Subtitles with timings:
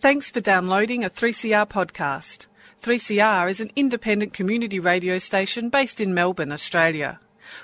[0.00, 2.46] Thanks for downloading a 3CR podcast.
[2.80, 7.20] 3CR is an independent community radio station based in Melbourne, Australia.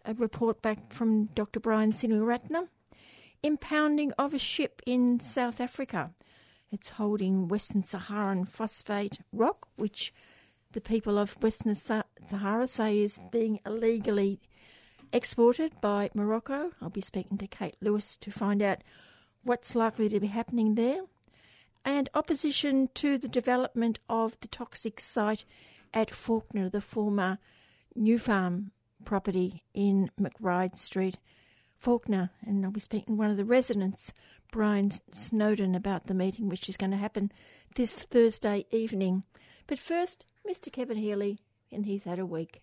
[0.04, 1.58] A report back from Dr.
[1.58, 2.68] Brian Senewiratne.
[3.42, 6.12] Impounding of a ship in South Africa.
[6.70, 10.14] It's holding Western Saharan phosphate rock, which
[10.72, 14.40] the people of Western Sahara say is being illegally
[15.12, 16.70] exported by Morocco.
[16.80, 18.78] I'll be speaking to Kate Lewis to find out
[19.42, 21.02] what's likely to be happening there.
[21.84, 25.44] And opposition to the development of the toxic site
[25.92, 27.38] at Fawkner, the former
[27.98, 28.70] Nufarm
[29.04, 31.18] property in McBride Street,
[31.82, 32.30] Fawkner.
[32.46, 34.12] And I'll be speaking to one of the residents,
[34.52, 37.32] Brian Snowden, about the meeting which is going to happen
[37.74, 39.24] this Thursday evening.
[39.66, 40.72] But first, Mr.
[40.72, 41.38] Kevin Healy,
[41.72, 42.62] and he's had a week.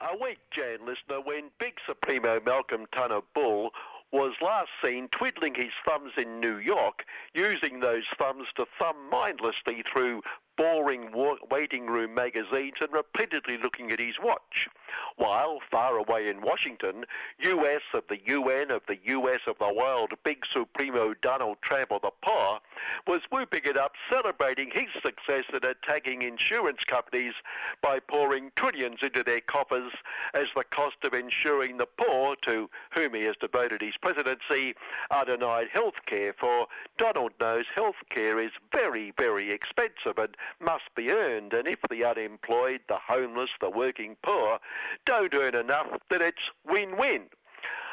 [0.00, 3.70] A week, Jan listener, when Big Supremo Malcolm Tunner Bull
[4.12, 9.82] was last seen twiddling his thumbs in New York, using those thumbs to thumb mindlessly
[9.82, 10.22] through
[10.56, 11.12] boring
[11.50, 14.68] waiting room magazines and repeatedly looking at his watch.
[15.16, 17.04] While, far away in Washington,
[17.40, 22.02] US of the UN of the US of the world, big supremo Donald Trump of
[22.02, 22.58] the paw,
[23.06, 27.34] was whooping it up, celebrating his success at attacking insurance companies
[27.82, 29.92] by pouring trillions into their coffers
[30.34, 34.74] as the cost of insuring the poor, to whom he has devoted his presidency,
[35.10, 36.32] are denied health care.
[36.32, 41.78] For Donald knows health care is very, very expensive and must be earned, and if
[41.90, 44.58] the unemployed, the homeless, the working poor
[45.04, 47.22] don't earn enough, then it's win-win.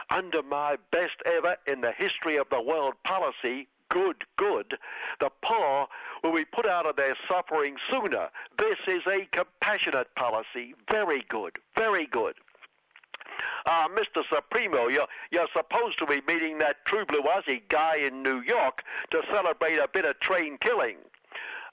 [0.09, 4.78] Under my best ever in the history of the world policy, good, good,
[5.19, 5.88] the poor
[6.24, 8.30] will be put out of their suffering sooner.
[8.58, 10.75] This is a compassionate policy.
[10.90, 12.36] Very good, very good.
[13.66, 14.24] Uh, Mr.
[14.30, 18.84] Supremo, you're, you're supposed to be meeting that True Blue Aussie guy in New York
[19.12, 20.97] to celebrate a bit of train killing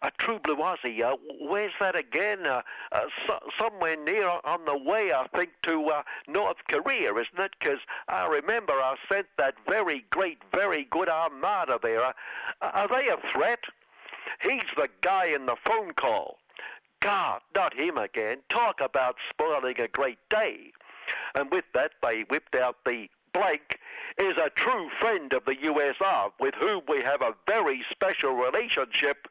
[0.02, 0.60] a true blue.
[0.60, 2.46] Uh, where's that again?
[2.46, 2.62] Uh,
[2.92, 7.52] uh, so, somewhere near on the way, I think, to uh, North Korea, isn't it?
[7.58, 12.04] Because I remember I sent that very great, very good armada there.
[12.04, 12.12] Uh,
[12.60, 13.60] are they a threat?
[14.42, 16.38] He's the guy in the phone call.
[17.00, 18.38] God, not him again.
[18.48, 20.72] Talk about spoiling a great day.
[21.34, 23.78] And with that, they whipped out the Blake
[24.18, 29.28] is a true friend of the USR with whom we have a very special relationship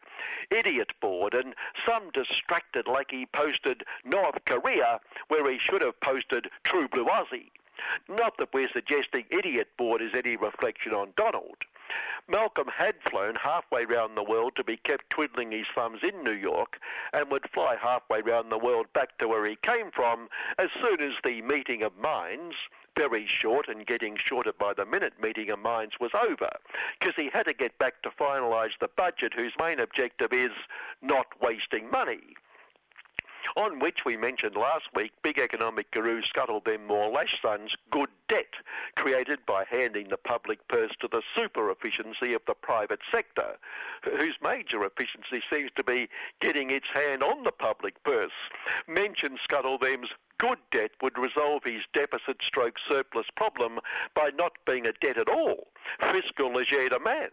[0.51, 6.49] idiot board, and some distracted like he posted North Korea where he should have posted
[6.63, 7.51] True Blue Aussie.
[8.07, 11.63] Not that we're suggesting idiot board is any reflection on Donald.
[12.27, 16.33] Malcolm had flown halfway round the world to be kept twiddling his thumbs in New
[16.33, 16.79] York
[17.13, 21.01] and would fly halfway round the world back to where he came from as soon
[21.01, 22.55] as the meeting of minds
[22.99, 26.49] very short and getting shorter by the minute meeting of minds was over
[26.99, 30.51] because he had to get back to finalise the budget whose main objective is
[31.01, 32.35] not wasting money.
[33.55, 36.21] On which we mentioned last week, big economic guru
[36.85, 38.53] more lash sons good debt
[38.97, 43.55] created by handing the public purse to the super efficiency of the private sector,
[44.03, 46.09] whose major efficiency seems to be
[46.41, 48.33] getting its hand on the public purse.
[48.89, 50.09] Mentioned scuttle them's
[50.39, 53.79] good debt would resolve his deficit stroke surplus problem
[54.15, 55.67] by not being a debt at all,
[56.11, 57.29] fiscal legerdemain,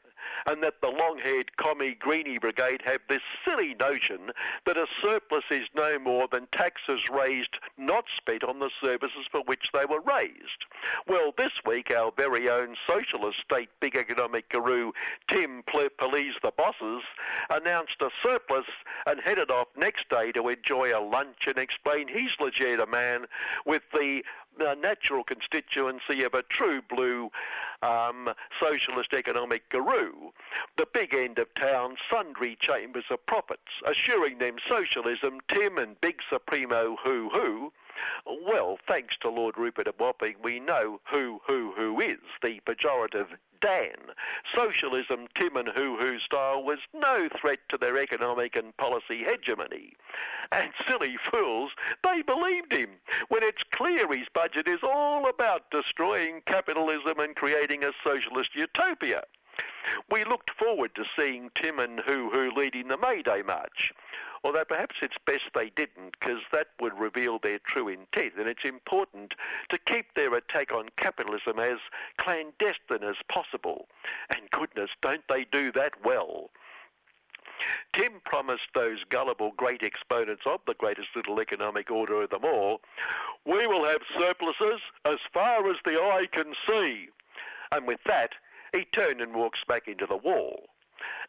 [0.46, 4.30] and that the long-haired commie greenie brigade have this silly notion
[4.64, 9.42] that a surplus is no more than taxes raised not spent on the services for
[9.42, 10.64] which they were raised.
[11.06, 14.92] Well, this week our very own socialist state big economic guru
[15.28, 17.02] Tim Police the Bosses
[17.50, 18.66] announced a surplus
[19.06, 22.36] and headed off next day to enjoy a lunch and explain his
[22.80, 23.26] a man
[23.64, 24.22] with the
[24.58, 27.30] the natural constituency of a true blue
[27.82, 28.30] um,
[28.60, 30.30] socialist economic guru,
[30.76, 36.20] the big end of town sundry chambers of profits, assuring them socialism, Tim and Big
[36.28, 37.72] Supremo who who.
[38.26, 43.28] Well, thanks to Lord Rupert of Wapping, we know who who who is the pejorative
[43.60, 43.96] Dan.
[44.54, 49.94] Socialism, Tim and Hoo Hoo style, was no threat to their economic and policy hegemony.
[50.52, 51.72] And silly fools,
[52.02, 52.90] they believed him
[53.28, 59.22] when it's clear his budget is all about destroying capitalism and creating a socialist utopia.
[60.10, 63.92] We looked forward to seeing Tim and Hoo Hoo leading the May Day March
[64.44, 68.34] although perhaps it's best they didn't because that would reveal their true intent.
[68.38, 69.34] And it's important
[69.70, 71.78] to keep their attack on capitalism as
[72.18, 73.88] clandestine as possible.
[74.30, 76.50] And goodness, don't they do that well?
[77.92, 82.82] Tim promised those gullible great exponents of the greatest little economic order of them all,
[83.46, 87.08] we will have surpluses as far as the eye can see.
[87.72, 88.34] And with that,
[88.72, 90.68] he turned and walked back into the wall.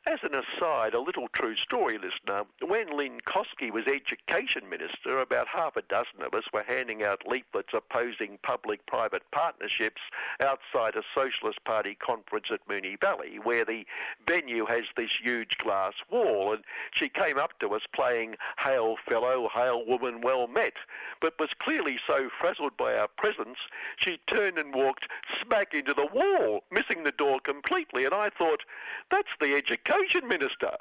[0.06, 2.44] As an aside, a little true story, listener.
[2.62, 7.28] When Lynne Kosky was Education Minister, about half a dozen of us were handing out
[7.28, 10.02] leaflets opposing public-private partnerships
[10.40, 13.86] outside a Socialist Party conference at Moonee Valley, where the
[14.26, 16.54] venue has this huge glass wall.
[16.54, 20.76] And she came up to us playing Hail Fellow, Hail Woman, Well Met,
[21.20, 23.58] but was clearly so frazzled by our presence,
[23.98, 25.08] she turned and walked
[25.42, 28.06] smack into the wall, missing the door completely.
[28.06, 28.64] And I thought,
[29.10, 29.87] that's the Education
[30.28, 30.72] Minister.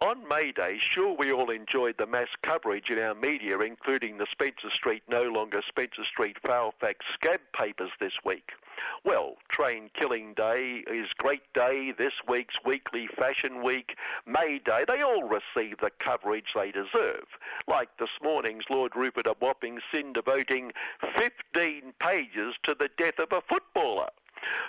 [0.00, 4.26] On May Day, sure we all enjoyed the mass coverage in our media, including the
[4.30, 8.52] Spencer Street, no longer Spencer Street Fairfax scab papers this week.
[9.04, 13.96] Well, Train Killing Day is Great Day, this week's Weekly Fashion Week,
[14.26, 17.26] May Day, they all receive the coverage they deserve.
[17.66, 20.70] Like this morning's Lord Rupert a whopping sin devoting
[21.16, 24.10] 15 pages to the death of a footballer.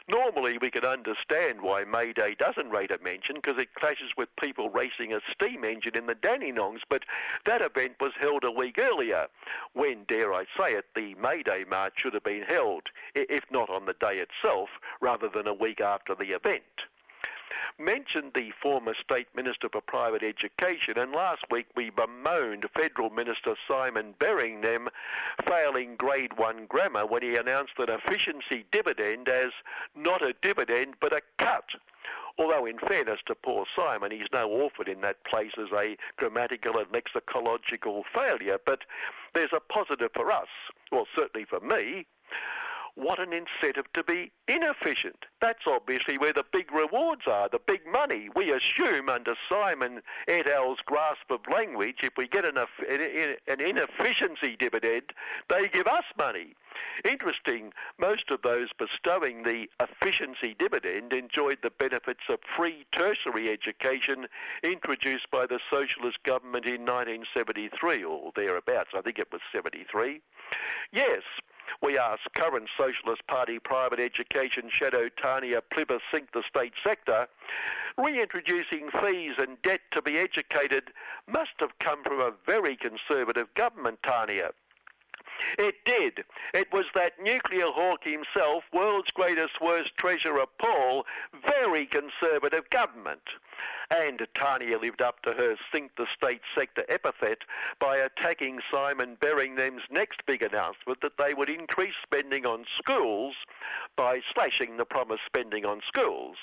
[0.07, 4.35] Normally, we could understand why May Day doesn't rate a mention because it clashes with
[4.35, 7.03] people racing a steam engine in the Dandenongs, but
[7.45, 9.27] that event was held a week earlier.
[9.74, 12.83] When, dare I say it, the May Day March should have been held,
[13.15, 14.69] if not on the day itself,
[15.01, 16.63] rather than a week after the event
[17.79, 23.55] mentioned the former State Minister for Private Education, and last week we bemoaned Federal Minister
[23.67, 24.89] Simon Birmingham
[25.47, 29.51] failing grade 1 grammar when he announced an efficiency dividend as
[29.95, 31.65] not a dividend but a cut.
[32.39, 36.77] Although, in fairness to poor Simon, he's no orphan in that place as a grammatical
[36.77, 38.81] and lexicological failure, but
[39.33, 40.47] there's a positive for us,
[40.91, 42.05] well, certainly for me
[42.97, 45.25] what an incentive to be inefficient.
[45.39, 48.29] That's obviously where the big rewards are, the big money.
[48.35, 54.55] We assume under Simon et al.'s grasp of language, if we get an, an inefficiency
[54.57, 55.13] dividend,
[55.47, 56.55] they give us money.
[57.05, 64.27] Interesting, most of those bestowing the efficiency dividend enjoyed the benefits of free tertiary education
[64.63, 68.89] introduced by the socialist government in 1973 or thereabouts.
[68.95, 70.21] I think it was 73.
[70.91, 71.21] Yes,
[71.81, 77.28] we ask current Socialist Party private education shadow Tanya Plibersek sink the state sector,
[77.98, 80.92] reintroducing fees and debt to be educated
[81.28, 84.52] must have come from a very conservative government, Tanya.
[85.57, 86.24] It did.
[86.54, 91.06] It was that nuclear hawk himself, world's greatest worst treasurer Paul,
[91.45, 93.22] very conservative government.
[93.89, 97.44] And Tanya lived up to her sink the state sector epithet
[97.80, 103.36] by attacking Simon Birmingham's next big announcement that they would increase spending on schools
[103.95, 106.38] by slashing the promised spending on schools.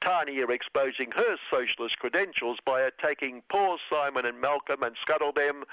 [0.00, 5.64] Tanya exposing her socialist credentials by attacking poor Simon and Malcolm and scuttle them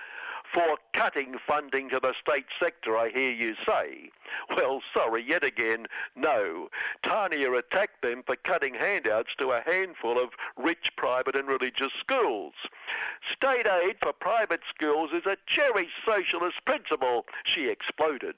[0.53, 4.11] for cutting funding to the state sector, I hear you say.
[4.55, 6.69] Well, sorry, yet again, no.
[7.03, 12.53] Tanya attacked them for cutting handouts to a handful of rich private and religious schools.
[13.31, 18.35] State aid for private schools is a cherished socialist principle, she exploded.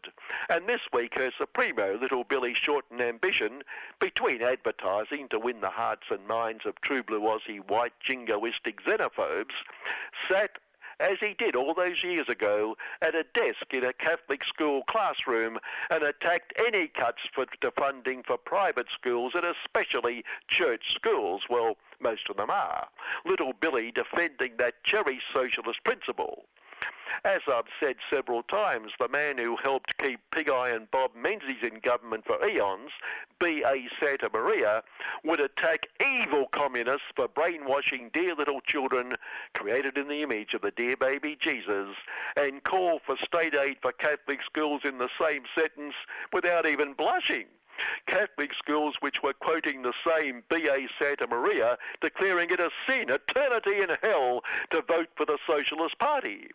[0.50, 3.64] And this week, her Supremo, little Billy Shorten ambition,
[4.00, 9.54] between advertising to win the hearts and minds of true blue Aussie white jingoistic xenophobes,
[10.30, 10.58] sat
[11.00, 15.58] as he did all those years ago at a desk in a Catholic school classroom
[15.90, 21.44] and attacked any cuts for, to funding for private schools and especially church schools.
[21.50, 22.88] Well, most of them are.
[23.26, 26.46] Little Billy defending that cherry socialist principle.
[27.26, 31.62] As I've said several times, the man who helped keep Pig Eye and Bob Menzies
[31.62, 32.92] in government for eons,
[33.40, 33.90] B.A.
[34.00, 34.84] Santamaria,
[35.26, 39.16] would attack evil communists for brainwashing dear little children
[39.54, 41.90] created in the image of the dear baby Jesus
[42.38, 45.96] and call for state aid for Catholic schools in the same sentence
[46.32, 47.48] without even blushing.
[48.08, 50.88] Catholic schools which were quoting the same B.A.
[50.98, 56.48] Santamaria, declaring it a sin, eternity in hell, to vote for the Socialist Party.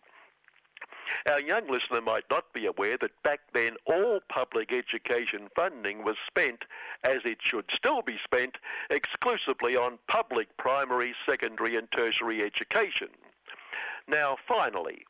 [1.27, 6.17] Our young listener might not be aware that back then all public education funding was
[6.27, 6.65] spent,
[7.03, 8.57] as it should still be spent,
[8.89, 13.09] exclusively on public primary, secondary and tertiary education.
[14.07, 15.05] Now, finally,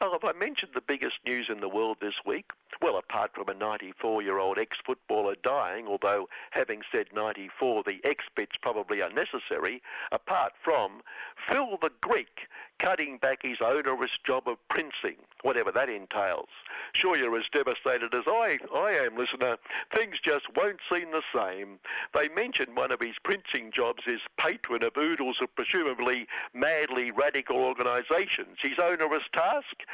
[0.00, 2.50] have I mentioned the biggest news in the world this week?
[2.82, 8.00] Well, apart from a 94 year old ex footballer dying, although having said 94, the
[8.04, 11.02] ex bit's probably unnecessary, apart from
[11.48, 16.48] Phil the Greek cutting back his onerous job of princing, whatever that entails.
[16.92, 19.56] Sure, you're as devastated as I, I am, listener.
[19.94, 21.78] Things just won't seem the same.
[22.12, 27.56] They mention one of his princing jobs is patron of oodles of presumably madly radical
[27.56, 28.58] organisations.
[28.60, 29.84] His onerous task?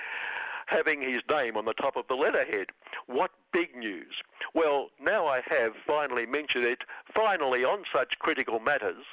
[0.70, 2.68] Having his name on the top of the letterhead.
[3.06, 4.22] What big news!
[4.54, 6.84] Well, now I have finally mentioned it,
[7.14, 9.04] finally on such critical matters.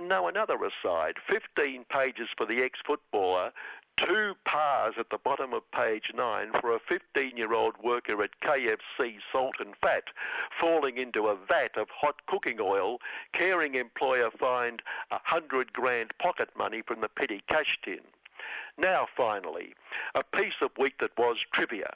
[0.00, 1.16] No, another aside.
[1.28, 3.50] 15 pages for the ex-footballer,
[3.96, 9.56] two pars at the bottom of page 9 for a 15-year-old worker at KFC Salt
[9.58, 10.04] and Fat
[10.60, 13.00] falling into a vat of hot cooking oil,
[13.32, 18.00] caring employer fined a hundred grand pocket money from the petty cash tin.
[18.78, 19.74] Now, finally,
[20.14, 21.94] a piece of wheat that was trivia.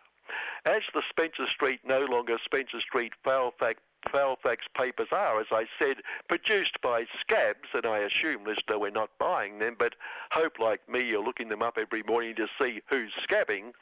[0.64, 3.80] As the Spencer Street, no longer Spencer Street, Fairfax
[4.10, 9.10] Fairfax papers are, as I said, produced by scabs, and I assume, listener, we're not
[9.18, 9.94] buying them, but
[10.30, 13.72] hope like me you're looking them up every morning to see who's scabbing.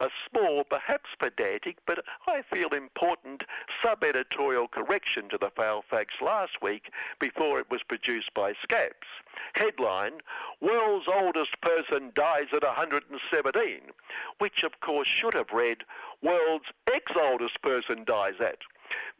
[0.00, 3.44] A small, perhaps pedantic, but I feel important
[3.82, 9.06] sub-editorial correction to the Fairfax last week before it was produced by scabs.
[9.54, 10.20] Headline,
[10.60, 13.80] World's Oldest Person Dies at 117,
[14.38, 15.84] which of course should have read,
[16.22, 18.58] World's Ex-Oldest Person Dies at.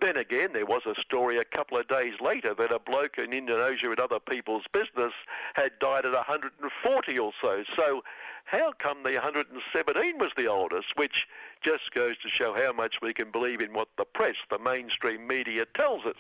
[0.00, 3.33] Then again, there was a story a couple of days later that a bloke in
[3.33, 5.12] Indonesia in other people's business
[5.55, 7.64] had died at 140 or so.
[7.76, 8.02] So
[8.45, 11.26] how come the 117 was the oldest, which
[11.61, 15.26] just goes to show how much we can believe in what the press, the mainstream
[15.26, 16.17] media tells us.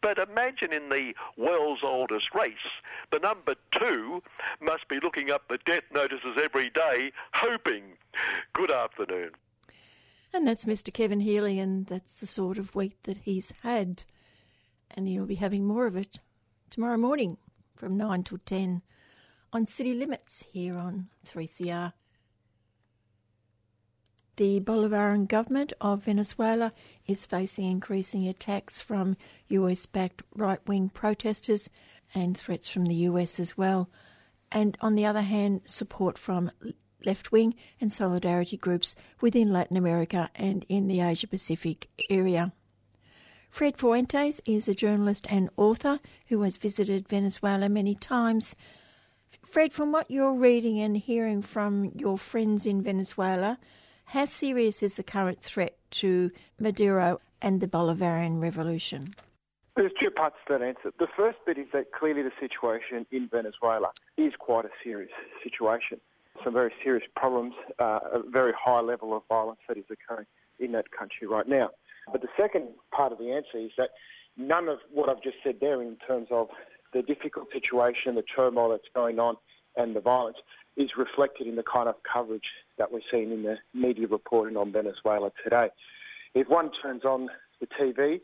[0.00, 2.54] But imagine in the world's oldest race,
[3.10, 4.22] the number two
[4.60, 7.96] must be looking up the death notices every day, hoping.
[8.52, 9.32] Good afternoon.
[10.32, 10.92] And that's Mr.
[10.92, 14.04] Kevin Healy, and that's the sort of week that he's had.
[14.90, 16.18] And he'll be having more of it
[16.70, 17.38] tomorrow morning
[17.76, 18.82] from 9 till 10
[19.52, 21.92] on City Limits here on 3CR.
[24.36, 26.74] The Bolivarian government of Venezuela
[27.06, 29.16] is facing increasing attacks from
[29.48, 31.70] US backed right wing protesters
[32.14, 33.88] and threats from the US as well.
[34.52, 36.50] And on the other hand, support from
[37.06, 42.52] left wing and solidarity groups within Latin America and in the Asia Pacific area.
[43.48, 48.54] Fred Fuentes is a journalist and author who has visited Venezuela many times.
[49.44, 53.58] Fred, from what you're reading and hearing from your friends in Venezuela,
[54.04, 59.14] how serious is the current threat to Maduro and the Bolivarian Revolution?
[59.74, 60.92] There's two parts to that answer.
[60.98, 66.00] The first bit is that clearly the situation in Venezuela is quite a serious situation
[66.44, 70.26] some very serious problems, uh, a very high level of violence that is occurring
[70.58, 71.70] in that country right now.
[72.12, 73.90] But the second part of the answer is that
[74.36, 76.48] none of what I've just said there in terms of
[76.92, 79.36] the difficult situation, the turmoil that's going on,
[79.76, 80.38] and the violence
[80.76, 84.72] is reflected in the kind of coverage that we're seeing in the media reporting on
[84.72, 85.68] Venezuela today.
[86.34, 87.28] If one turns on
[87.60, 88.20] the TV,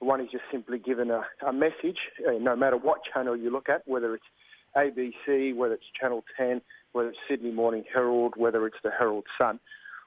[0.00, 3.68] one is just simply given a, a message, uh, no matter what channel you look
[3.68, 4.24] at, whether it's
[4.76, 6.60] ABC, whether it's Channel 10,
[6.92, 9.60] whether it's Sydney Morning Herald, whether it's the Herald Sun,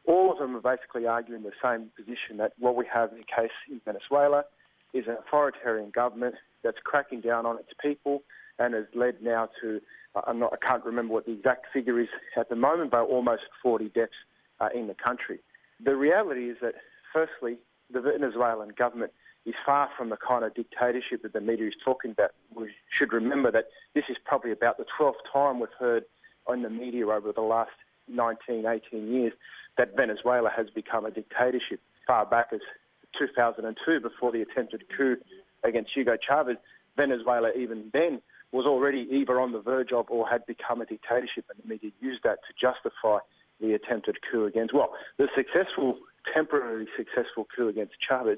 [0.08, 3.24] all of them are basically arguing the same position that what we have in the
[3.24, 4.44] case in Venezuela
[4.94, 8.24] is an authoritarian government that's cracking down on its people
[8.60, 9.82] and has led now to,
[10.16, 13.02] uh, I'm not, I can't remember what the exact figure is at the moment, but
[13.02, 14.14] almost 40 deaths
[14.60, 15.40] uh, in the country.
[15.84, 16.76] The reality is that,
[17.12, 17.58] firstly,
[17.92, 19.12] the Venezuelan government
[19.46, 22.32] is far from the kind of dictatorship that the media is talking about.
[22.56, 26.06] We should remember that this is probably about the 12th time we've heard
[26.54, 27.72] in the media over the last
[28.08, 29.34] 19, 18 years
[29.78, 31.80] that Venezuela has become a dictatorship.
[32.08, 32.62] Far back as
[33.18, 35.18] 2002, before the attempted coup
[35.64, 36.58] against Hugo Chavez,
[36.96, 38.22] Venezuela even then
[38.52, 41.92] was already either on the verge of or had become a dictatorship, and the media
[42.00, 43.18] used that to justify
[43.60, 45.98] the attempted coup against, well, the successful,
[46.34, 48.38] temporarily successful coup against Chavez,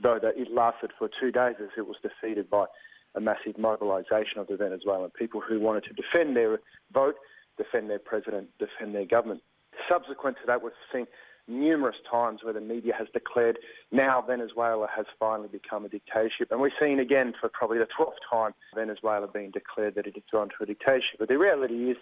[0.00, 2.66] though that it lasted for two days as it was defeated by
[3.14, 6.60] a massive mobilisation of the Venezuelan people who wanted to defend their
[6.92, 7.16] vote
[7.58, 9.42] defend their president, defend their government.
[9.88, 11.06] Subsequent to that, we've seen
[11.46, 13.58] numerous times where the media has declared
[13.90, 16.50] now Venezuela has finally become a dictatorship.
[16.50, 20.24] And we're seeing again for probably the 12th time Venezuela being declared that it has
[20.30, 21.18] gone to a dictatorship.
[21.18, 21.96] But the reality is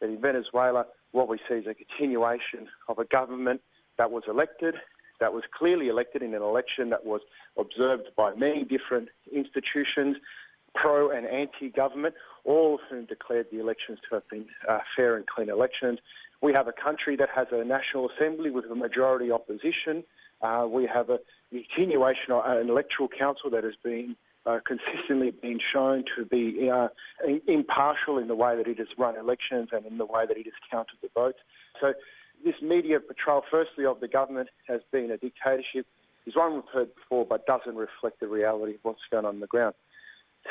[0.00, 3.60] that in Venezuela, what we see is a continuation of a government
[3.96, 4.74] that was elected,
[5.20, 7.20] that was clearly elected in an election that was
[7.56, 10.16] observed by many different institutions,
[10.74, 15.26] pro and anti-government, all of whom declared the elections to have been uh, fair and
[15.26, 15.98] clean elections.
[16.40, 20.04] We have a country that has a National Assembly with a majority opposition.
[20.40, 21.20] Uh, we have a
[21.50, 24.16] continuation of an electoral council that has been
[24.46, 26.88] uh, consistently been shown to be uh,
[27.46, 30.46] impartial in the way that it has run elections and in the way that it
[30.46, 31.38] has counted the votes.
[31.78, 31.92] So
[32.44, 35.86] this media portrayal, firstly, of the government has been a dictatorship
[36.26, 39.40] is one we've heard before but doesn't reflect the reality of what's going on on
[39.40, 39.74] the ground.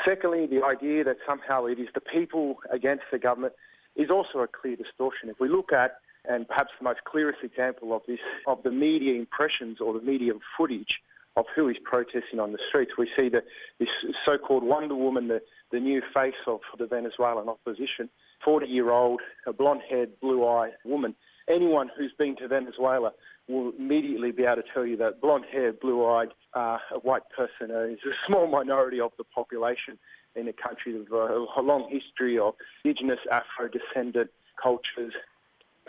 [0.04, 3.54] Secondly, the idea that somehow it is the people against the government
[3.96, 5.28] is also a clear distortion.
[5.28, 9.14] If we look at, and perhaps the most clearest example of this, of the media
[9.14, 11.00] impressions or the media footage
[11.36, 12.92] of who is protesting on the streets.
[12.98, 13.44] We see that
[13.78, 13.88] this
[14.24, 18.10] so-called Wonder Woman, the, the new face of the Venezuelan opposition,
[18.44, 21.14] 40-year-old, a blonde-haired, blue-eyed woman.
[21.48, 23.12] Anyone who's been to Venezuela
[23.50, 27.98] will immediately be able to tell you that blonde-haired, blue-eyed, uh, a white person is
[28.04, 29.98] a small minority of the population
[30.36, 32.54] in a country with a long history of
[32.84, 34.30] indigenous Afro-descendant
[34.60, 35.14] cultures.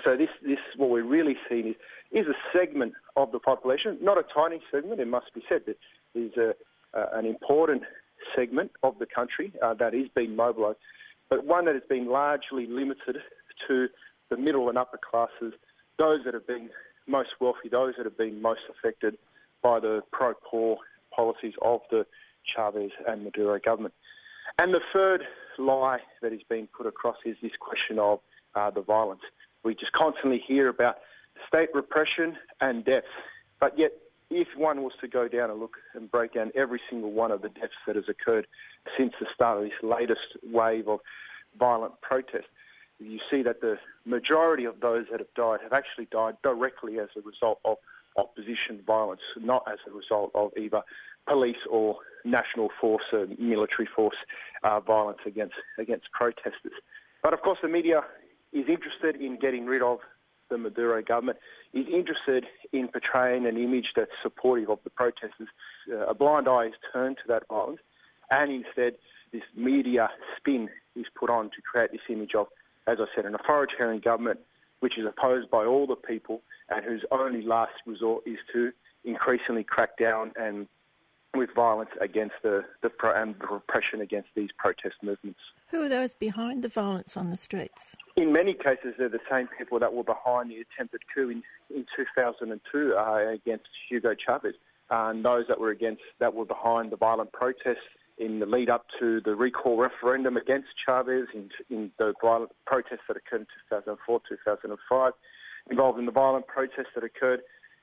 [0.04, 1.76] So this, this what we're really seeing is
[2.12, 5.78] is a segment of the population, not a tiny segment, it must be said, that
[6.14, 6.54] is a,
[6.94, 7.84] uh, an important
[8.36, 10.78] segment of the country uh, that is being mobilised,
[11.30, 13.18] but one that has been largely limited
[13.68, 13.88] to
[14.30, 15.54] the middle and upper classes,
[15.98, 16.70] those that have been
[17.08, 19.18] most wealthy, those that have been most affected
[19.62, 20.78] by the pro-poor
[21.14, 22.06] policies of the
[22.44, 23.94] Chavez and Maduro government.
[24.60, 25.24] And the third
[25.58, 28.20] lie that is being put across is this question of
[28.56, 29.22] uh, the violence.
[29.64, 30.98] We just constantly hear about
[31.48, 33.08] state repression and deaths.
[33.60, 33.92] But yet,
[34.30, 37.42] if one was to go down and look and break down every single one of
[37.42, 38.48] the deaths that has occurred
[38.98, 41.02] since the start of this latest wave of
[41.60, 42.48] violent protest,
[43.02, 47.10] you see that the majority of those that have died have actually died directly as
[47.18, 47.78] a result of
[48.18, 50.82] opposition violence, not as a result of either
[51.28, 54.16] police or national force or military force
[54.64, 56.74] uh, violence against against protesters.
[57.24, 58.04] But of course, the media
[58.52, 60.00] is interested in getting rid of
[60.50, 61.40] the Maduro government
[61.74, 65.48] is interested in portraying an image that's supportive of the protesters.
[65.92, 67.80] Uh, a blind eye is turned to that violence,
[68.30, 68.96] and instead,
[69.32, 72.48] this media spin is put on to create this image of,
[72.88, 74.40] as I said, an authoritarian government
[74.80, 78.72] which is opposed by all the people and whose only last resort is to
[79.06, 80.68] increasingly crack down and
[81.34, 85.40] with violence against the, the pro- and the repression against these protest movements.
[85.70, 87.96] Who are those behind the violence on the streets?
[88.18, 91.42] In many cases, they're the same people that were behind the attempted coup in,
[91.74, 94.56] in 2002 uh, against Hugo Chavez,
[94.90, 97.78] and those that were against that were behind the violent protests
[98.22, 103.02] in the lead up to the recall referendum against Chavez, in, in the violent protests
[103.08, 105.14] that occurred in 2004, 2005,
[105.70, 107.42] involved in the violent protests that occurred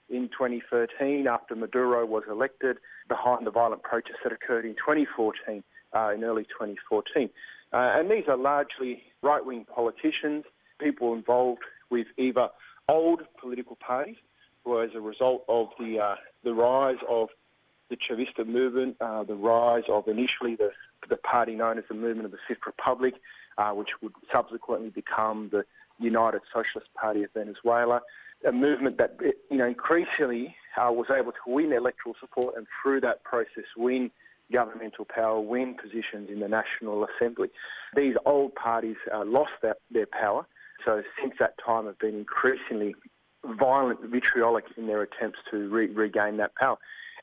[0.09, 5.62] in 2013 after Maduro was elected, behind the violent protests that occurred in 2014,
[5.94, 7.29] uh, in early 2014.
[7.72, 10.44] Uh, and these are largely right-wing politicians,
[10.79, 12.48] people involved with either
[12.88, 14.16] old political parties,
[14.64, 17.29] who as a result of the, uh, the rise of
[17.90, 20.70] the Chavista movement, uh, the rise of initially the,
[21.09, 23.14] the party known as the Movement of the Fifth Republic,
[23.57, 25.64] uh, which would subsequently become the
[25.98, 28.03] United Socialist Party of Venezuela,
[28.46, 29.16] a movement that
[29.51, 34.11] you know increasingly uh, was able to win electoral support and through that process win
[34.53, 37.48] governmental power, win positions in the National Assembly.
[37.94, 40.46] These old parties uh, lost that, their power,
[40.85, 42.94] so since that time have been increasingly
[43.44, 46.79] violent, vitriolic in their attempts to re- regain that power.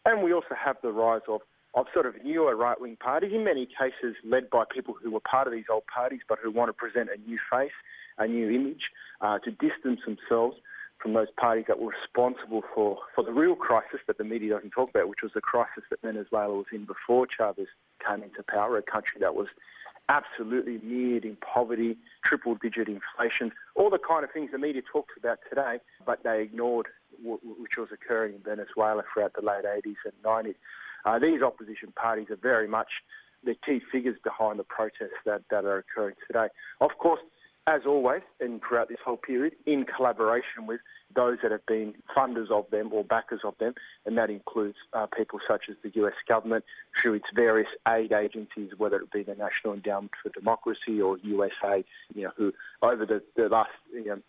[0.05, 1.41] And we also have the rise of,
[1.73, 5.47] of sort of newer right-wing parties, in many cases led by people who were part
[5.47, 7.71] of these old parties but who want to present a new face,
[8.17, 8.91] a new image,
[9.21, 10.57] uh, to distance themselves
[10.99, 14.71] from those parties that were responsible for, for the real crisis that the media doesn't
[14.71, 17.67] talk about, which was the crisis that Venezuela was in before Chavez
[18.05, 19.47] came into power, a country that was
[20.07, 25.15] absolutely mired in poverty, triple digit inflation, all the kind of things the media talks
[25.17, 26.87] about today, but they ignored
[27.23, 30.55] w- which was occurring in Venezuela throughout the late 80s and 90s.
[31.05, 32.89] Uh, these opposition parties are very much
[33.43, 36.47] the key figures behind the protests that, that are occurring today.
[36.81, 37.21] Of course,
[37.67, 40.81] as always, and throughout this whole period, in collaboration with
[41.15, 43.73] those that have been funders of them or backers of them,
[44.05, 46.63] and that includes uh, people such as the US government
[47.01, 51.85] through its various aid agencies, whether it be the National Endowment for Democracy or USAID,
[52.13, 54.21] you know, who over the, the last you know,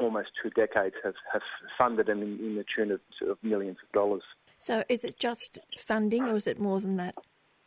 [0.00, 1.42] almost two decades have, have
[1.78, 4.22] funded them in, in the tune of, of millions of dollars.
[4.58, 7.14] So is it just funding or is it more than that?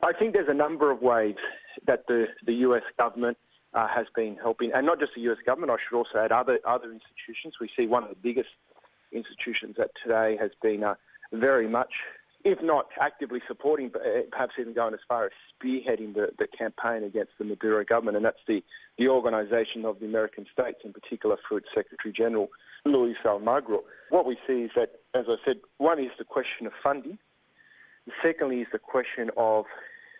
[0.01, 1.35] I think there's a number of ways
[1.87, 3.37] that the, the US government
[3.73, 6.59] uh, has been helping, and not just the US government, I should also add other,
[6.65, 7.55] other institutions.
[7.59, 8.49] We see one of the biggest
[9.11, 10.95] institutions that today has been uh,
[11.31, 11.93] very much,
[12.45, 17.03] if not actively supporting, uh, perhaps even going as far as spearheading the, the campaign
[17.03, 18.63] against the Maduro government, and that's the,
[18.99, 22.49] the Organisation of the American States, in particular through its Secretary General,
[22.85, 23.79] Luis Almagro.
[24.11, 27.17] What we see is that, as I said, one is the question of funding.
[28.21, 29.65] Secondly is the question of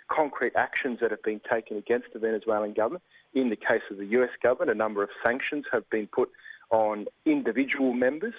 [0.08, 3.04] concrete actions that have been taken against the Venezuelan government.
[3.36, 6.32] In the case of the US government, a number of sanctions have been put
[6.72, 8.34] on individual members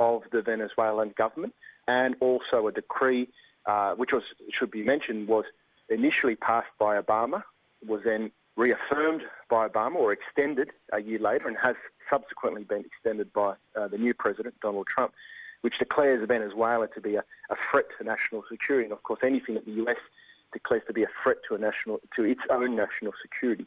[0.00, 1.54] of the Venezuelan government,
[1.88, 3.28] and also a decree,
[3.66, 5.44] uh, which was should be mentioned, was
[5.88, 7.42] initially passed by Obama,
[7.84, 11.74] was then reaffirmed by Obama or extended a year later, and has
[12.08, 15.12] subsequently been extended by uh, the new president, Donald Trump,
[15.62, 18.84] which declares Venezuela to be a, a threat to national security.
[18.84, 19.96] And of course, anything that the US
[20.52, 23.66] declares to be a threat to a national to its own national security.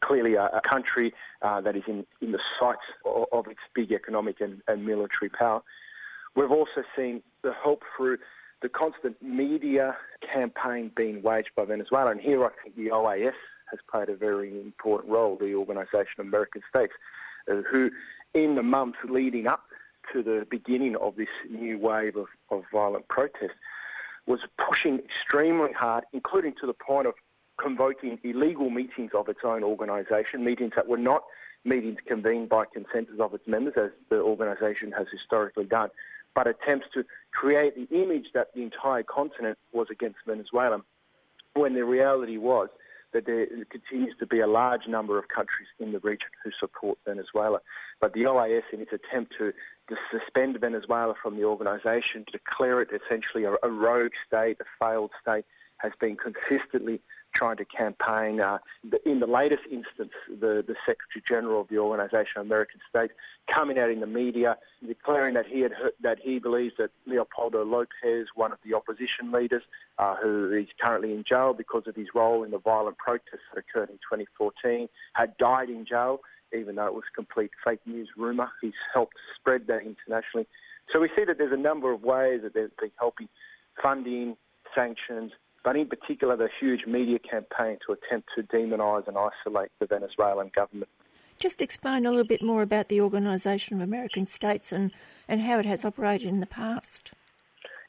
[0.00, 3.92] Clearly, a, a country uh, that is in, in the sights of, of its big
[3.92, 5.62] economic and, and, military power.
[6.36, 8.18] We've also seen the help through
[8.62, 9.96] the constant media
[10.32, 13.32] campaign being waged by Venezuela, and here I think the OAS
[13.70, 16.92] has played a very important role, the Organisation of American States,
[17.50, 17.90] uh, who,
[18.34, 19.64] in the months leading up
[20.12, 23.54] to the beginning of this new wave of, of violent protest,
[24.26, 27.14] was pushing extremely hard, including to the point of
[27.58, 31.22] convoking illegal meetings of its own organisation, meetings that were not
[31.64, 35.88] meetings convened by consensus of its members, as the organisation has historically done,
[36.36, 40.82] but attempts to create the image that the entire continent was against Venezuela,
[41.54, 42.68] when the reality was
[43.14, 46.98] that there continues to be a large number of countries in the region who support
[47.06, 47.60] Venezuela.
[48.00, 49.52] But the OAS, in its attempt to,
[50.10, 55.46] suspend Venezuela from the organisation, to declare it essentially a rogue state, a failed state,
[55.78, 57.00] has been consistently
[57.36, 58.40] trying to campaign.
[58.40, 58.58] Uh,
[59.04, 63.12] in the latest instance, the, the Secretary General of the Organisation of American States
[63.46, 67.64] coming out in the media declaring that he had heard, that he believes that Leopoldo
[67.64, 69.62] Lopez, one of the opposition leaders,
[69.98, 73.60] uh, who is currently in jail because of his role in the violent protests that
[73.60, 76.20] occurred in 2014, had died in jail,
[76.56, 78.50] even though it was complete fake news rumour.
[78.62, 80.46] He's helped spread that internationally.
[80.92, 83.28] So we see that there's a number of ways that they've been helping
[83.82, 84.36] funding,
[84.74, 85.32] sanctions,
[85.66, 90.48] but in particular the huge media campaign to attempt to demonise and isolate the Venezuelan
[90.54, 90.88] government.
[91.40, 94.92] Just explain a little bit more about the Organisation of American States and,
[95.26, 97.10] and how it has operated in the past.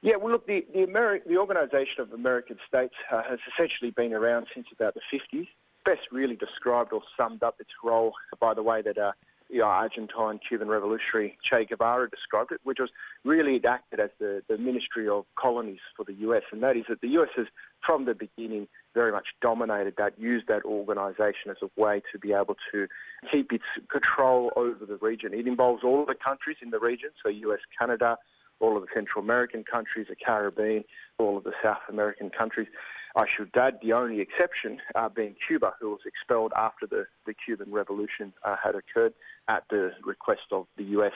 [0.01, 4.11] Yeah, well, look, the, the, Ameri- the Organisation of American States uh, has essentially been
[4.11, 5.47] around since about the 50s.
[5.85, 9.11] Best really described or summed up its role by the way that uh,
[9.49, 12.89] you know, Argentine Cuban revolutionary Che Guevara described it, which was
[13.23, 16.43] really it acted as the, the Ministry of Colonies for the US.
[16.51, 17.47] And that is that the US has,
[17.86, 22.33] from the beginning, very much dominated that, used that organisation as a way to be
[22.33, 22.88] able to
[23.31, 25.33] keep its control over the region.
[25.33, 28.17] It involves all of the countries in the region, so US, Canada,
[28.60, 30.83] all of the Central American countries, the Caribbean,
[31.19, 32.67] all of the South American countries.
[33.15, 37.33] I should add the only exception uh, being Cuba, who was expelled after the, the
[37.33, 39.13] Cuban Revolution uh, had occurred
[39.47, 41.13] at the request of the US.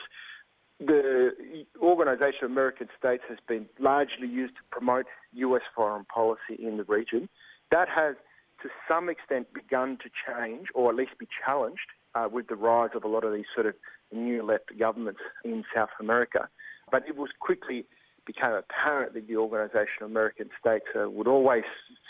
[0.80, 1.30] The
[1.80, 6.84] Organisation of American States has been largely used to promote US foreign policy in the
[6.84, 7.28] region.
[7.70, 8.16] That has,
[8.62, 12.90] to some extent, begun to change, or at least be challenged, uh, with the rise
[12.94, 13.74] of a lot of these sort of
[14.12, 16.48] new left governments in South America.
[16.90, 17.86] But it was quickly
[18.26, 21.64] became apparent that the Organisation of American States uh, would always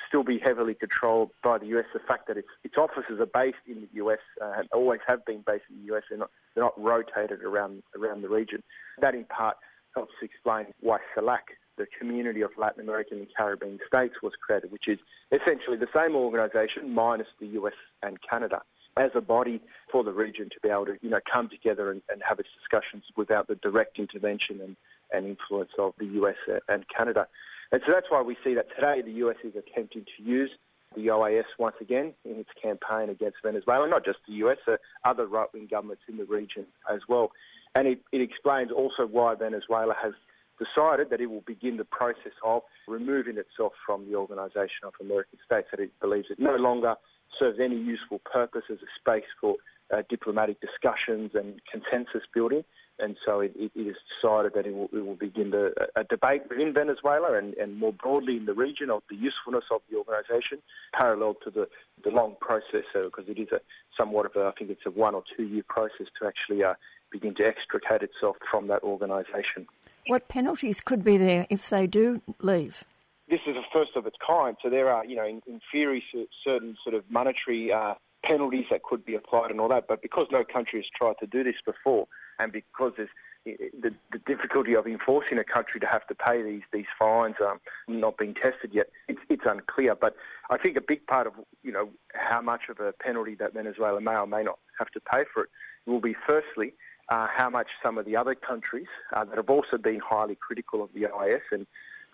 [0.08, 1.86] still be heavily controlled by the US.
[1.92, 5.24] The fact that its, its offices are based in the US uh, and always have
[5.24, 8.62] been based in the US, they're not, they're not rotated around, around the region.
[9.00, 9.56] That in part
[9.94, 14.88] helps explain why CELAC, the Community of Latin American and Caribbean States, was created, which
[14.88, 14.98] is
[15.30, 18.62] essentially the same organisation minus the US and Canada
[18.96, 22.02] as a body for the region to be able to, you know, come together and,
[22.10, 24.76] and have its discussions without the direct intervention and,
[25.12, 26.36] and influence of the US
[26.68, 27.26] and Canada.
[27.70, 30.50] And so that's why we see that today the US is attempting to use
[30.94, 35.26] the OAS once again in its campaign against Venezuela, not just the US, uh, other
[35.26, 37.32] right-wing governments in the region as well.
[37.74, 40.12] And it, it explains also why Venezuela has
[40.58, 45.38] decided that it will begin the process of removing itself from the Organisation of American
[45.44, 46.96] States, that it believes it no longer
[47.38, 49.56] serves any useful purpose as a space for
[49.92, 52.64] uh, diplomatic discussions and consensus building.
[53.02, 56.42] And so it, it is decided that it will, it will begin the, a debate
[56.48, 60.58] within Venezuela and, and more broadly in the region of the usefulness of the organisation,
[60.94, 61.68] parallel to the,
[62.04, 63.60] the long process, because uh, it is a
[63.96, 66.74] somewhat of a, I think it's a one or two year process to actually uh,
[67.10, 69.66] begin to extricate itself from that organisation.
[70.06, 72.84] What penalties could be there if they do leave?
[73.32, 74.56] this is a first of its kind.
[74.62, 76.04] So there are, you know, in, in theory,
[76.44, 79.88] certain sort of monetary uh, penalties that could be applied and all that.
[79.88, 82.06] But because no country has tried to do this before,
[82.38, 83.08] and because there's
[83.44, 87.58] the, the difficulty of enforcing a country to have to pay these these fines um,
[87.88, 89.94] not being tested yet, it's, it's unclear.
[89.94, 90.14] But
[90.50, 94.00] I think a big part of you know how much of a penalty that Venezuela
[94.00, 95.50] may or may not have to pay for it
[95.86, 96.74] will be firstly
[97.08, 100.82] uh, how much some of the other countries uh, that have also been highly critical
[100.82, 101.66] of the OAS and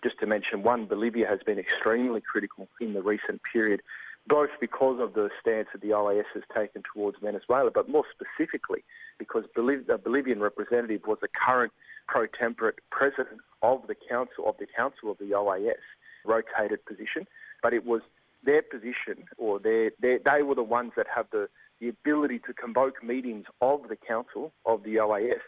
[0.03, 3.81] just to mention one, Bolivia has been extremely critical in the recent period
[4.29, 8.83] both because of the stance that the OAS has taken towards Venezuela, but more specifically
[9.17, 11.73] because the Bolivian representative was the current
[12.07, 15.81] pro-tempore president of the council of the council of the OAS,
[16.23, 17.27] rotated position,
[17.63, 18.01] but it was
[18.43, 21.49] their position, or their, their, they were the ones that have the,
[21.81, 25.41] the ability to convoke meetings of the council of the OAS.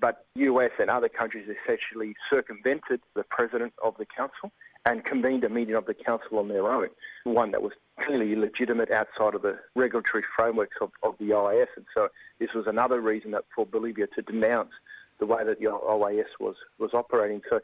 [0.00, 4.52] But US and other countries essentially circumvented the president of the council
[4.86, 6.88] and convened a meeting of the council on their own,
[7.24, 11.66] one that was clearly illegitimate outside of the regulatory frameworks of, of the OAS.
[11.76, 14.70] And so this was another reason that for Bolivia to denounce
[15.18, 17.42] the way that the OAS was, was operating.
[17.50, 17.60] So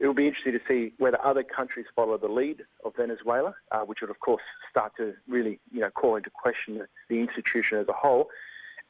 [0.00, 3.80] it will be interesting to see whether other countries follow the lead of Venezuela, uh,
[3.80, 7.88] which would of course start to really you know call into question the institution as
[7.88, 8.28] a whole.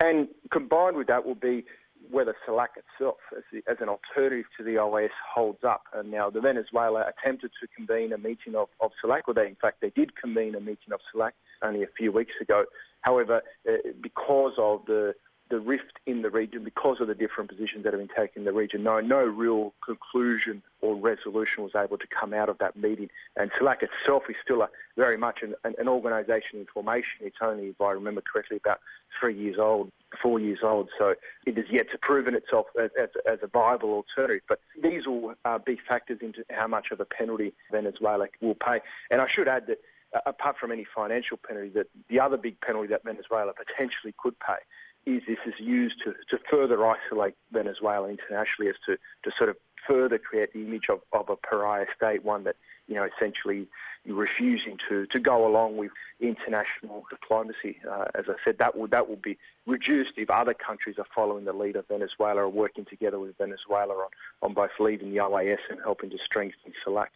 [0.03, 1.65] And combined with that will be
[2.11, 5.85] whether CELAC itself, as, the, as, an alternative to the OAS, holds up.
[5.93, 9.57] And now the Venezuela attempted to convene a meeting of, of CELAC, or they, in
[9.57, 12.65] fact, they did convene a meeting of CELAC only a few weeks ago.
[13.03, 15.15] However, uh, because of the
[15.51, 18.45] the rift in the region because of the different positions that have been taken in
[18.45, 18.83] the region.
[18.83, 23.11] No, no real conclusion or resolution was able to come out of that meeting.
[23.37, 27.21] And CELAC itself is still a, very much an, an organisation in formation.
[27.21, 28.81] It's only, if I remember correctly, about
[29.21, 30.91] three years old, four years old.
[30.99, 31.15] So
[31.47, 34.43] it has yet to proven itself as, as, as a viable alternative.
[34.49, 38.81] But these will uh, be factors into how much of a penalty Venezuela will pay.
[39.11, 39.79] And I should add that
[40.15, 44.39] uh, apart from any financial penalty, that the other big penalty that Venezuela potentially could
[44.39, 44.59] pay
[45.07, 49.57] is this is used to, to further isolate Venezuela internationally as to, to sort of
[49.87, 52.57] further create the image of, of a pariah state, one that,
[52.89, 53.67] you know, essentially
[54.07, 55.91] refusing to, to go along with
[56.21, 57.81] international diplomacy.
[57.89, 61.45] Uh, as I said, that will, that will be reduced if other countries are following
[61.45, 64.09] the lead of Venezuela or working together with Venezuela on,
[64.43, 67.09] on both leading the OAS and helping to strengthen CELAC.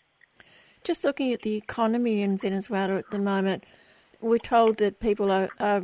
[0.84, 3.64] Just looking at the economy in Venezuela at the moment,
[4.20, 5.82] we're told that people are, are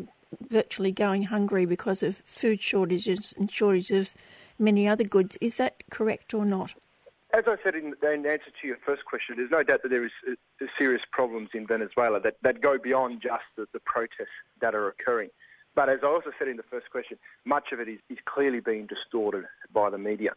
[0.48, 4.20] virtually going hungry because of food shortages and shortages of
[4.58, 5.36] many other goods.
[5.40, 6.74] Is that correct or not?
[7.34, 10.04] As I said in, in answer to your first question, there's no doubt that there
[10.04, 14.72] is uh, serious problems in Venezuela that, that go beyond just the, the protests that
[14.72, 15.30] are occurring.
[15.74, 18.60] But as I also said in the first question, much of it is, is clearly
[18.60, 20.34] being distorted by the media.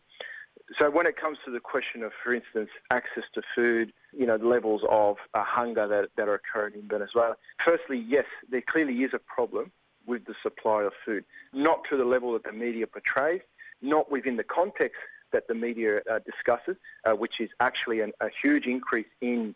[0.80, 4.40] So when it comes to the question of, for instance, access to food, you know,
[4.40, 8.96] the levels of uh, hunger that, that are occurring in Venezuela, firstly, yes, there clearly
[9.04, 9.72] is a problem
[10.08, 11.26] with the supply of food.
[11.54, 13.42] Not to the level that the media portrays,
[13.84, 14.98] not within the context
[15.32, 19.56] that the media uh, discusses, uh, which is actually an, a huge increase in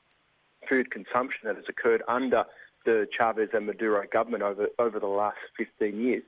[0.67, 2.45] food consumption that has occurred under
[2.85, 6.23] the Chavez and Maduro government over, over the last 15 years.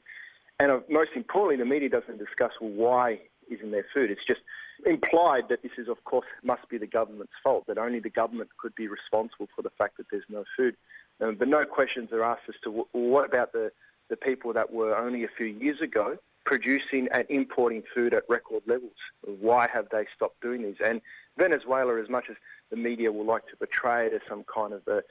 [0.59, 4.11] And uh, most importantly, the media doesn't discuss well, why isn't there food.
[4.11, 4.41] It's just
[4.85, 8.49] implied that this is, of course, must be the government's fault, that only the government
[8.57, 10.75] could be responsible for the fact that there's no food.
[11.21, 13.71] Um, but no questions are asked as to what about the
[14.09, 18.63] the people that were only a few years ago producing and importing food at record
[18.67, 18.91] levels.
[19.23, 20.75] Why have they stopped doing this?
[20.83, 21.01] And
[21.37, 22.35] Venezuela, as much as
[22.69, 25.03] the media will like to portray it as some kind of a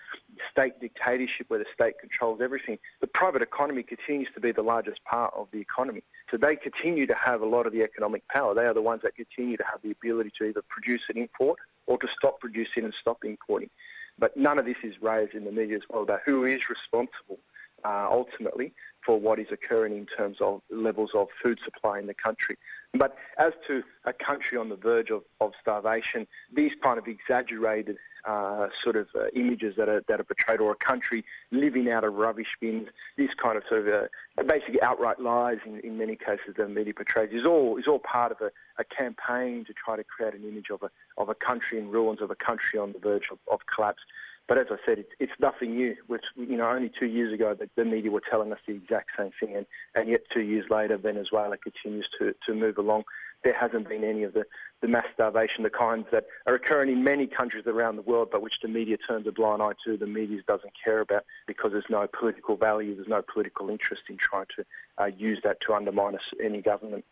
[0.51, 5.03] state dictatorship where the state controls everything, the private economy continues to be the largest
[5.05, 6.03] part of the economy.
[6.31, 8.55] So they continue to have a lot of the economic power.
[8.55, 11.59] They are the ones that continue to have the ability to either produce and import
[11.87, 13.71] or to stop producing and stop importing.
[14.19, 17.39] But none of this is raised in the media as well about who is responsible
[17.85, 18.73] uh, ultimately
[19.05, 22.57] for what is occurring in terms of levels of food supply in the country.
[22.95, 27.97] But as to a country on the verge of, of starvation, these kind of exaggerated
[28.25, 32.05] uh, sort of uh, images that are, that are portrayed, or a country living out
[32.05, 36.15] of rubbish bins, this kind of sort of uh, basically outright lies in, in many
[36.15, 39.97] cases that media portrays, is all, is all part of a, a campaign to try
[39.97, 42.93] to create an image of a, of a country in ruins, of a country on
[42.93, 44.03] the verge of, of collapse.
[44.49, 45.97] But as I said, it's, it's nothing new.
[46.07, 49.11] Which, you know, only two years ago, the, the, media were telling us the exact
[49.17, 53.05] same thing, and, and yet two years later, Venezuela continues to, to move along.
[53.45, 54.45] There hasn't been any of the,
[54.81, 58.43] the mass starvation, the kinds that are occurring in many countries around the world, but
[58.43, 61.91] which the media turns a blind eye to, the media doesn't care about because there's
[61.91, 64.65] no political value, there's no political interest in trying to
[64.99, 67.05] uh, use that to undermine any government.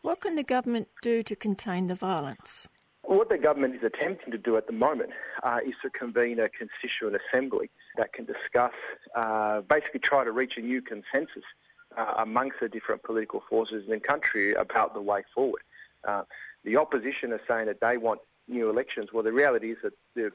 [0.00, 2.68] What can the government do to contain the violence?
[3.06, 5.10] What the government is attempting to do at the moment
[5.42, 8.72] uh, is to convene a constituent assembly that can discuss,
[9.14, 11.44] uh, basically try to reach a new consensus
[11.96, 15.62] uh, amongst the different political forces in the country about the way forward.
[16.04, 16.22] Uh,
[16.64, 19.10] the opposition are saying that they want new elections.
[19.12, 20.32] Well, the reality is that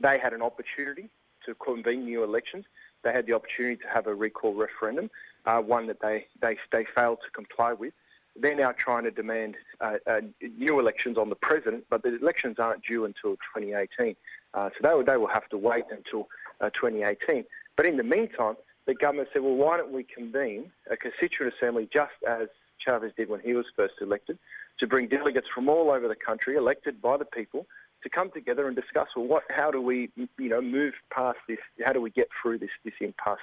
[0.00, 1.08] they had an opportunity
[1.46, 2.64] to convene new elections.
[3.02, 5.10] They had the opportunity to have a recall referendum,
[5.46, 7.94] uh, one that they, they, they failed to comply with.
[8.36, 10.20] They're now trying to demand uh, uh,
[10.56, 14.16] new elections on the president, but the elections aren't due until 2018.
[14.54, 16.28] Uh, so they will, they will have to wait until
[16.60, 17.44] uh, 2018.
[17.76, 21.88] But in the meantime, the government said, well, why don't we convene a constituent assembly
[21.92, 24.38] just as Chavez did when he was first elected,
[24.78, 27.66] to bring delegates from all over the country, elected by the people,
[28.02, 31.58] to come together and discuss, well, what, how do we, you know, move past this?
[31.84, 33.38] How do we get through this, this impasse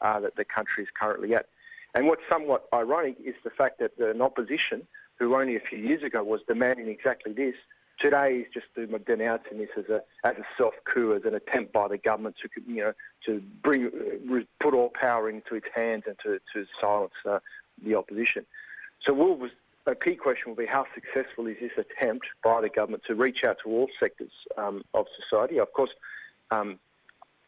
[0.00, 1.46] uh, that the country is currently at?
[1.94, 4.86] And what's somewhat ironic is the fact that an opposition,
[5.18, 7.54] who only a few years ago was demanding exactly this,
[7.98, 8.66] today is just
[9.06, 12.48] denouncing this as a as a self coup, as an attempt by the government to
[12.66, 12.92] you know
[13.26, 17.38] to bring put all power into its hands and to to silence uh,
[17.84, 18.44] the opposition.
[19.04, 19.48] So we'll,
[19.86, 23.44] a key question will be how successful is this attempt by the government to reach
[23.44, 25.60] out to all sectors um, of society?
[25.60, 25.90] Of course,
[26.50, 26.78] um,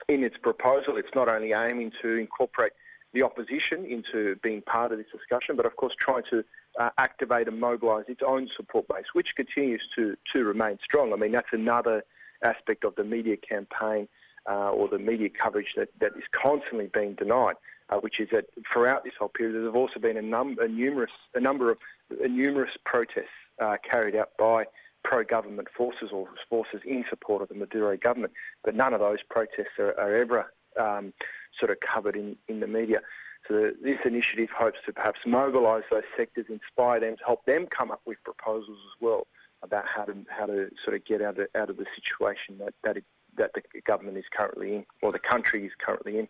[0.09, 2.73] in its proposal, it's not only aiming to incorporate
[3.17, 6.45] the opposition into being part of this discussion, but of course trying to
[6.79, 11.15] uh, activate and mobilise its own support base, which continues to, to remain strong.
[11.15, 12.05] I mean, that's another
[12.43, 14.07] aspect of the media campaign
[14.47, 17.57] uh, or the media coverage that, that is constantly being denied,
[17.89, 20.69] uh, which is that throughout this whole period, there have also been a, num- a,
[20.69, 21.79] numerous, a number of
[22.23, 24.67] a numerous protests uh, carried out by
[25.05, 29.79] pro-government forces or forces in support of the Maduro government, but none of those protests
[29.79, 31.13] are, are ever um,
[31.59, 33.01] sort of covered in, in the media.
[33.49, 37.91] So this initiative hopes to perhaps mobilise those sectors, inspire them, to help them come
[37.91, 39.27] up with proposals as well
[39.63, 42.75] about how to how to sort of get out of out of the situation that
[42.85, 43.05] that, it,
[43.37, 46.29] that the government is currently in, or the country is currently in.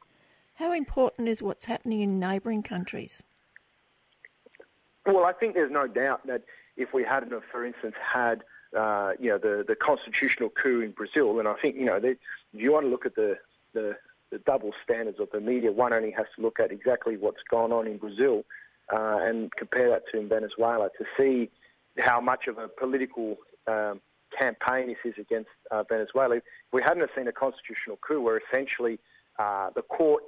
[0.54, 3.22] How important is what's happening in neighbouring countries?
[5.04, 6.42] Well, I think there's no doubt that
[6.76, 8.42] if we hadn't, for instance, had
[8.76, 12.18] uh, you know the, the constitutional coup in Brazil, and I think you know if
[12.52, 13.36] you want to look at the,
[13.72, 13.96] the
[14.30, 17.72] the double standards of the media, one only has to look at exactly what's gone
[17.72, 18.44] on in Brazil
[18.92, 21.50] uh, and compare that to in Venezuela to see
[21.98, 23.36] how much of a political
[23.66, 24.00] um,
[24.36, 26.36] campaign this is against uh, Venezuela.
[26.36, 28.98] If we hadn't seen a constitutional coup where essentially
[29.38, 30.24] uh, the court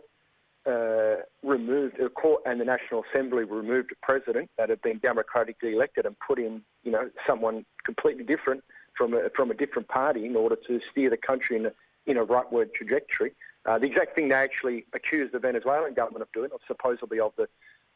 [0.66, 5.72] uh, removed the court and the National Assembly removed a president that had been democratically
[5.72, 8.62] elected and put in, you know, someone completely different
[8.94, 11.72] from a, from a different party in order to steer the country in a,
[12.06, 13.32] in a rightward trajectory.
[13.68, 17.33] Uh, the exact thing they actually accused the Venezuelan government of doing, or supposedly of
[17.37, 17.46] the,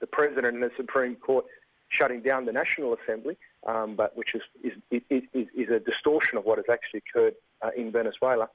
[0.01, 1.47] the president and the Supreme Court
[1.89, 6.45] shutting down the National Assembly, um, but which is, is, is, is, a distortion of
[6.45, 8.51] what has actually occurred uh, in Venezuela.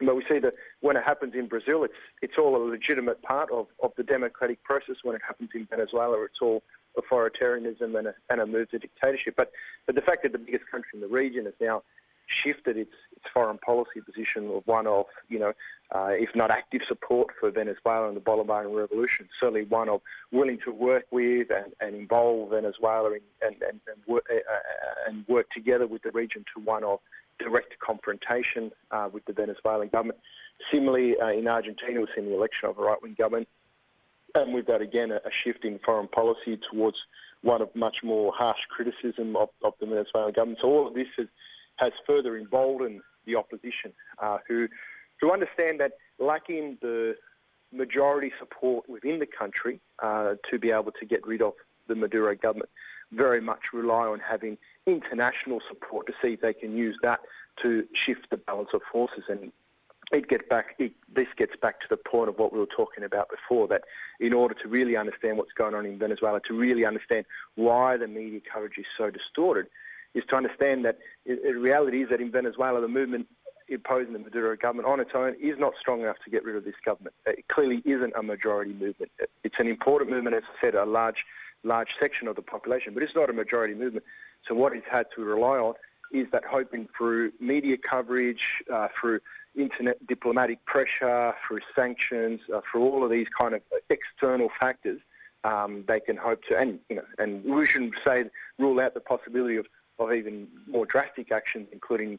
[0.00, 3.52] But we see that when it happens in Brazil, it's, it's all a legitimate part
[3.52, 4.96] of, of the democratic process.
[5.04, 6.64] When it happens in Venezuela, it's all
[6.98, 9.34] authoritarianism and a, and a move to dictatorship.
[9.36, 9.52] But,
[9.86, 11.84] but the fact that the biggest country in the region is now
[12.26, 15.52] shifted its, its foreign policy position of one of, you know,
[15.94, 20.58] uh, if not active support for Venezuela and the Bolivarian Revolution, certainly one of willing
[20.64, 25.26] to work with and, and involve Venezuela in, and, and, and, work, uh, uh, and
[25.28, 26.98] work together with the region to one of
[27.38, 30.18] direct confrontation uh, with the Venezuelan government.
[30.70, 33.48] Similarly, uh, in Argentina, we've seen the election of a right-wing government,
[34.34, 36.96] and we've got again a, a shift in foreign policy towards
[37.42, 40.58] one of much more harsh criticism of, of the Venezuelan government.
[40.62, 41.26] So all of this has,
[41.82, 44.68] has further emboldened the opposition, uh, who
[45.20, 47.16] who understand that lacking the
[47.72, 51.54] majority support within the country uh, to be able to get rid of
[51.88, 52.70] the Maduro government,
[53.12, 57.20] very much rely on having international support to see if they can use that
[57.62, 59.24] to shift the balance of forces.
[59.28, 59.52] And
[60.12, 60.74] it gets back.
[60.78, 63.66] It, this gets back to the point of what we were talking about before.
[63.68, 63.82] That
[64.20, 68.08] in order to really understand what's going on in Venezuela, to really understand why the
[68.08, 69.66] media coverage is so distorted,
[70.14, 73.26] is to understand that the reality is that in Venezuela the movement
[73.68, 76.64] imposing the Maduro government on its own is not strong enough to get rid of
[76.64, 77.14] this government.
[77.26, 79.10] It clearly isn't a majority movement.
[79.44, 81.24] It's an important movement, as I said, a large,
[81.64, 84.04] large section of the population, but it's not a majority movement.
[84.46, 85.74] So what it's had to rely on
[86.12, 89.20] is that hoping through media coverage, uh, through
[89.56, 95.00] internet diplomatic pressure, through sanctions, uh, through all of these kind of external factors,
[95.44, 98.24] um, they can hope to, and you know, and we shouldn't say
[98.58, 99.66] rule out the possibility of,
[100.10, 102.18] of even more drastic actions, including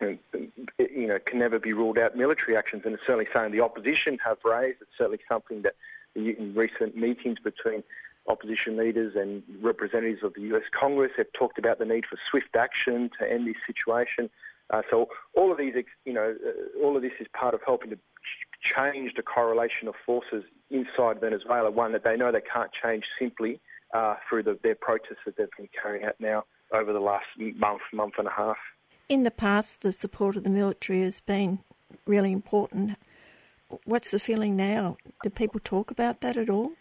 [0.00, 4.18] you know, can never be ruled out military actions, and it's certainly something the opposition
[4.24, 4.82] have raised.
[4.82, 5.74] It's certainly something that
[6.14, 7.82] in recent meetings between
[8.26, 12.56] opposition leaders and representatives of the US Congress have talked about the need for swift
[12.56, 14.30] action to end this situation.
[14.70, 17.90] Uh, so all of these, you know, uh, all of this is part of helping
[17.90, 17.98] to
[18.62, 21.70] change the correlation of forces inside Venezuela.
[21.70, 23.60] One that they know they can't change simply
[23.92, 26.44] uh, through the, their protests that they've been carrying out now
[26.74, 28.56] over the last month, month and a half.
[29.08, 31.60] In the past, the support of the military has been
[32.06, 32.96] really important.
[33.84, 34.96] What's the feeling now?
[35.22, 36.72] Do people talk about that at all?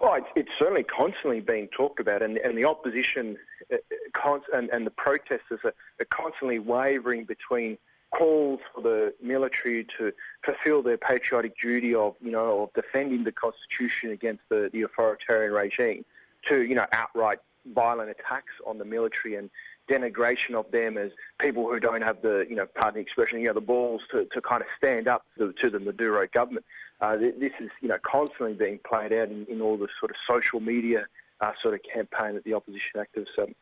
[0.00, 3.36] Oh, it's, it's certainly constantly being talked about, and, and the opposition
[3.72, 3.76] uh,
[4.24, 7.76] uh and, and, the protesters are, are, constantly wavering between
[8.16, 10.12] calls for the military to
[10.44, 15.52] fulfil their patriotic duty of, you know, of defending the constitution against the, the authoritarian
[15.52, 16.04] regime,
[16.48, 19.50] to, you know, outright violent attacks on the military and
[19.88, 23.46] denigration of them as people who don't have the, you know, pardon the expression, you
[23.46, 26.64] know, the balls to, to kind of stand up to, to the Maduro government.
[27.00, 30.16] Uh, this is, you know, constantly being played out in, in all the sort of
[30.26, 31.06] social media
[31.40, 33.54] uh, sort of campaign that the opposition activists um,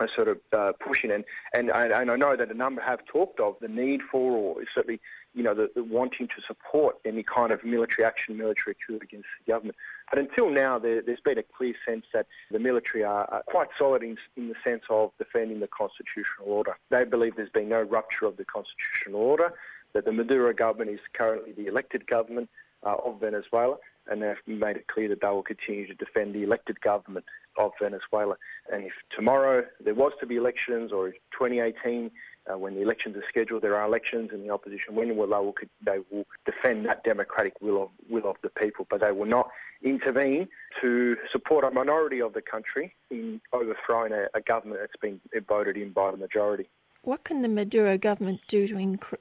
[0.00, 1.10] are sort of uh, pushing.
[1.12, 4.56] And, and, and I know that a number have talked of the need for, or
[4.74, 5.00] certainly,
[5.34, 9.28] you know, the, the wanting to support any kind of military action, military coup against
[9.44, 9.76] the government.
[10.14, 13.66] But until now, there, has been a clear sense that the military are, are quite
[13.76, 16.76] solid in, in, the sense of defending the constitutional order.
[16.88, 19.54] They believe there's been no rupture of the constitutional order,
[19.92, 22.48] that the Maduro government is currently the elected government
[22.86, 26.44] uh, of Venezuela, and they've made it clear that they will continue to defend the
[26.44, 27.24] elected government
[27.58, 28.36] of Venezuela.
[28.72, 32.12] And if tomorrow there was to be elections, or 2018,
[32.50, 35.34] uh, when the elections are scheduled, there are elections and the opposition win, well, they
[35.34, 39.26] will, they will defend that democratic will of, will of the people, but they will
[39.26, 39.48] not
[39.82, 40.48] intervene
[40.80, 45.76] to support a minority of the country in overthrowing a, a government that's been voted
[45.76, 46.68] in by the majority.
[47.02, 49.18] What can the Maduro government do to inc-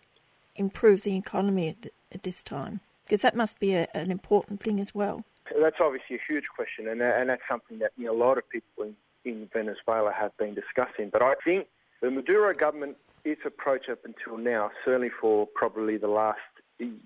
[0.55, 2.80] improve the economy at, at this time?
[3.05, 5.24] Because that must be a, an important thing as well.
[5.61, 8.49] That's obviously a huge question, and, and that's something that you know, a lot of
[8.49, 8.95] people in,
[9.26, 11.09] in Venezuela have been discussing.
[11.11, 11.67] But I think
[12.01, 16.39] the Maduro government, its approach up until now, certainly for probably the last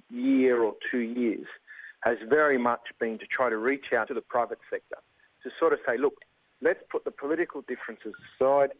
[0.09, 1.45] year or two years,
[2.01, 4.97] has very much been to try to reach out to the private sector
[5.43, 6.15] to sort of say, look,
[6.61, 8.71] let's put the political differences aside.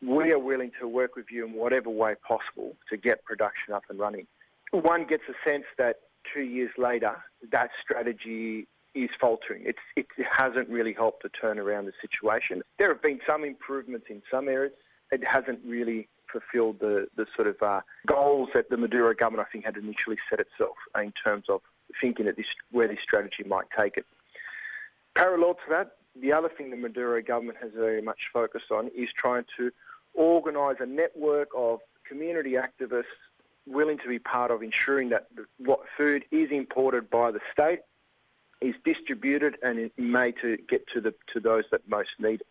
[0.00, 3.84] We are willing to work with you in whatever way possible to get production up
[3.88, 4.26] and running.
[4.72, 6.00] One gets a sense that
[6.32, 7.16] two years later,
[7.50, 9.62] that strategy is faltering.
[9.64, 12.62] It's, it hasn't really helped to turn around the situation.
[12.78, 14.72] There have been some improvements in some areas.
[15.10, 19.52] It hasn't really fulfilled the, the sort of uh, goals that the Maduro government, I
[19.52, 21.60] think, had initially set itself in terms of
[22.00, 24.06] thinking that this, where this strategy might take it.
[25.14, 29.08] Parallel to that, the other thing the Maduro government has very much focused on is
[29.16, 29.70] trying to
[30.14, 33.04] organise a network of community activists
[33.66, 35.28] willing to be part of ensuring that
[35.58, 37.80] what food is imported by the state
[38.60, 42.46] is distributed and made to get to the to those that most need it.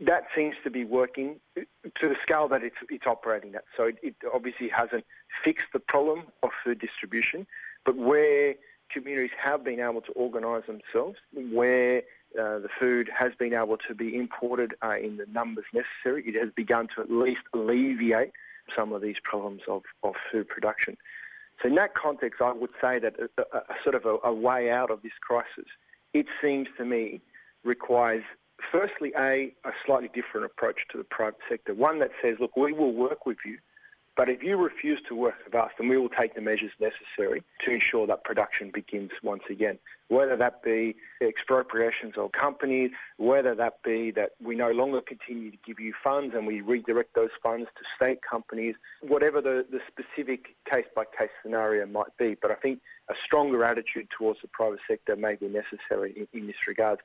[0.00, 3.64] That seems to be working to the scale that it's it's operating at.
[3.76, 5.04] So it, it obviously hasn't
[5.44, 7.46] fixed the problem of food distribution,
[7.84, 8.54] but where
[8.90, 12.02] communities have been able to organise themselves, where
[12.38, 16.34] uh, the food has been able to be imported uh, in the numbers necessary, it
[16.34, 18.32] has begun to at least alleviate
[18.74, 20.96] some of these problems of, of food production.
[21.62, 24.32] So in that context, I would say that a, a, a sort of a, a,
[24.32, 25.66] way out of this crisis,
[26.12, 27.20] it seems to me,
[27.62, 28.24] requires
[28.70, 31.74] firstly a, a slightly different approach to the private sector.
[31.74, 33.58] One that says, look, we will work with you
[34.16, 37.42] but if you refuse to work with us, then we will take the measures necessary
[37.64, 39.78] to ensure that production begins once again.
[40.08, 45.56] Whether that be expropriations of companies, whether that be that we no longer continue to
[45.66, 50.54] give you funds and we redirect those funds to state companies, whatever the, the specific
[50.70, 52.36] case by case scenario might be.
[52.40, 56.46] But I think a stronger attitude towards the private sector may be necessary in, in
[56.46, 57.00] this regard.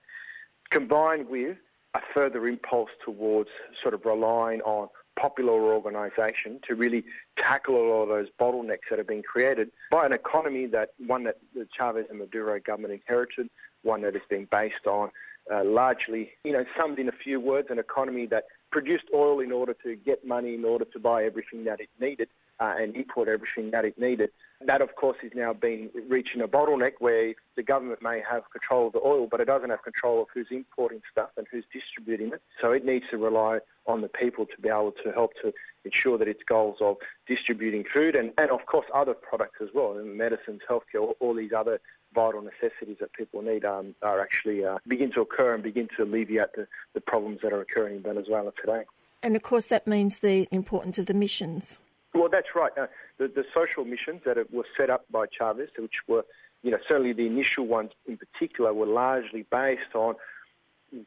[0.72, 1.58] Combined with
[1.96, 3.50] a further impulse towards
[3.82, 4.88] sort of relying on
[5.20, 7.04] popular organisation to really
[7.38, 11.24] tackle a lot of those bottlenecks that have been created by an economy that one
[11.24, 13.50] that the Chavez and Maduro government inherited,
[13.84, 15.10] one that has been based on
[15.52, 19.52] uh, largely, you know, summed in a few words, an economy that produced oil in
[19.52, 22.30] order to get money in order to buy everything that it needed
[22.60, 24.30] uh, and import everything that it needed.
[24.66, 28.88] That, of course, is now been reaching a bottleneck where the government may have control
[28.88, 32.34] of the oil, but it doesn't have control of who's importing stuff and who's distributing
[32.34, 32.42] it.
[32.62, 35.54] So it needs to rely on the people to be able to help to
[35.86, 39.94] ensure that its goals of distributing food and, and of course, other products as well,
[40.04, 41.80] medicines, healthcare, all, all these other
[42.14, 46.04] vital necessities that people need um, are actually uh, begin to occur and begin to
[46.04, 48.84] alleviate the, the problems that are occurring in Venezuela today.
[49.22, 51.78] And of course, that means the importance of the missions.
[52.20, 52.78] Well, that's right.
[52.78, 56.26] Uh, the, the social missions that were set up by Chavez, which were
[56.64, 60.16] you know, certainly the initial ones in particular were largely based on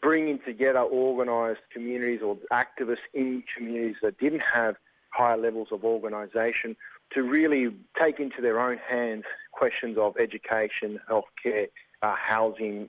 [0.00, 4.76] bringing together organised communities or activists in communities that didn't have
[5.10, 6.74] higher levels of organisation
[7.10, 11.68] to really take into their own hands questions of education, healthcare,
[12.00, 12.88] uh, housing,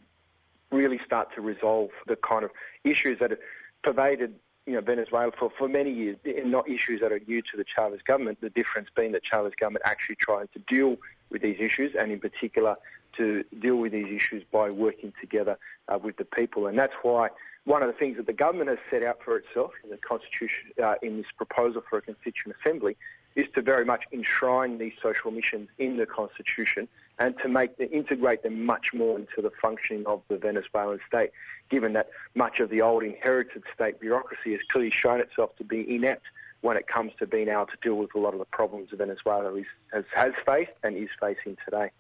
[0.72, 2.52] really start to resolve the kind of
[2.86, 3.40] issues that have
[3.84, 4.34] pervaded
[4.66, 8.02] you know, Venezuela for, for many years, not issues that are new to the Chavez
[8.02, 10.98] government, the difference being that Chavez government actually trying to deal
[11.30, 12.76] with these issues, and in particular
[13.18, 15.58] to deal with these issues by working together
[15.88, 16.68] uh, with the people.
[16.68, 17.30] And that's why
[17.66, 20.72] one of the things that the government has set out for itself in the constitution,
[20.82, 22.96] uh, in this proposal for a constituent assembly,
[23.36, 26.88] is to very much enshrine these social missions in the constitution
[27.20, 31.32] and to make the, integrate them much more into the functioning of the Venezuelan state,
[31.70, 35.86] given that much of the old inherited state bureaucracy has clearly shown itself to be
[35.94, 36.26] inept
[36.62, 38.98] when it comes to being able to deal with a lot of the problems that
[38.98, 41.92] Venezuela is, has, has faced and is facing today.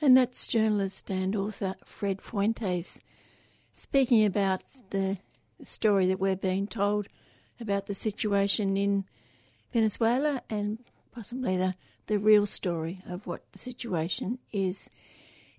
[0.00, 3.00] And that's journalist and author Fred Fuentes
[3.72, 5.18] speaking about the
[5.62, 7.06] story that we're being told
[7.60, 9.04] about the situation in
[9.72, 10.78] Venezuela and
[11.12, 11.74] possibly the,
[12.10, 14.90] the real story of what the situation is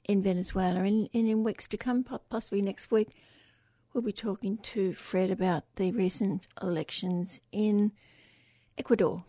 [0.04, 0.82] in Venezuela.
[0.82, 3.08] And, and in weeks to come, possibly next week,
[3.93, 7.93] we'll be talking to Fred about the recent elections in
[8.78, 9.24] Ecuador.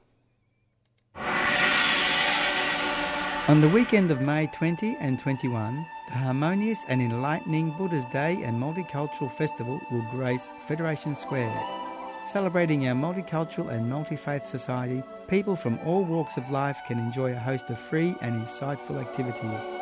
[3.48, 8.60] On the weekend of May 20 and 21, the harmonious and enlightening Buddha's Day and
[8.60, 11.81] Multicultural Festival will grace Federation Square.
[12.24, 17.32] Celebrating our multicultural and multi faith society, people from all walks of life can enjoy
[17.32, 19.72] a host of free and insightful activities.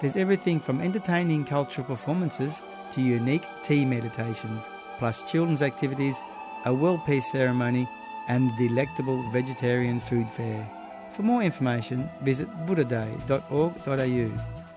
[0.00, 2.60] There's everything from entertaining cultural performances
[2.92, 4.68] to unique tea meditations,
[4.98, 6.20] plus children's activities,
[6.66, 7.88] a world peace ceremony,
[8.28, 10.70] and delectable vegetarian food fair.
[11.10, 14.30] For more information, visit buddhaday.org.au,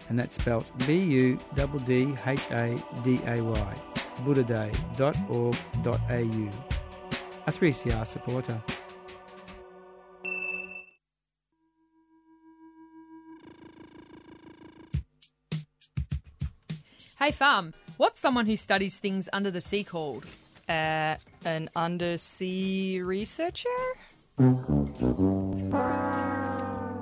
[0.08, 3.76] and that's spelt B U D D H A D A Y,
[4.24, 6.75] buddhaday.org.au.
[7.48, 8.60] A 3CR supporter.
[17.20, 20.26] Hey, farm, what's someone who studies things under the sea called?
[20.68, 21.16] Uh,
[21.46, 23.70] an undersea researcher?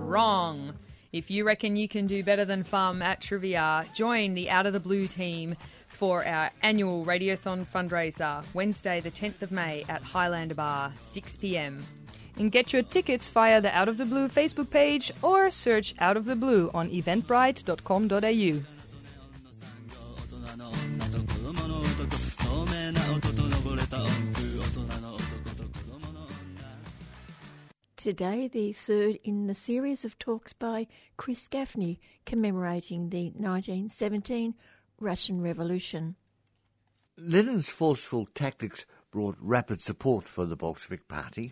[0.05, 0.73] Wrong.
[1.13, 4.73] If you reckon you can do better than Farm at Trivia, join the Out of
[4.73, 5.55] the Blue team
[5.93, 11.85] for our annual Radiothon fundraiser, Wednesday, the 10th of May at Highlander Bar, 6 pm.
[12.37, 16.17] And get your tickets via the Out of the Blue Facebook page or search Out
[16.17, 18.63] of the Blue on eventbrite.com.au.
[27.95, 34.55] Today, the third in the series of talks by Chris Gaffney commemorating the 1917
[35.03, 36.15] Russian Revolution.
[37.17, 41.51] Lenin's forceful tactics brought rapid support for the Bolshevik Party.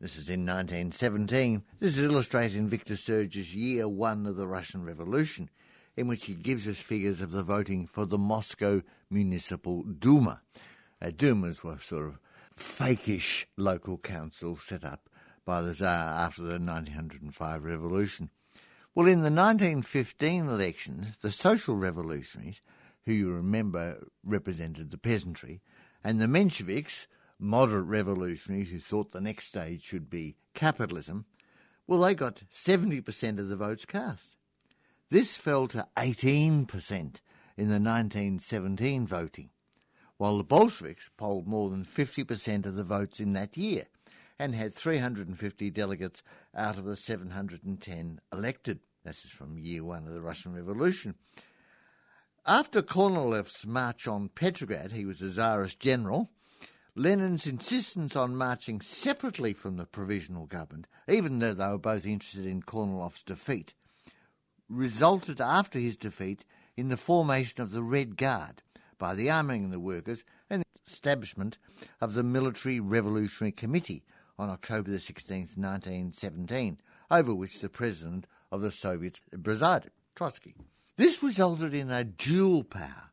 [0.00, 1.62] This is in 1917.
[1.78, 5.48] This is illustrated in Victor Serge's Year One of the Russian Revolution,
[5.96, 10.42] in which he gives us figures of the voting for the Moscow Municipal Duma.
[11.00, 12.18] Uh, Dumas were sort of
[12.54, 15.08] fakish local councils set up
[15.44, 18.30] by the Tsar after the 1905 revolution.
[18.96, 22.62] Well, in the 1915 elections, the social revolutionaries,
[23.04, 25.60] who you remember represented the peasantry,
[26.02, 27.06] and the Mensheviks,
[27.38, 31.26] moderate revolutionaries who thought the next stage should be capitalism,
[31.86, 34.38] well, they got 70% of the votes cast.
[35.10, 39.50] This fell to 18% in the 1917 voting,
[40.16, 43.88] while the Bolsheviks polled more than 50% of the votes in that year
[44.38, 46.22] and had 350 delegates
[46.54, 48.80] out of the 710 elected.
[49.06, 51.14] This is from year one of the Russian Revolution.
[52.44, 56.28] After Kornilov's march on Petrograd, he was a Tsarist general.
[56.96, 62.46] Lenin's insistence on marching separately from the provisional government, even though they were both interested
[62.46, 63.74] in Kornilov's defeat,
[64.68, 66.44] resulted after his defeat
[66.76, 68.60] in the formation of the Red Guard
[68.98, 71.58] by the arming of the workers and the establishment
[72.00, 74.02] of the Military Revolutionary Committee,
[74.36, 80.54] on October the 16th, 1917, over which the President of the Soviets presided, Trotsky.
[80.96, 83.10] This resulted in a dual power.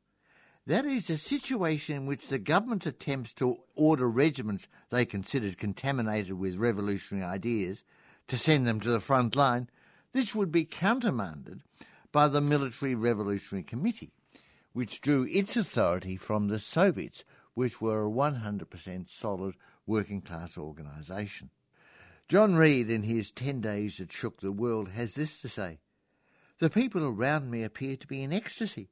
[0.66, 6.34] That is, a situation in which the government attempts to order regiments they considered contaminated
[6.34, 7.84] with revolutionary ideas
[8.30, 9.70] to send them to the front line.
[10.14, 11.62] This would be countermanded
[12.14, 14.14] by the Military Revolutionary Committee,
[14.72, 17.26] which drew its authority from the Soviets,
[17.56, 19.56] which were a 100% solid
[19.86, 21.50] working class organisation.
[22.34, 25.78] John Reed, in his 10 Days That Shook the World, has this to say
[26.58, 28.90] The people around me appeared to be in ecstasy.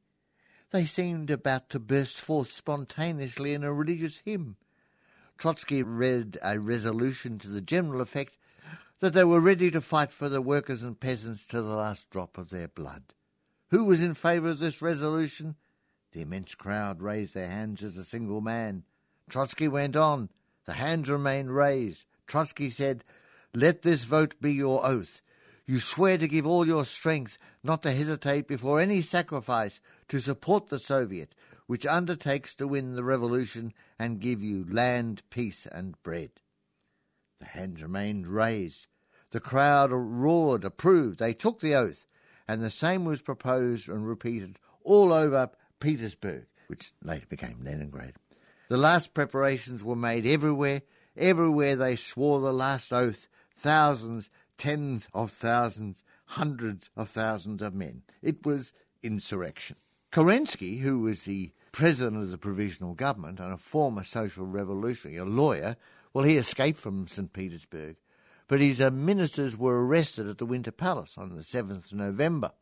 [0.70, 4.58] They seemed about to burst forth spontaneously in a religious hymn.
[5.40, 8.38] Trotsky read a resolution to the general effect
[9.00, 12.38] that they were ready to fight for the workers and peasants to the last drop
[12.38, 13.02] of their blood.
[13.72, 15.56] Who was in favour of this resolution?
[16.12, 18.84] The immense crowd raised their hands as a single man.
[19.32, 20.30] Trotsky went on.
[20.66, 22.06] The hands remained raised.
[22.28, 23.04] Trotsky said,
[23.54, 25.22] Let this vote be your oath.
[25.66, 30.68] You swear to give all your strength, not to hesitate before any sacrifice, to support
[30.68, 31.36] the Soviet,
[31.68, 36.32] which undertakes to win the revolution and give you land, peace, and bread.
[37.40, 38.88] The hands remained raised.
[39.32, 41.20] The crowd roared, approved.
[41.20, 42.06] They took the oath,
[42.48, 45.50] and the same was proposed and repeated all over
[45.80, 48.16] Petersburg, which later became Leningrad.
[48.68, 50.82] The last preparations were made everywhere.
[51.18, 53.28] Everywhere they swore the last oath.
[53.62, 58.02] Thousands, tens of thousands, hundreds of thousands of men.
[58.24, 59.76] It was insurrection.
[60.12, 65.26] Kerensky, who was the president of the provisional government and a former social revolutionary, a
[65.26, 65.78] lawyer,
[66.12, 67.32] well, he escaped from St.
[67.34, 67.98] Petersburg,
[68.48, 72.54] but his uh, ministers were arrested at the Winter Palace on the 7th of November.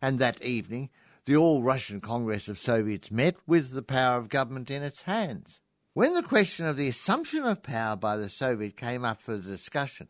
[0.00, 0.90] And that evening,
[1.24, 5.58] the All Russian Congress of Soviets met with the power of government in its hands.
[5.92, 10.06] When the question of the assumption of power by the Soviet came up for discussion,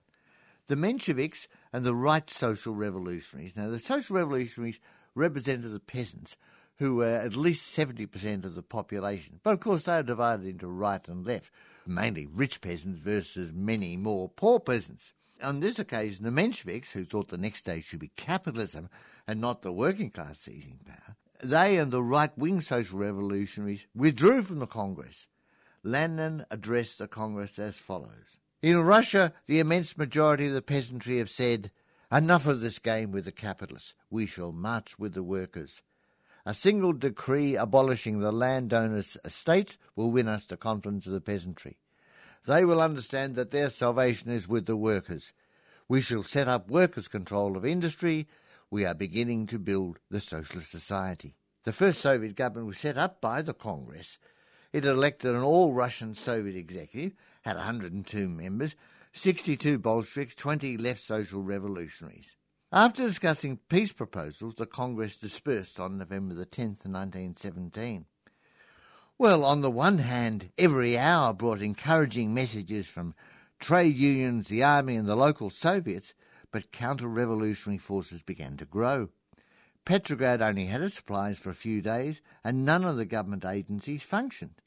[0.70, 3.56] the Mensheviks and the right social revolutionaries.
[3.56, 4.78] Now, the social revolutionaries
[5.16, 6.36] represented the peasants,
[6.76, 9.40] who were at least 70% of the population.
[9.42, 11.50] But of course, they are divided into right and left,
[11.88, 15.12] mainly rich peasants versus many more poor peasants.
[15.42, 18.88] On this occasion, the Mensheviks, who thought the next stage should be capitalism
[19.26, 24.42] and not the working class seizing power, they and the right wing social revolutionaries withdrew
[24.42, 25.26] from the Congress.
[25.82, 31.30] Lenin addressed the Congress as follows in Russia, the immense majority of the peasantry have
[31.30, 31.70] said,
[32.12, 33.94] Enough of this game with the capitalists.
[34.11, 35.80] We shall march with the workers.
[36.44, 41.78] A single decree abolishing the landowners' estates will win us the confidence of the peasantry.
[42.46, 45.32] They will understand that their salvation is with the workers.
[45.86, 48.26] We shall set up workers' control of industry.
[48.70, 51.36] We are beginning to build the socialist society.
[51.64, 54.18] The first Soviet government was set up by the Congress.
[54.72, 57.12] It elected an all Russian Soviet executive
[57.43, 58.76] had 102 members,
[59.12, 62.36] 62 Bolsheviks, 20 left social revolutionaries.
[62.72, 68.07] After discussing peace proposals, the Congress dispersed on November the 10th, 1917.
[69.18, 73.14] Well, on the one hand, every hour brought encouraging messages from
[73.59, 76.14] trade unions, the army, and the local Soviets,
[76.53, 79.11] but counter revolutionary forces began to grow.
[79.84, 84.03] Petrograd only had its supplies for a few days, and none of the government agencies
[84.03, 84.62] functioned.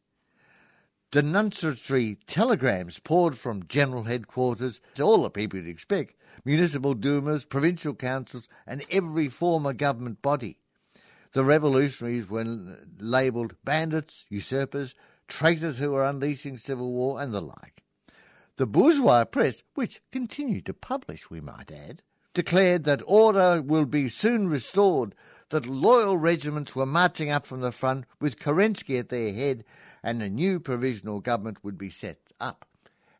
[1.13, 7.93] Denunciatory telegrams poured from general headquarters to all the people you'd expect municipal dumas, provincial
[7.93, 10.57] councils, and every former government body.
[11.33, 12.43] The revolutionaries were
[12.97, 14.95] labelled bandits, usurpers,
[15.27, 17.83] traitors who were unleashing civil war, and the like.
[18.55, 22.01] The bourgeois press, which continued to publish, we might add,
[22.33, 25.13] declared that order will be soon restored,
[25.53, 29.63] that loyal regiments were marching up from the front with Kerensky at their head,
[30.01, 32.65] and a new provisional government would be set up.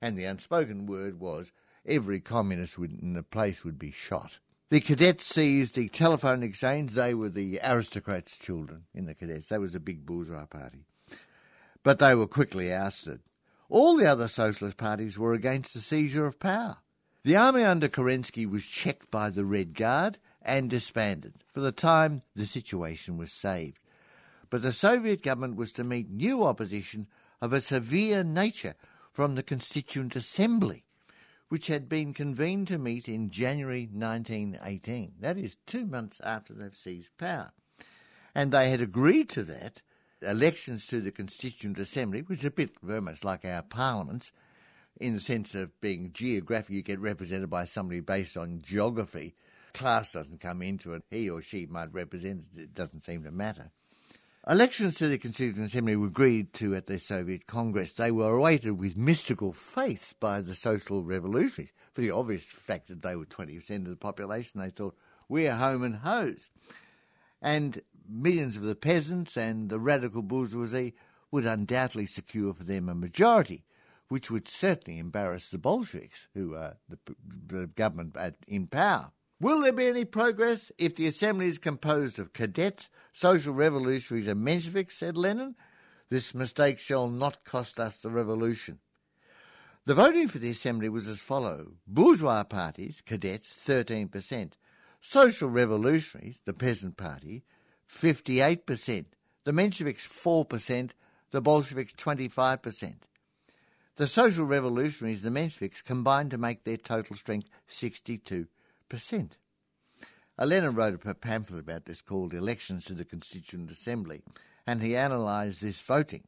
[0.01, 1.51] And the unspoken word was
[1.85, 4.39] every communist in the place would be shot.
[4.69, 6.93] The cadets seized the telephone exchange.
[6.93, 9.49] They were the aristocrats' children in the cadets.
[9.49, 10.85] That was the big bourgeois party.
[11.83, 13.19] But they were quickly ousted.
[13.69, 16.77] All the other socialist parties were against the seizure of power.
[17.23, 21.33] The army under Kerensky was checked by the Red Guard and disbanded.
[21.53, 23.79] For the time, the situation was saved
[24.53, 27.07] but the Soviet government was to meet new opposition
[27.41, 28.75] of a severe nature
[29.11, 30.83] from the Constituent Assembly,
[31.49, 35.13] which had been convened to meet in January 1918.
[35.21, 37.51] That is two months after they've seized power.
[38.35, 39.81] And they had agreed to that.
[40.21, 44.31] Elections to the Constituent Assembly, which is a bit very much like our parliaments,
[45.01, 49.33] in the sense of being geographic, you get represented by somebody based on geography.
[49.73, 51.03] Class doesn't come into it.
[51.09, 52.61] He or she might represent it.
[52.61, 53.71] It doesn't seem to matter.
[54.47, 57.93] Elections to the Constituent Assembly were agreed to at the Soviet Congress.
[57.93, 63.01] They were awaited with mystical faith by the social revolutionaries for the obvious fact that
[63.01, 64.59] they were 20% of the population.
[64.59, 64.97] They thought,
[65.29, 66.49] we're home and hose.
[67.41, 70.93] And millions of the peasants and the radical bourgeoisie
[71.31, 73.63] would undoubtedly secure for them a majority,
[74.09, 76.99] which would certainly embarrass the Bolsheviks, who are the,
[77.47, 78.15] the government
[78.45, 79.11] in power.
[79.43, 84.47] Will there be any progress if the assembly is composed of cadets, social revolutionaries, and
[84.47, 84.93] Mensheviks?
[84.93, 85.55] said Lenin.
[86.07, 88.79] This mistake shall not cost us the revolution.
[89.83, 94.53] The voting for the assembly was as follows bourgeois parties, cadets, 13%,
[95.01, 97.43] Social Revolutionaries, the Peasant Party,
[97.93, 99.07] 58%.
[99.43, 100.91] The Mensheviks, 4%.
[101.31, 102.93] The Bolsheviks, 25%.
[103.97, 108.47] The Social Revolutionaries, the Mensheviks, combined to make their total strength 62%.
[110.45, 114.21] Lenin wrote a pamphlet about this called Elections to the Constituent Assembly,
[114.65, 116.23] and he analysed this voting.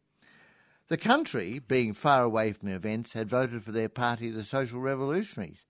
[0.87, 4.79] The country, being far away from the events, had voted for their party, the Social
[4.79, 5.65] Revolutionaries.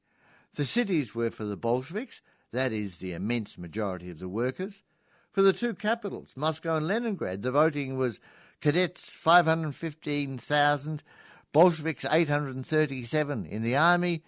[0.56, 2.22] The cities were for the Bolsheviks,
[2.52, 4.84] that is, the immense majority of the workers.
[5.32, 8.20] For the two capitals, Moscow and Leningrad, the voting was
[8.62, 11.04] cadets 515,000,
[11.52, 13.46] Bolsheviks 837.
[13.46, 14.24] In the army,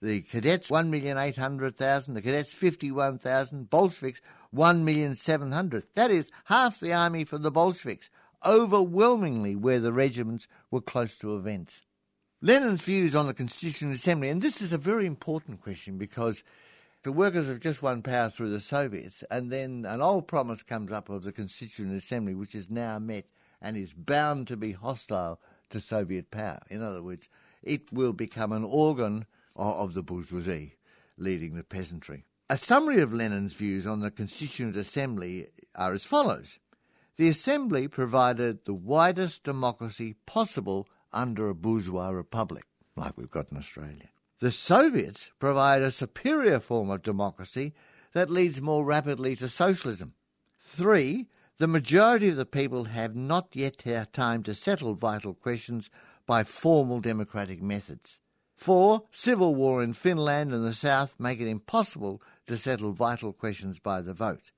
[0.00, 4.20] the cadets 1,800,000, the cadets 51,000, Bolsheviks
[4.54, 5.84] 1,700,000.
[5.94, 8.10] That is half the army for the Bolsheviks,
[8.46, 11.82] overwhelmingly where the regiments were close to events.
[12.40, 16.44] Lenin's views on the Constituent Assembly, and this is a very important question because
[17.02, 20.92] the workers have just won power through the Soviets, and then an old promise comes
[20.92, 23.24] up of the Constituent Assembly, which is now met
[23.60, 25.40] and is bound to be hostile
[25.70, 26.60] to Soviet power.
[26.70, 27.28] In other words,
[27.62, 29.26] it will become an organ
[29.58, 30.76] of the bourgeoisie,
[31.16, 32.24] leading the peasantry.
[32.48, 36.58] A summary of Lenin's views on the Constituent Assembly are as follows.
[37.16, 42.64] The Assembly provided the widest democracy possible under a bourgeois republic,
[42.96, 44.08] like we've got in Australia.
[44.38, 47.74] The Soviets provide a superior form of democracy
[48.12, 50.14] that leads more rapidly to socialism.
[50.56, 51.26] Three,
[51.58, 55.90] the majority of the people have not yet had time to settle vital questions
[56.24, 58.20] by formal democratic methods.
[58.58, 63.78] Four, civil war in Finland and the South make it impossible to settle vital questions
[63.78, 64.50] by the vote.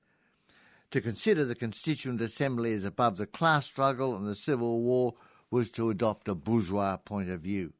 [0.89, 5.13] To consider the Constituent Assembly as above the class struggle and the Civil War
[5.51, 7.73] was to adopt a bourgeois point of view.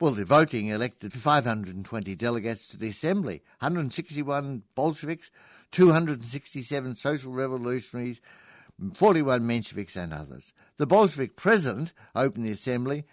[0.00, 5.30] Well, the voting elected 520 delegates to the Assembly, 161 Bolsheviks,
[5.72, 8.22] 267 social revolutionaries,
[8.94, 10.54] 41 Mensheviks, and others.
[10.78, 13.04] The Bolshevik president opened the assembly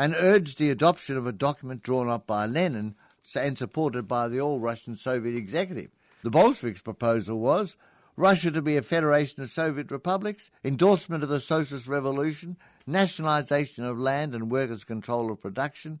[0.00, 2.94] and urged the adoption of a document drawn up by Lenin
[3.36, 5.90] and supported by the all Russian Soviet executive.
[6.22, 7.76] The Bolsheviks' proposal was
[8.16, 13.98] Russia to be a federation of Soviet republics, endorsement of the socialist revolution, nationalisation of
[13.98, 16.00] land and workers' control of production,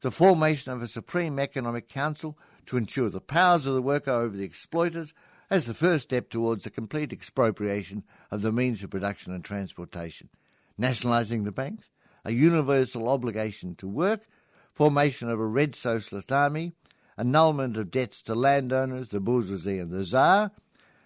[0.00, 4.36] the formation of a supreme economic council to ensure the powers of the worker over
[4.36, 5.14] the exploiters,
[5.50, 10.30] as the first step towards the complete expropriation of the means of production and transportation,
[10.76, 11.90] nationalising the banks,
[12.26, 14.26] a universal obligation to work,
[14.72, 16.72] formation of a red socialist army,
[17.16, 20.50] annulment of debts to landowners, the bourgeoisie and the Tsar,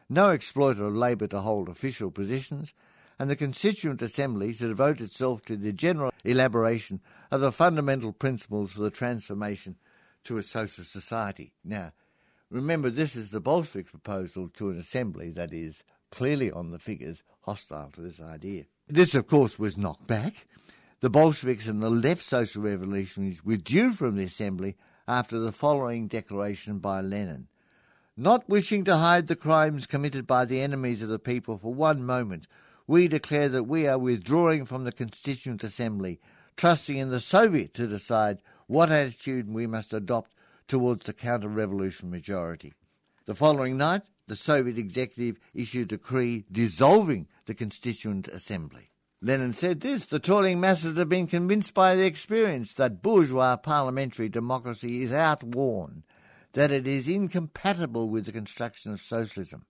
[0.09, 2.73] no exploiter of labour to hold official positions,
[3.19, 7.01] and the Constituent Assembly to devote itself to the general elaboration
[7.31, 9.77] of the fundamental principles for the transformation
[10.25, 11.53] to a socialist society.
[11.63, 11.93] Now,
[12.51, 17.23] Remember, this is the Bolshevik proposal to an assembly that is clearly on the figures
[17.43, 18.65] hostile to this idea.
[18.89, 20.47] This, of course, was knocked back.
[21.01, 24.77] The Bolsheviks and the left social revolutionaries withdrew from the assembly
[25.09, 27.49] after the following declaration by Lenin.
[28.19, 32.05] Not wishing to hide the crimes committed by the enemies of the people for one
[32.05, 32.47] moment,
[32.87, 36.21] we declare that we are withdrawing from the Constituent Assembly,
[36.55, 40.35] trusting in the Soviet to decide what attitude we must adopt
[40.69, 42.75] towards the counter revolution majority.
[43.25, 48.90] The following night, the Soviet executive issued a decree dissolving the Constituent Assembly.
[49.23, 54.31] Lenin said this The toiling masses have been convinced by the experience that bourgeois parliamentary
[54.31, 56.05] democracy is outworn,
[56.53, 59.67] that it is incompatible with the construction of socialism.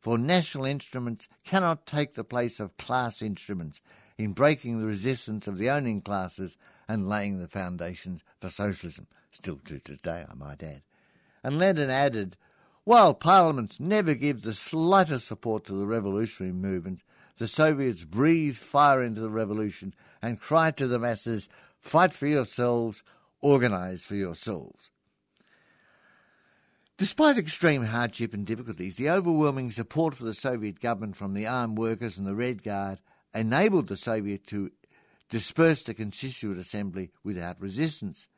[0.00, 3.80] For national instruments cannot take the place of class instruments
[4.18, 6.56] in breaking the resistance of the owning classes
[6.88, 10.82] and laying the foundations for socialism still to today, I might add.
[11.44, 12.36] And Lenin added,
[12.84, 17.04] while parliaments never give the slightest support to the revolutionary movement,
[17.40, 21.48] the Soviets breathed fire into the revolution and cried to the masses,
[21.80, 23.02] fight for yourselves,
[23.40, 24.90] organise for yourselves.
[26.98, 31.78] Despite extreme hardship and difficulties, the overwhelming support for the Soviet government from the armed
[31.78, 33.00] workers and the Red Guard
[33.34, 34.70] enabled the Soviet to
[35.30, 38.28] disperse the Constituent Assembly without resistance.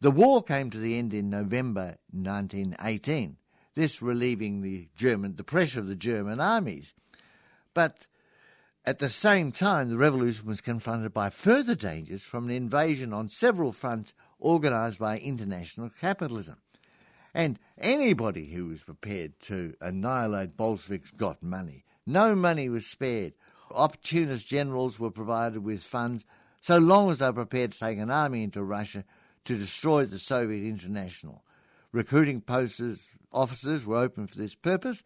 [0.00, 3.38] The war came to the end in November 1918,
[3.72, 6.92] this relieving the German the pressure of the German armies.
[7.72, 8.07] But
[8.88, 13.28] at the same time, the revolution was confronted by further dangers from an invasion on
[13.28, 16.56] several fronts organised by international capitalism.
[17.34, 21.84] And anybody who was prepared to annihilate Bolsheviks got money.
[22.06, 23.34] No money was spared.
[23.70, 26.24] Opportunist generals were provided with funds
[26.62, 29.04] so long as they were prepared to take an army into Russia
[29.44, 31.44] to destroy the Soviet International.
[31.92, 35.02] Recruiting posters offices were opened for this purpose,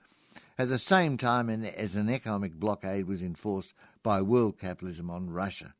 [0.58, 5.74] at the same time as an economic blockade was enforced by world capitalism on Russia.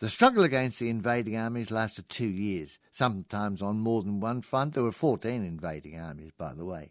[0.00, 4.74] The struggle against the invading armies lasted two years, sometimes on more than one front.
[4.74, 6.90] There were 14 invading armies, by the way.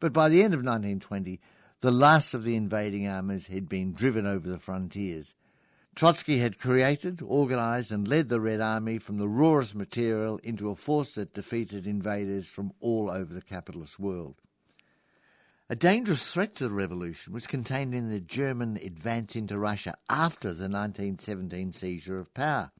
[0.00, 1.38] But by the end of 1920,
[1.82, 5.34] the last of the invading armies had been driven over the frontiers.
[5.94, 10.74] Trotsky had created, organised, and led the Red Army from the rawest material into a
[10.74, 14.36] force that defeated invaders from all over the capitalist world.
[15.68, 20.50] A dangerous threat to the revolution was contained in the German advance into Russia after
[20.50, 22.70] the 1917 seizure of power.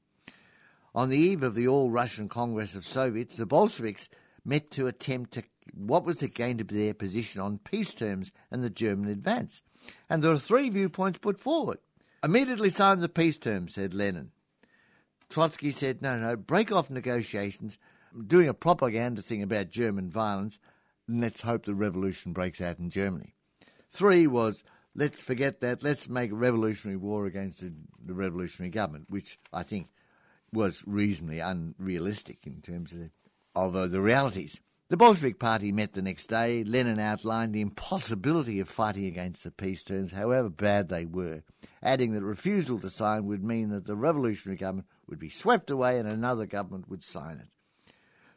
[0.94, 4.08] On the eve of the All Russian Congress of Soviets, the Bolsheviks
[4.44, 5.42] met to attempt to
[5.74, 9.62] what was going to be their position on peace terms and the German advance.
[10.08, 11.78] And there are three viewpoints put forward.
[12.22, 14.30] Immediately sign the peace terms, said Lenin.
[15.28, 17.78] Trotsky said, no, no, break off negotiations,
[18.28, 20.60] doing a propaganda thing about German violence,
[21.08, 23.34] let's hope the revolution breaks out in Germany.
[23.90, 27.72] Three was let's forget that, let's make a revolutionary war against the,
[28.04, 29.88] the revolutionary government, which I think
[30.52, 33.10] was reasonably unrealistic in terms of the,
[33.54, 34.60] of uh, the realities.
[34.88, 36.62] The Bolshevik Party met the next day.
[36.62, 41.42] Lenin outlined the impossibility of fighting against the peace terms, however bad they were,
[41.82, 45.98] adding that refusal to sign would mean that the revolutionary government would be swept away
[45.98, 47.48] and another government would sign it.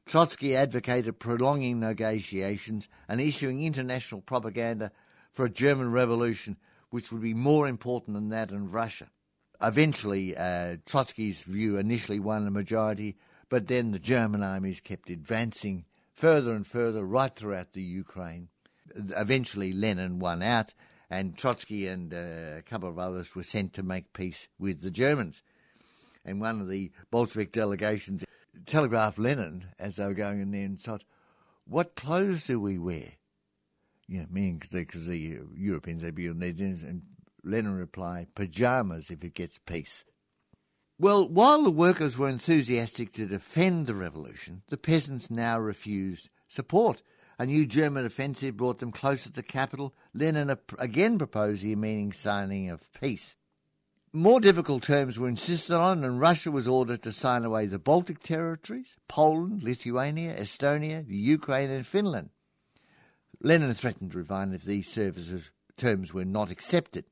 [0.10, 4.92] Trotsky advocated prolonging negotiations and issuing international propaganda
[5.32, 6.58] for a German revolution,
[6.90, 9.12] which would be more important than that in Russia.
[9.62, 13.18] Eventually, uh, Trotsky's view initially won a majority,
[13.50, 18.50] but then the German armies kept advancing further and further right throughout the Ukraine.
[18.96, 20.74] Eventually, Lenin won out,
[21.12, 24.90] and Trotsky and uh, a couple of others were sent to make peace with the
[24.90, 25.44] Germans.
[26.26, 28.26] And one of the Bolshevik delegations
[28.66, 31.04] telegraphed Lenin as they were going in there and thought,
[31.66, 33.14] what clothes do we wear?
[34.08, 37.04] You know, meaning because the, the uh, Europeans, they'd be on their dinners, and
[37.44, 40.04] Lenin replied, pajamas if it gets peace.
[40.98, 47.02] Well, while the workers were enthusiastic to defend the revolution, the peasants now refused support.
[47.38, 49.96] A new German offensive brought them closer to the capital.
[50.14, 53.38] Lenin again proposed the immediate signing of peace.
[54.12, 58.24] More difficult terms were insisted on, and Russia was ordered to sign away the Baltic
[58.24, 62.32] territories, Poland, Lithuania, Estonia, the Ukraine, and Finland.
[63.40, 67.06] Lenin threatened to resign if these services terms were not accepted.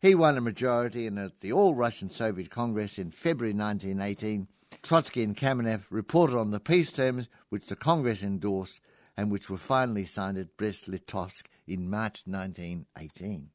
[0.00, 4.46] He won a majority, and at uh, the All Russian Soviet Congress in February 1918,
[4.82, 8.80] Trotsky and Kamenev reported on the peace terms which the Congress endorsed
[9.16, 13.50] and which were finally signed at Brest-Litovsk in March 1918.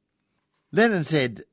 [0.74, 1.44] Lenin said,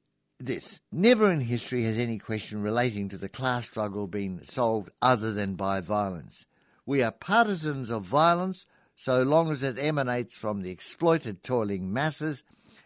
[0.40, 0.80] this.
[0.90, 5.54] Never in history has any question relating to the class struggle been solved other than
[5.54, 6.46] by violence.
[6.86, 12.42] We are partisans of violence so long as it emanates from the exploited toiling masses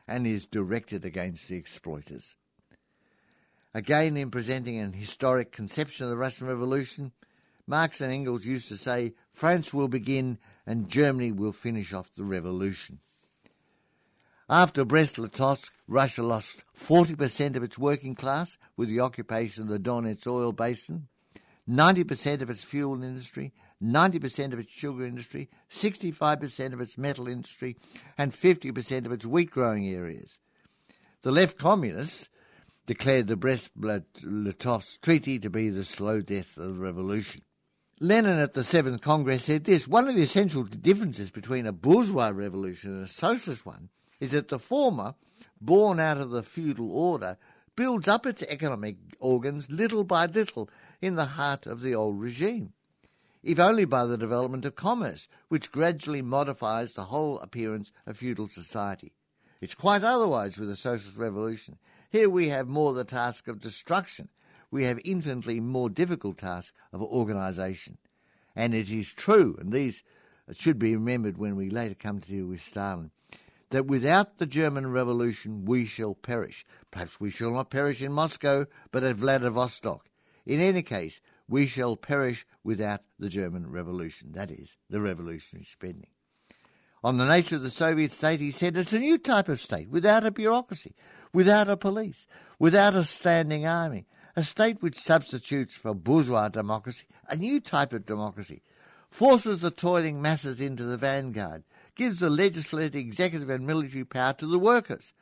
[0.06, 2.36] and is directed against the exploiters.
[3.72, 7.12] Again, in presenting an historic conception of the Russian Revolution,
[7.66, 12.24] Marx and Engels used to say, France will begin and Germany will finish off the
[12.24, 12.98] revolution.
[14.48, 20.26] After Brest-Litovsk, Russia lost 40% of its working class with the occupation of the Donets
[20.26, 21.08] oil basin,
[21.66, 27.78] 90% of its fuel industry, 90% of its sugar industry, 65% of its metal industry,
[28.18, 30.38] and 50% of its wheat growing areas.
[31.22, 32.28] The left communists
[32.84, 37.40] declared the Brest-Litovsk Treaty to be the slow death of the revolution.
[37.98, 42.28] Lenin at the Seventh Congress said this One of the essential differences between a bourgeois
[42.34, 43.88] revolution and a socialist one
[44.20, 45.14] is that the former,
[45.60, 47.36] born out of the feudal order,
[47.76, 50.68] builds up its economic organs little by little
[51.02, 52.72] in the heart of the old regime,
[53.42, 58.48] if only by the development of commerce, which gradually modifies the whole appearance of feudal
[58.48, 59.12] society.
[59.60, 61.78] It's quite otherwise with the socialist revolution.
[62.10, 64.28] Here we have more the task of destruction.
[64.70, 67.98] We have infinitely more difficult task of organisation.
[68.56, 70.02] And it is true, and these
[70.52, 73.10] should be remembered when we later come to deal with Stalin,
[73.70, 76.64] that without the German Revolution we shall perish.
[76.90, 80.08] Perhaps we shall not perish in Moscow, but at Vladivostok.
[80.46, 86.08] In any case, we shall perish without the German Revolution, that is, the revolutionary spending.
[87.02, 89.90] On the nature of the Soviet state, he said it's a new type of state,
[89.90, 90.94] without a bureaucracy,
[91.32, 92.26] without a police,
[92.58, 94.06] without a standing army,
[94.36, 98.62] a state which substitutes for bourgeois democracy a new type of democracy,
[99.10, 101.62] forces the toiling masses into the vanguard,
[101.94, 105.12] gives the legislative, executive, and military power to the workers,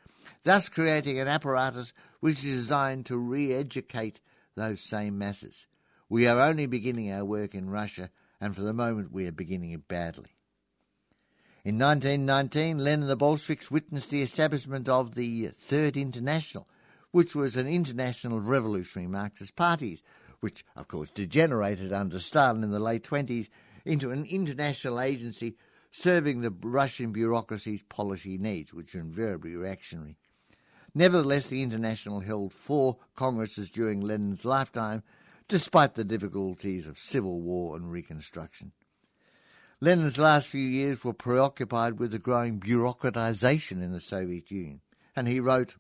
[0.43, 4.21] thus creating an apparatus which is designed to re educate
[4.55, 5.67] those same masses.
[6.09, 8.11] We are only beginning our work in Russia,
[8.41, 10.37] and for the moment we are beginning it badly.
[11.65, 16.69] In 1919, Lenin and the Bolsheviks witnessed the establishment of the Third International,
[17.13, 20.03] which was an international revolutionary Marxist parties,
[20.41, 23.49] which, of course, degenerated under Stalin in the late 20s
[23.85, 25.57] into an international agency
[25.93, 30.17] serving the Russian bureaucracy's policy needs, which are invariably reactionary.
[30.95, 35.03] Nevertheless, the International held four congresses during Lenin's lifetime,
[35.49, 38.73] despite the difficulties of civil war and reconstruction.
[39.81, 44.81] Lenin's last few years were preoccupied with the growing bureaucratization in the Soviet Union,
[45.15, 45.77] and he wrote,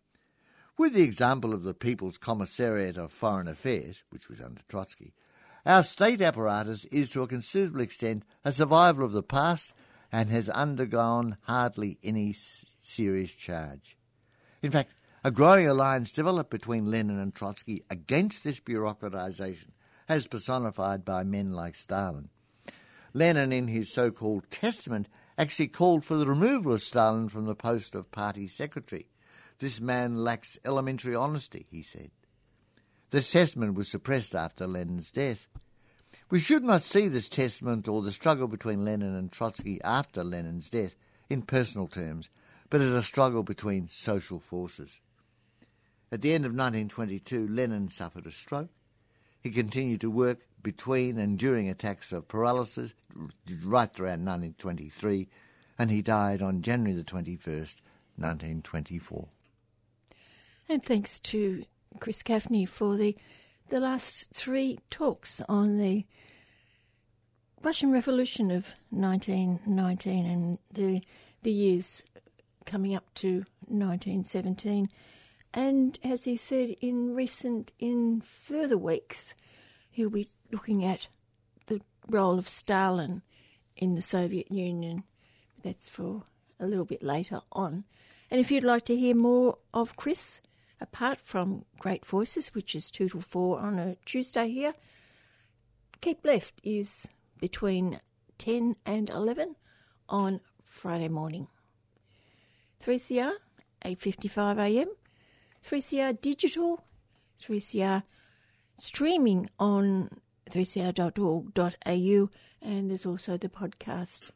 [0.76, 5.14] With the example of the People's Commissariat of Foreign Affairs, which was under Trotsky,
[5.64, 9.72] our state apparatus is to a considerable extent a survival of the past
[10.12, 12.34] and has undergone hardly any
[12.80, 13.96] serious charge.
[14.62, 14.92] In fact,
[15.24, 19.70] a growing alliance developed between Lenin and Trotsky against this bureaucratization,
[20.08, 22.28] as personified by men like Stalin.
[23.14, 25.08] Lenin, in his so called testament,
[25.38, 29.08] actually called for the removal of Stalin from the post of party secretary.
[29.58, 32.10] This man lacks elementary honesty, he said.
[33.10, 35.46] The testament was suppressed after Lenin's death.
[36.32, 40.70] We should not see this testament or the struggle between Lenin and Trotsky after Lenin's
[40.70, 40.96] death
[41.28, 42.30] in personal terms,
[42.70, 44.98] but as a struggle between social forces.
[46.10, 48.70] At the end of 1922, Lenin suffered a stroke.
[49.42, 52.94] He continued to work between and during attacks of paralysis
[53.62, 55.28] right around 1923,
[55.78, 57.82] and he died on January the 21st,
[58.16, 59.28] 1924.
[60.70, 61.66] And thanks to
[62.00, 63.18] Chris Gaffney for the
[63.72, 66.04] the last three talks on the
[67.62, 71.00] Russian Revolution of 1919 and the
[71.42, 72.02] the years
[72.66, 74.88] coming up to 1917.
[75.54, 79.34] And as he said in recent, in further weeks,
[79.90, 81.08] he'll be looking at
[81.66, 83.22] the role of Stalin
[83.74, 85.02] in the Soviet Union.
[85.62, 86.24] That's for
[86.60, 87.84] a little bit later on.
[88.30, 90.42] And if you'd like to hear more of Chris,
[90.82, 94.74] apart from Great Voices, which is 2 to 4 on a Tuesday here,
[96.00, 97.08] Keep Left is
[97.40, 98.00] between
[98.38, 99.56] 10 and 11
[100.08, 101.46] on Friday morning.
[102.82, 103.34] 3CR,
[103.84, 104.88] 8.55 a.m.,
[105.64, 106.84] 3CR Digital,
[107.40, 108.02] 3CR
[108.76, 110.10] streaming on
[110.50, 112.30] 3cr.org.au,
[112.60, 114.32] and there's also the podcast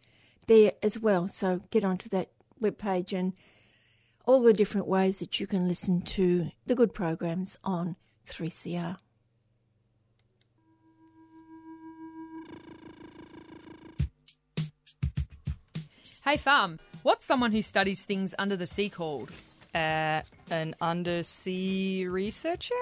[0.47, 1.27] there as well.
[1.27, 2.31] So get onto that
[2.63, 3.33] webpage and
[4.27, 7.97] all the different ways that you can listen to the good programs on
[8.29, 8.99] 3CR.
[16.25, 19.31] Hey, Farm, what's someone who studies things under the sea called?
[19.73, 22.75] Uh, an undersea researcher?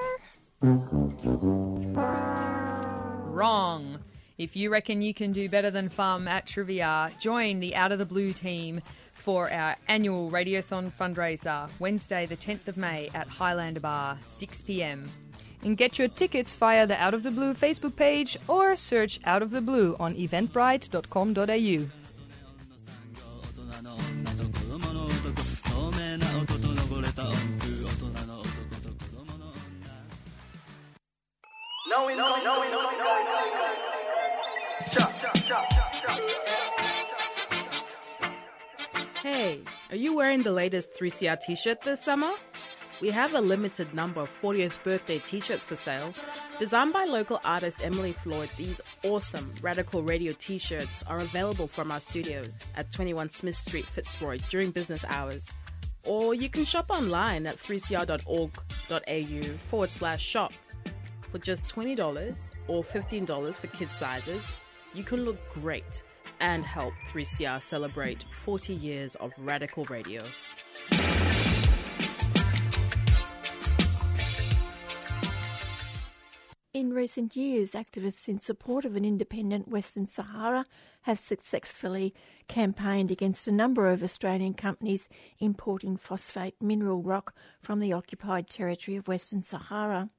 [3.26, 3.99] Wrong.
[4.38, 7.99] If you reckon you can do better than Farm at Trivia, join the Out of
[7.99, 8.80] the Blue team
[9.25, 15.11] for our annual Radiothon fundraiser, Wednesday, the 10th of May at Highlander Bar, 6 pm.
[15.62, 19.41] And get your tickets via the Out of the Blue Facebook page or search Out
[19.41, 21.89] of the Blue on eventbrite.com.au.
[39.25, 42.31] Hey, are you wearing the latest 3CR t shirt this summer?
[43.01, 46.12] We have a limited number of 40th birthday t shirts for sale.
[46.59, 51.91] Designed by local artist Emily Floyd, these awesome Radical Radio t shirts are available from
[51.91, 55.43] our studios at 21 Smith Street, Fitzroy during business hours.
[56.05, 60.53] Or you can shop online at 3cr.org.au forward slash shop.
[61.31, 64.45] For just $20 or $15 for kids' sizes,
[64.93, 66.03] you can look great
[66.41, 70.22] and help 3CR celebrate 40 years of radical radio.
[76.74, 80.66] In recent years, activists in support of an independent Western Sahara
[81.03, 82.12] have successfully
[82.49, 85.09] campaigned against a number of Australian companies
[85.39, 87.32] importing phosphate mineral rock
[87.62, 90.11] from the occupied territory of Western Sahara.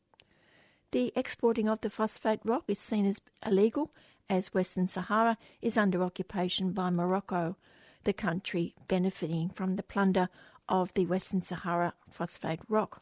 [0.92, 3.94] The exporting of the phosphate rock is seen as illegal
[4.30, 7.58] as Western Sahara is under occupation by Morocco,
[8.04, 10.30] the country benefiting from the plunder
[10.68, 13.02] of the Western Sahara phosphate rock.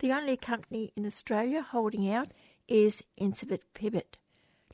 [0.00, 2.32] The only company in Australia holding out
[2.68, 4.16] is Incitec Pivot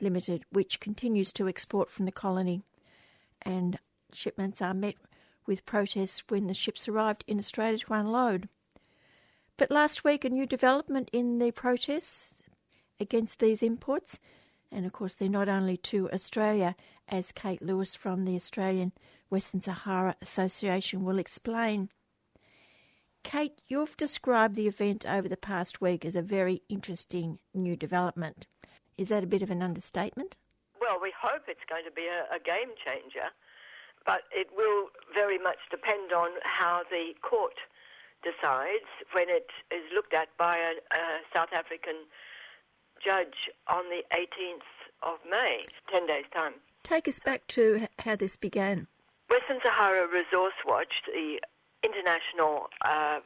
[0.00, 2.62] Limited, which continues to export from the colony.
[3.42, 3.78] And
[4.12, 4.96] shipments are met
[5.46, 8.48] with protests when the ships arrived in Australia to unload.
[9.56, 12.42] But last week, a new development in the protests
[13.00, 14.18] against these imports
[14.72, 16.74] And of course, they're not only to Australia,
[17.08, 18.92] as Kate Lewis from the Australian
[19.28, 21.88] Western Sahara Association will explain.
[23.22, 28.46] Kate, you've described the event over the past week as a very interesting new development.
[28.96, 30.36] Is that a bit of an understatement?
[30.80, 33.30] Well, we hope it's going to be a, a game changer,
[34.04, 37.56] but it will very much depend on how the court
[38.22, 41.02] decides when it is looked at by a, a
[41.34, 42.06] South African
[43.04, 44.66] judge on the 18th
[45.02, 46.54] of May, 10 days' time.
[46.82, 48.86] Take us back to how this began.
[49.28, 51.40] Western Sahara Resource Watch, the
[51.82, 53.20] international uh,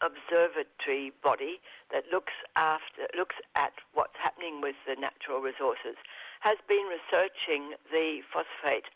[0.00, 1.60] observatory body
[1.92, 5.96] that looks after looks at what's happening with the natural resources,
[6.40, 8.86] has been researching the phosphate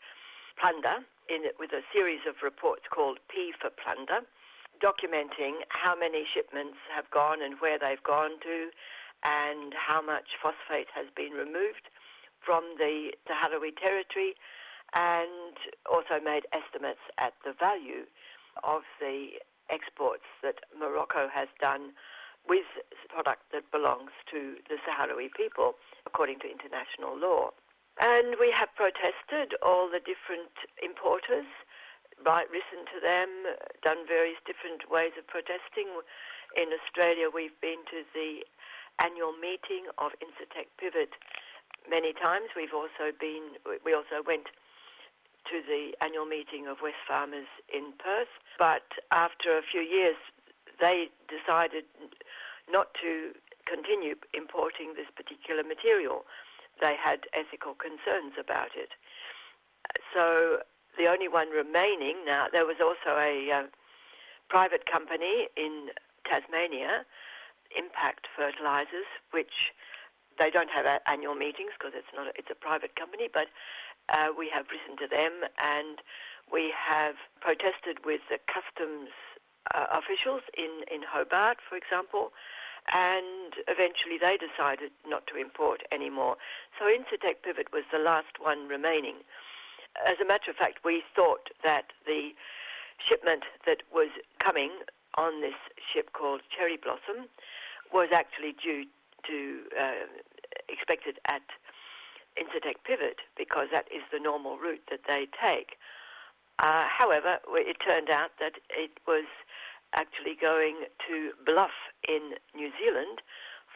[0.59, 4.25] plunder in with a series of reports called P for Plunder,
[4.83, 8.69] documenting how many shipments have gone and where they've gone to,
[9.23, 11.89] and how much phosphate has been removed
[12.39, 14.35] from the Sahrawi territory,
[14.93, 15.55] and
[15.89, 18.05] also made estimates at the value
[18.63, 21.93] of the exports that Morocco has done
[22.47, 22.67] with
[23.09, 27.51] product that belongs to the Sahrawi people according to international law.
[28.01, 30.51] And we have protested all the different
[30.81, 31.47] importers,
[32.25, 33.29] right, listened to them,
[33.81, 35.87] done various different ways of protesting.
[36.57, 38.43] In Australia, we've been to the
[38.99, 41.13] annual meeting of Incitec Pivot
[41.89, 42.49] many times.
[42.55, 44.47] We've also been, we also went
[45.49, 48.31] to the annual meeting of Wesfarmers in Perth.
[48.57, 50.15] But after a few years,
[50.79, 51.85] they decided
[52.71, 53.31] not to
[53.65, 56.25] continue importing this particular material.
[56.81, 58.89] They had ethical concerns about it.
[60.13, 60.59] So
[60.97, 63.63] the only one remaining now, there was also a uh,
[64.49, 65.89] private company in
[66.25, 67.05] Tasmania,
[67.77, 69.73] Impact Fertilizers, which
[70.39, 73.47] they don't have annual meetings because it's not a, it's a private company, but
[74.09, 75.99] uh, we have listened to them and
[76.51, 79.09] we have protested with the customs
[79.73, 82.33] uh, officials in, in Hobart, for example,
[82.91, 86.35] and eventually they decided not to import anymore.
[86.77, 89.15] So Incitec Pivot was the last one remaining.
[90.05, 92.33] As a matter of fact, we thought that the
[92.97, 94.09] shipment that was
[94.39, 94.71] coming
[95.15, 97.29] on this ship called Cherry Blossom
[97.93, 98.85] was actually due
[99.27, 100.05] to uh,
[100.67, 101.43] expected at
[102.37, 105.77] Incitec Pivot because that is the normal route that they take.
[106.59, 109.25] Uh, however, it turned out that it was
[109.93, 111.71] actually going to Bluff
[112.07, 113.21] in New Zealand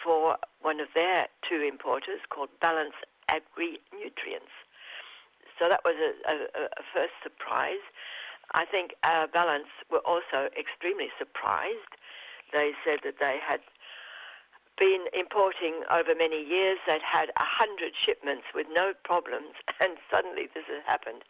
[0.04, 2.98] for one of their two importers called Ballance
[3.30, 4.54] Agri Nutrients.
[5.60, 7.82] So that was a, a, a first surprise.
[8.54, 11.98] I think uh, Ballance were also extremely surprised.
[12.54, 13.60] They said that they had
[14.78, 16.78] been importing over many years.
[16.86, 21.24] They'd had a hundred shipments with no problems, and suddenly this has happened.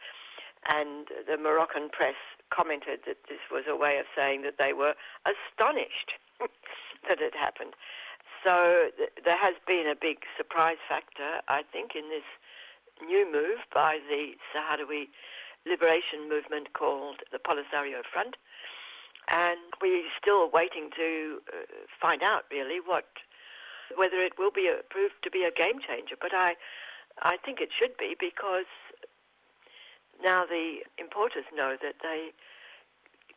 [0.67, 2.15] And the Moroccan press
[2.49, 4.95] commented that this was a way of saying that they were
[5.25, 6.13] astonished
[7.07, 7.73] that it happened.
[8.43, 12.27] So th- there has been a big surprise factor, I think, in this
[13.05, 15.09] new move by the Sahrawi
[15.65, 18.35] liberation movement called the Polisario Front.
[19.29, 21.65] And we're still waiting to uh,
[21.99, 23.07] find out, really, what
[23.95, 26.15] whether it will be a, proved to be a game changer.
[26.19, 26.55] But I,
[27.21, 28.65] I think it should be because
[30.21, 32.31] now the importers know that they,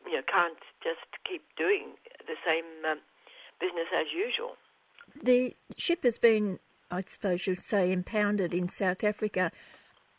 [0.05, 1.91] you know, can't just keep doing
[2.27, 2.99] the same um,
[3.59, 4.57] business as usual.
[5.23, 9.51] The ship has been, I suppose you'd say, impounded in South Africa.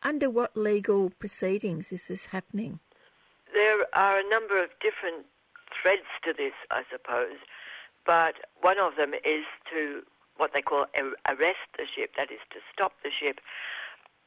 [0.02, 2.80] Under what legal proceedings is this happening?
[3.52, 5.26] There are a number of different
[5.80, 7.36] threads to this, I suppose,
[8.04, 10.02] but one of them is to
[10.36, 10.86] what they call
[11.28, 13.40] arrest the ship, that is to stop the ship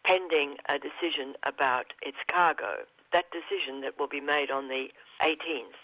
[0.03, 2.86] pending a decision about its cargo.
[3.12, 4.89] That decision that will be made on the
[5.21, 5.82] 18th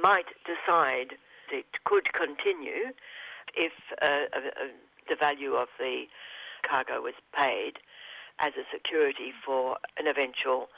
[0.00, 1.16] might decide
[1.52, 2.92] it could continue
[3.56, 4.66] if uh, uh, uh,
[5.08, 6.04] the value of the
[6.62, 7.78] cargo was paid
[8.38, 10.68] as a security for an eventual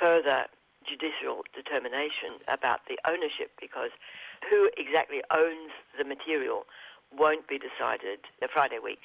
[0.00, 0.46] further
[0.84, 3.90] judicial determination about the ownership because
[4.48, 6.64] who exactly owns the material
[7.16, 9.00] won't be decided the Friday week.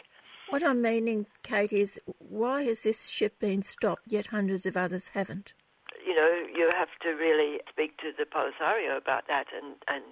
[0.50, 5.10] What I'm meaning, Kate, is why has this ship been stopped yet hundreds of others
[5.10, 5.54] haven't?
[6.06, 10.04] You know, you have to really speak to the Polisario about that and, and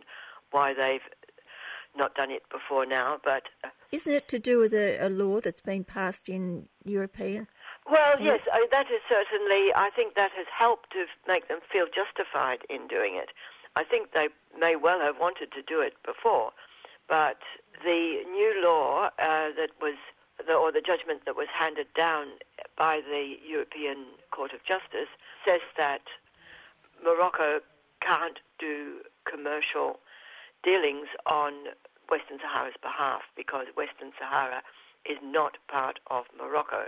[0.51, 1.01] why they've
[1.95, 3.19] not done it before now.
[3.23, 7.47] But uh, isn't it to do with a, a law that's been passed in European?
[7.89, 9.73] Well, yes, I, that is certainly.
[9.75, 13.29] I think that has helped to make them feel justified in doing it.
[13.75, 16.51] I think they may well have wanted to do it before,
[17.07, 17.39] but
[17.83, 19.95] the new law uh, that was
[20.45, 22.27] the, or the judgment that was handed down
[22.77, 25.09] by the European Court of Justice
[25.45, 26.01] says that
[27.03, 27.61] Morocco
[28.01, 29.99] can't do commercial
[30.63, 31.53] dealings on
[32.09, 34.61] Western Sahara's behalf because Western Sahara
[35.05, 36.87] is not part of Morocco.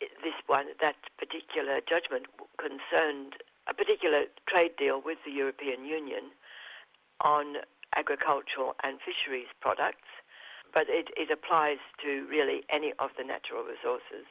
[0.00, 2.26] This one, that particular judgment
[2.58, 3.34] concerned
[3.66, 6.30] a particular trade deal with the European Union
[7.20, 7.56] on
[7.96, 10.08] agricultural and fisheries products,
[10.72, 14.26] but it, it applies to really any of the natural resources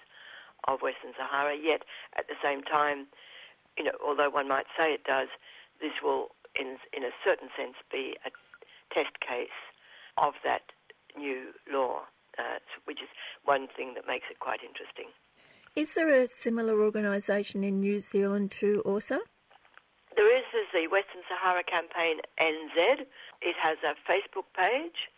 [0.68, 1.56] of Western Sahara.
[1.56, 1.84] Yet,
[2.18, 3.08] at the same time,
[3.78, 5.30] you know, although one might say it does,
[5.82, 6.30] this will,
[6.60, 8.32] in in a certain sense, be a
[8.94, 9.58] test case
[10.18, 10.64] of that
[11.18, 12.02] new law,
[12.38, 13.10] uh, which is
[13.46, 15.08] one thing that makes it quite interesting.
[15.76, 19.20] Is there a similar organisation in New Zealand too, also?
[20.16, 23.06] There is, there's the Western Sahara Campaign NZ.
[23.42, 25.10] It has a Facebook page,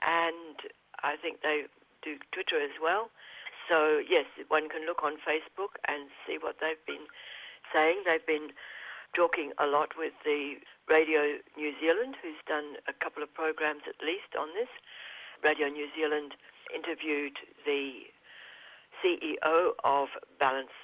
[0.00, 0.56] and
[1.02, 1.64] I think they
[2.02, 3.10] do Twitter as well.
[3.68, 7.06] So, yes, one can look on Facebook and see what they've been
[7.72, 8.02] saying.
[8.04, 8.50] They've been
[9.14, 10.56] talking a lot with the
[10.88, 14.68] Radio New Zealand, who's done a couple of programs at least on this.
[15.44, 16.34] Radio New Zealand
[16.74, 18.06] interviewed the
[19.02, 20.08] CEO of
[20.40, 20.74] Ballance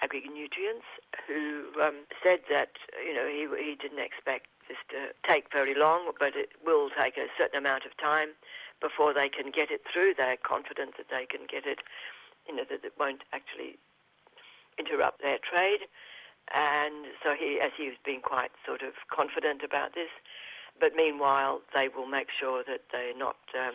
[0.00, 0.86] Agri-Nutrients,
[1.26, 2.70] who um, said that
[3.04, 4.46] you know he, he didn't expect
[4.92, 8.30] to take very long, but it will take a certain amount of time
[8.80, 10.14] before they can get it through.
[10.16, 11.80] They're confident that they can get it,
[12.48, 13.78] you know, that it won't actually
[14.78, 15.88] interrupt their trade.
[16.52, 20.10] And so he, as he was being quite sort of confident about this,
[20.80, 23.74] but meanwhile they will make sure that they're not um,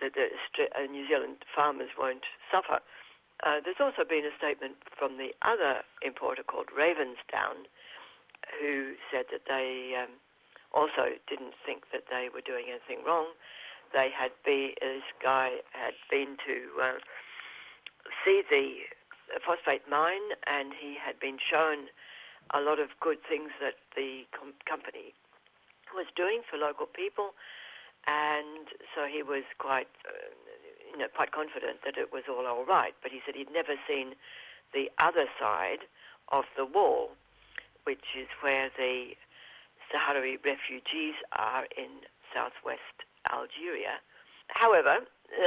[0.00, 0.28] that the
[0.76, 2.78] uh, New Zealand farmers won't suffer.
[3.44, 7.66] Uh, there's also been a statement from the other importer called Ravensdown,
[8.60, 10.10] who said that they um,
[10.72, 13.26] also didn't think that they were doing anything wrong.
[13.92, 16.92] They had been, this guy had been to uh,
[18.24, 21.88] see the phosphate mine, and he had been shown
[22.52, 25.12] a lot of good things that the com- company
[25.94, 27.34] was doing for local people,
[28.06, 30.32] and so he was quite, uh,
[30.92, 32.94] you know, quite confident that it was all all right.
[33.02, 34.14] But he said he'd never seen
[34.72, 35.80] the other side
[36.30, 37.10] of the wall,
[37.88, 39.16] which is where the
[39.88, 42.04] Sahrawi refugees are in
[42.34, 42.96] southwest
[43.32, 43.96] Algeria.
[44.48, 44.96] However,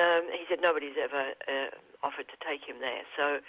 [0.01, 1.69] um, he said nobody's ever uh,
[2.01, 3.05] offered to take him there.
[3.15, 3.41] So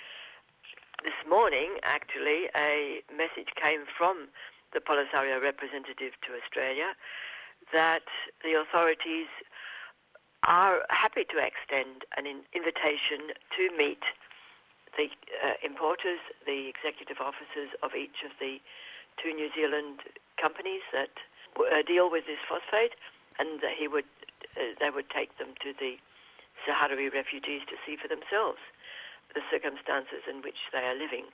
[1.05, 4.29] this morning, actually, a message came from
[4.75, 6.93] the Polisario representative to Australia
[7.73, 8.05] that
[8.45, 9.33] the authorities
[10.47, 14.05] are happy to extend an invitation to meet
[14.97, 15.09] the
[15.45, 18.61] uh, importers, the executive officers of each of the
[19.23, 20.01] two New Zealand
[20.41, 21.13] companies that
[21.57, 22.95] uh, deal with this phosphate,
[23.39, 24.09] and he would,
[24.57, 25.97] uh, they would take them to the
[26.67, 28.61] Sahrawi refugees to see for themselves
[29.35, 31.25] the circumstances in which they are living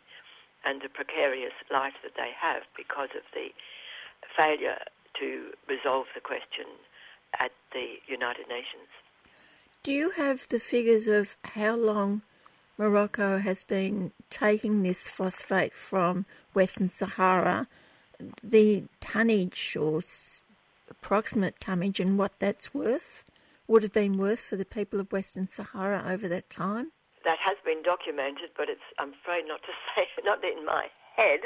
[0.65, 3.51] and the precarious life that they have because of the
[4.37, 4.79] failure
[5.15, 6.67] to resolve the question
[7.39, 8.89] at the United Nations.
[9.83, 12.23] Do you have the figures of how long
[12.79, 16.25] Morocco has been taking this phosphate from
[16.55, 17.67] Western Sahara,
[18.43, 20.01] the tonnage or
[20.89, 23.25] approximate tonnage and what that's worth?
[23.67, 26.93] Would have been worth for the people of Western Sahara over that time?
[27.29, 31.41] that has been documented, but it's I'm afraid not to say not in my head.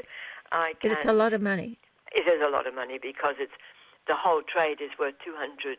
[0.53, 1.79] I can, but it's a lot of money.
[2.15, 3.53] It is a lot of money because it's
[4.07, 5.79] the whole trade is worth 200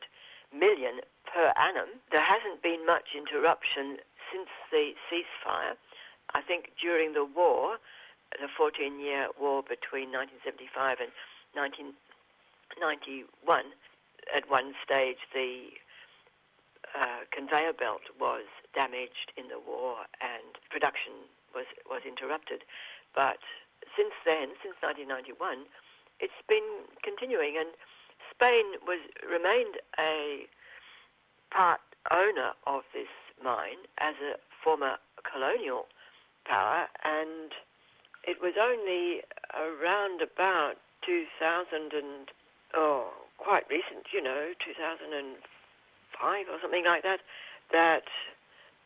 [0.52, 1.00] million
[1.32, 1.90] per annum.
[2.12, 3.98] There hasn't been much interruption
[4.34, 5.78] since the ceasefire.
[6.34, 7.78] I think during the war,
[8.42, 11.12] the 14-year war between 1975 and
[11.54, 13.64] 1991,
[14.34, 15.70] at one stage the
[16.98, 21.14] uh, conveyor belt was damaged in the war and production
[21.54, 22.64] was, was interrupted.
[23.14, 23.38] But
[23.96, 25.68] since then, since 1991,
[26.20, 27.70] it's been continuing, and
[28.32, 30.48] Spain was remained a
[31.52, 33.10] part owner of this
[33.42, 35.86] mine as a former colonial
[36.46, 37.52] power, and
[38.24, 39.22] it was only
[39.56, 42.30] around about 2000 and
[42.74, 47.20] oh, quite recent, you know, 2005 or something like that,
[47.72, 48.04] that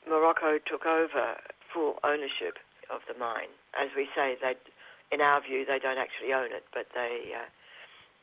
[0.07, 1.37] Morocco took over
[1.73, 2.57] full ownership
[2.89, 3.49] of the mine.
[3.79, 4.55] As we say, they,
[5.11, 7.45] in our view, they don't actually own it, but they uh,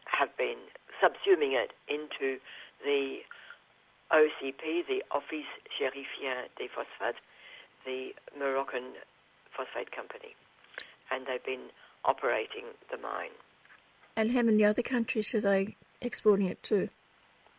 [0.06, 0.58] have been
[1.02, 2.38] subsuming it into
[2.84, 3.18] the
[4.12, 5.48] OCP, the Office
[5.78, 7.20] Chérifien des Phosphates,
[7.84, 8.92] the Moroccan
[9.56, 10.34] phosphate company.
[11.10, 11.70] And they've been
[12.04, 13.30] operating the mine.
[14.16, 16.88] And how many other countries are they exporting it to,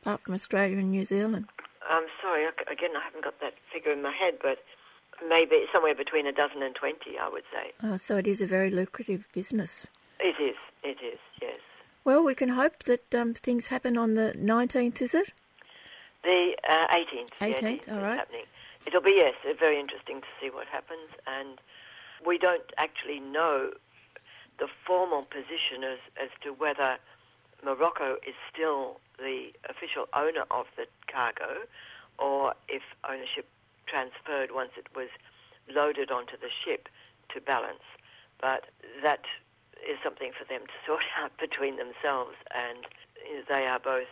[0.01, 1.47] apart from Australia and New Zealand?
[1.89, 4.59] I'm sorry, again, I haven't got that figure in my head, but
[5.27, 7.71] maybe somewhere between a dozen and 20, I would say.
[7.83, 9.87] Oh, so it is a very lucrative business.
[10.19, 11.57] It is, it is, yes.
[12.03, 15.33] Well, we can hope that um, things happen on the 19th, is it?
[16.25, 17.29] The uh, 18th.
[17.39, 18.17] 18th, yeah, all right.
[18.17, 18.45] Happening.
[18.87, 21.09] It'll be, yes, uh, very interesting to see what happens.
[21.27, 21.59] And
[22.25, 23.71] we don't actually know
[24.57, 26.97] the formal position as, as to whether
[27.63, 31.67] Morocco is still the official owner of the cargo
[32.17, 33.47] or if ownership
[33.85, 35.09] transferred once it was
[35.69, 36.89] loaded onto the ship
[37.29, 37.85] to Ballance.
[38.41, 38.65] But
[39.03, 39.25] that
[39.87, 42.85] is something for them to sort out between themselves, and
[43.47, 44.09] they are both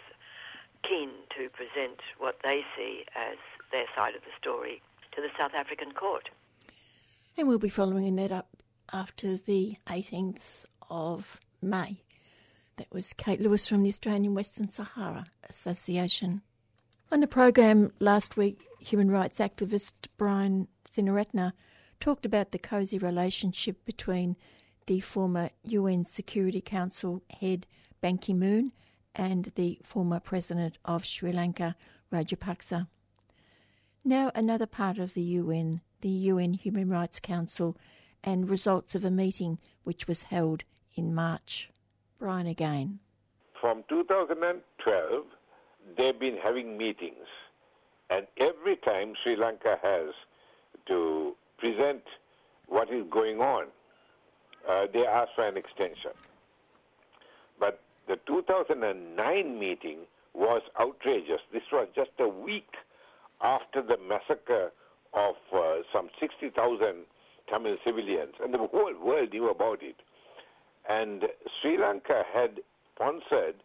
[0.84, 3.38] keen to present what they see as
[3.72, 4.82] their side of the story
[5.16, 6.30] to the South African court.
[7.38, 8.50] And we'll be following that up
[8.92, 12.02] after the 18th of May.
[12.78, 16.42] That was Kate Lewis from the Australian Western Sahara Association.
[17.12, 21.54] On the program last week, human rights activist Brian Senewiratne
[22.00, 24.36] talked about the cosy relationship between
[24.88, 27.66] the former UN Security Council head
[28.02, 28.72] Ban Ki moon
[29.16, 31.76] and the former president of Sri Lanka,
[32.12, 32.88] Rajapaksa.
[34.04, 37.78] Now, another part of the UN, the UN Human Rights Council,
[38.24, 40.64] and results of a meeting which was held
[40.96, 41.70] in March.
[42.20, 43.00] Brian again.
[43.60, 45.26] From 2012,
[45.98, 47.28] they've been having meetings,
[48.10, 50.14] and every time Sri Lanka has
[50.88, 52.04] to present
[52.68, 53.68] what is going on,
[54.70, 56.12] uh, they ask for an extension.
[58.08, 60.00] The 2009 meeting
[60.34, 61.42] was outrageous.
[61.52, 62.74] This was just a week
[63.42, 64.72] after the massacre
[65.14, 67.06] of uh, some 60,000
[67.50, 69.96] Tamil civilians, and the whole world knew about it.
[70.90, 71.26] And
[71.62, 72.60] Sri Lanka had
[72.96, 73.56] sponsored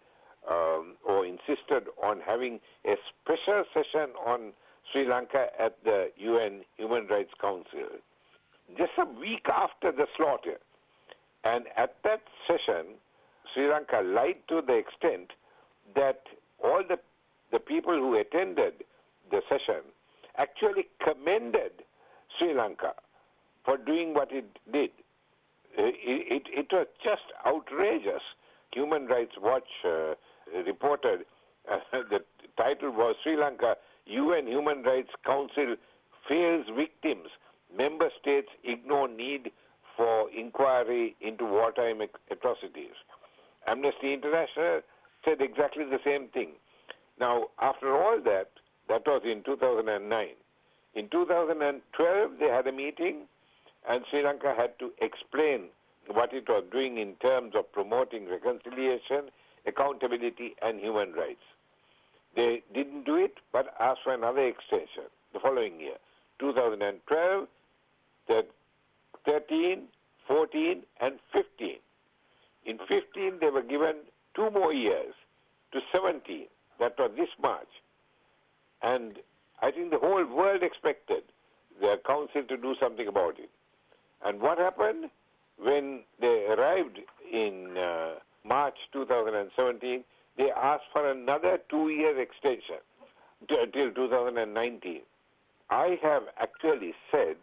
[0.48, 4.52] um, or insisted on having a special session on
[4.92, 7.98] Sri Lanka at the UN Human Rights Council
[8.76, 10.58] just a week after the slaughter.
[11.44, 12.98] And at that session,
[13.52, 15.32] Sri Lanka lied to the extent
[15.94, 16.22] that
[16.62, 16.98] all the,
[17.52, 18.84] the people who attended
[19.30, 19.82] the session
[20.36, 21.72] actually commended
[22.36, 22.92] Sri Lanka
[23.64, 24.90] for doing what it did.
[25.78, 25.92] Uh, it,
[26.30, 28.22] it, it was just outrageous.
[28.72, 30.14] Human Rights Watch uh,
[30.66, 31.24] reported
[31.70, 32.20] uh, the
[32.56, 33.76] title was Sri Lanka
[34.06, 35.76] UN Human Rights Council
[36.28, 37.28] fails victims.
[37.76, 39.50] Member states ignore need
[39.96, 42.00] for inquiry into wartime
[42.30, 42.96] atrocities.
[43.68, 44.80] Amnesty International
[45.24, 46.52] said exactly the same thing.
[47.20, 48.48] Now, after all that,
[48.88, 50.28] that was in 2009.
[50.94, 53.26] In 2012, they had a meeting,
[53.88, 55.68] and Sri Lanka had to explain
[56.10, 59.30] what it was doing in terms of promoting reconciliation,
[59.66, 61.44] accountability, and human rights.
[62.34, 65.96] They didn't do it, but asked for another extension the following year,
[66.40, 67.48] 2012,
[69.26, 69.82] 13,
[70.26, 71.76] 14, and 15.
[72.68, 73.94] In 15, they were given
[74.36, 75.14] two more years
[75.72, 76.46] to 17.
[76.78, 77.72] That was this March.
[78.82, 79.16] And
[79.62, 81.24] I think the whole world expected
[81.80, 83.48] the council to do something about it.
[84.22, 85.08] And what happened
[85.56, 86.98] when they arrived
[87.32, 90.04] in uh, March 2017?
[90.36, 92.84] They asked for another two-year extension
[93.48, 95.00] until 2019.
[95.70, 97.36] I have actually said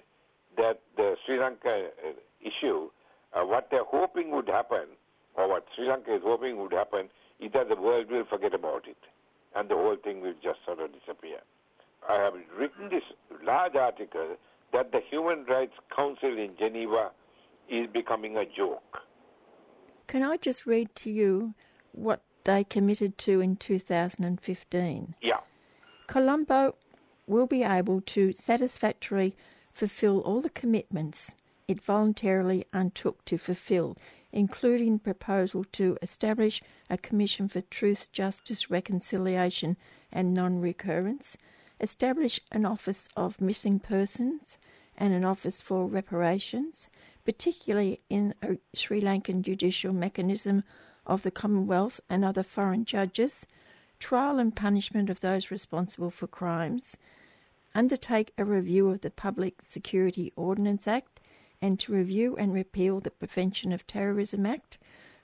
[0.58, 2.12] that the Sri Lanka uh,
[2.42, 2.90] issue,
[3.34, 4.86] uh, what they're hoping would happen,
[5.38, 7.10] or what Sri Lanka is hoping would happen,
[7.40, 8.98] is that the world will forget about it,
[9.56, 11.40] and the whole thing will just sort of disappear.
[12.07, 13.03] I have written this
[13.44, 14.38] large article
[14.72, 17.12] that the Human Rights Council in Geneva
[17.70, 18.99] is becoming a joke.
[20.07, 21.56] Can I just read to you
[21.91, 25.16] what they committed to in 2015?
[25.22, 25.38] Yeah.
[26.07, 26.76] Colombo
[27.28, 29.36] will be able to satisfactorily
[29.74, 31.36] fulfill all the commitments
[31.68, 33.98] it voluntarily undertook to fulfill,
[34.36, 39.78] including the proposal to establish a Commission for Truth, Justice, Reconciliation
[40.12, 41.38] and Non Recurrence,
[41.80, 44.57] establish an Office of Missing Persons
[44.98, 46.90] and an Office for Reparations,
[47.24, 50.64] particularly in a Sri Lankan judicial mechanism
[51.07, 53.48] of the Commonwealth and other foreign judges,
[53.99, 56.98] trial and punishment of those responsible for crimes,
[57.74, 61.15] undertake a review of the Public Security Ordinance Act
[61.66, 64.78] and to review and repeal the Prevention of Terrorism Act,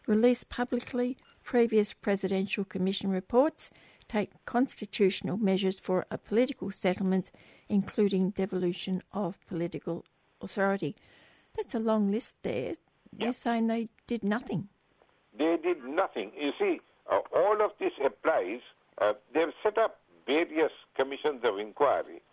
[0.08, 3.72] release publicly previous Presidential Commission reports,
[4.08, 7.30] take constitutional measures for a political settlement,
[7.70, 10.04] including devolution of political
[10.42, 10.96] authority.
[11.56, 12.74] That's a long list there.
[13.16, 14.68] You're saying they did nothing.
[15.38, 16.32] They did nothing.
[16.36, 16.82] You see,
[17.12, 18.62] uh, all of this applies.
[18.98, 22.24] Uh, they've set up various commissions of inquiry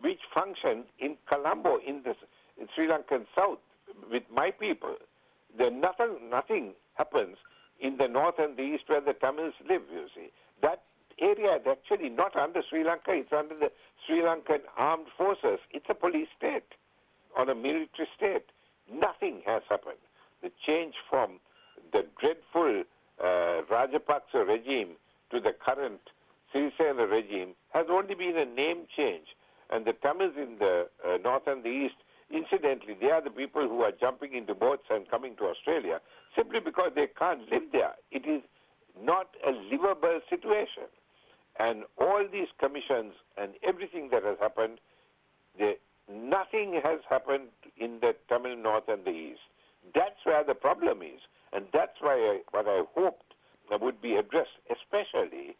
[0.00, 2.14] which function in Colombo, in the
[2.60, 3.58] in Sri Lankan south,
[4.10, 4.96] with my people.
[5.56, 7.36] There nothing, nothing happens
[7.80, 10.28] in the north and the east where the Tamils live, you see.
[10.62, 10.82] That
[11.20, 13.70] area is actually not under Sri Lanka, it's under the
[14.06, 15.58] Sri Lankan armed forces.
[15.70, 16.74] It's a police state
[17.36, 18.46] or a military state.
[18.92, 19.98] Nothing has happened.
[20.42, 21.40] The change from
[21.92, 22.84] the dreadful
[23.20, 24.90] uh, Rajapaksa regime
[25.30, 26.00] to the current
[26.54, 29.26] Sirisena regime has only been a name change.
[29.70, 31.96] And the Tamils in the uh, north and the east,
[32.30, 36.00] incidentally, they are the people who are jumping into boats and coming to Australia
[36.36, 37.94] simply because they can't live there.
[38.10, 38.42] It is
[39.00, 40.88] not a livable situation.
[41.58, 44.78] And all these commissions and everything that has happened,
[45.58, 45.76] they,
[46.10, 49.40] nothing has happened in the Tamil North and the East.
[49.94, 51.20] That's where the problem is.
[51.52, 53.34] And that's why I, what I hoped
[53.70, 55.56] would be addressed, especially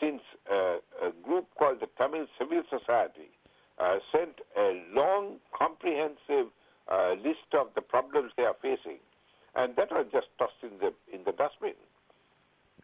[0.00, 0.20] since
[0.50, 3.30] uh, a group called the Tamil Civil Society
[3.82, 6.46] uh, sent a long, comprehensive
[6.90, 8.98] uh, list of the problems they are facing,
[9.56, 11.74] and that was just tossed in the in the dustbin.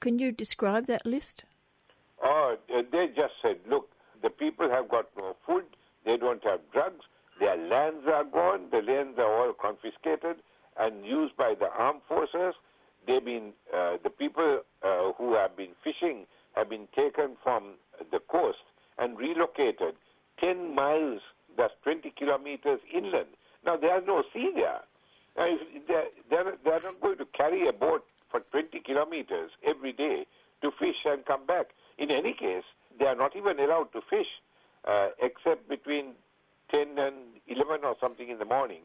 [0.00, 1.44] Can you describe that list?
[2.22, 3.88] Oh, they just said, look,
[4.22, 5.64] the people have got no food,
[6.04, 7.04] they don't have drugs,
[7.38, 10.36] their lands are gone, the lands are all confiscated
[10.78, 12.54] and used by the armed forces.
[13.06, 17.74] They've been uh, the people uh, who have been fishing have been taken from
[18.10, 18.58] the coast
[18.98, 19.94] and relocated
[20.40, 21.20] 10 miles,
[21.56, 23.28] that's 20 kilometers inland.
[23.64, 24.80] Now, there's no sea there.
[25.36, 25.56] Now,
[25.86, 30.26] they're, they're, they're not going to carry a boat for 20 kilometers every day
[30.62, 31.68] to fish and come back.
[31.98, 32.64] In any case,
[32.98, 34.26] they are not even allowed to fish
[34.86, 36.12] uh, except between
[36.70, 37.14] 10 and
[37.46, 38.82] 11 or something in the morning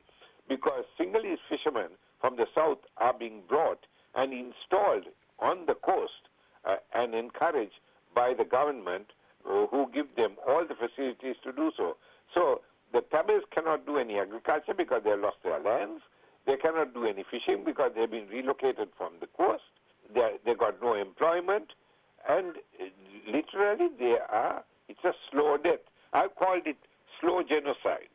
[0.48, 1.90] because Sinhalese fishermen
[2.20, 3.86] from the south are being brought
[4.16, 5.06] and installed
[5.40, 6.30] on the coast
[6.66, 7.80] uh, and encouraged
[8.16, 9.08] by the government
[9.50, 11.98] uh, who give them all the facilities to do so.
[12.34, 12.62] So
[12.94, 16.02] the Tamils cannot do any agriculture because they lost their lands.
[16.46, 19.64] They cannot do any fishing because they've been relocated from the coast.
[20.14, 21.74] They they got no employment,
[22.30, 22.86] and uh,
[23.28, 24.64] literally they are.
[24.90, 25.80] It's a slow death.
[26.12, 26.78] I called it
[27.20, 28.12] slow genocide.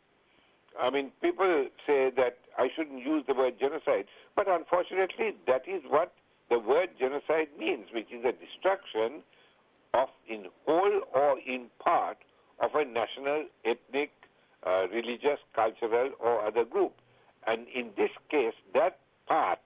[0.79, 4.07] I mean, people say that I shouldn't use the word genocide,
[4.37, 6.13] but unfortunately, that is what
[6.51, 9.23] the word genocide means, which is a destruction
[9.95, 12.19] of, in whole or in part,
[12.61, 14.11] of a national, ethnic,
[14.67, 16.93] uh, religious, cultural, or other group.
[17.47, 19.61] And in this case, that part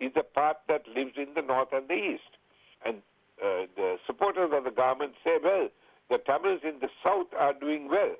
[0.00, 2.36] is the part that lives in the north and the east.
[2.84, 2.96] And
[3.42, 5.68] uh, the supporters of the government say, well,
[6.10, 8.16] the Tamils in the south are doing well.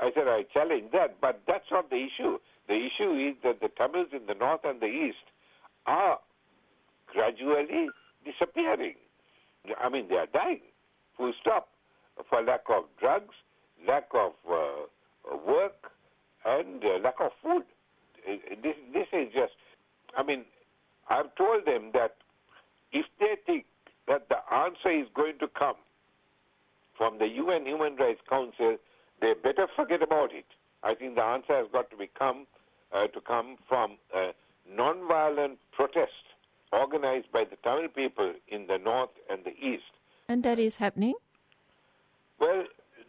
[0.00, 2.38] I said, I challenge that, but that's not the issue.
[2.68, 5.16] The issue is that the Tamils in the north and the east
[5.86, 6.18] are
[7.06, 7.88] gradually
[8.24, 8.94] disappearing.
[9.80, 10.60] I mean, they are dying,
[11.18, 11.68] full stop,
[12.30, 13.34] for lack of drugs,
[13.86, 15.90] lack of uh, work,
[16.46, 17.64] and uh, lack of food.
[18.62, 19.52] This, this is just,
[20.16, 20.44] I mean,
[21.10, 22.16] I've told them that
[22.92, 23.64] if they think
[24.06, 25.76] that the answer is going to come
[26.96, 28.76] from the UN Human Rights Council,
[29.20, 30.46] they better forget about it.
[30.82, 32.46] I think the answer has got to become
[32.92, 34.30] uh, to come from a
[34.70, 36.12] non-violent protest
[36.72, 39.84] organized by the Tamil people in the north and the east.
[40.28, 41.14] And that is happening?
[42.38, 42.64] Well,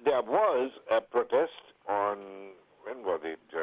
[0.06, 1.52] there was a protest
[1.88, 2.18] on,
[2.86, 3.40] when was it?
[3.54, 3.60] Uh,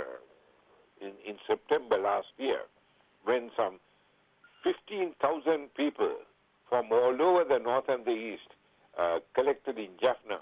[1.01, 2.61] in, in September last year,
[3.25, 3.81] when some
[4.63, 6.17] 15,000 people
[6.69, 8.49] from all over the north and the east
[8.99, 10.39] uh, collected in Jaffna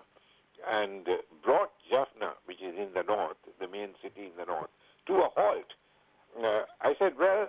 [0.71, 1.07] and
[1.45, 4.71] brought Jaffna, which is in the north, the main city in the north,
[5.07, 5.71] to a halt.
[6.39, 7.49] Uh, I said, well,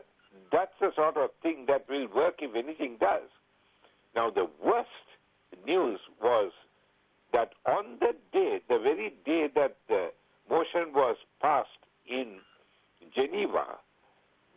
[0.52, 3.30] that's the sort of thing that will work if anything does.
[4.16, 4.90] Now, the worst
[5.66, 6.52] news was
[7.34, 10.10] that on the day, the very day that the
[10.50, 11.70] motion was passed
[12.08, 12.38] in
[13.14, 13.78] Geneva,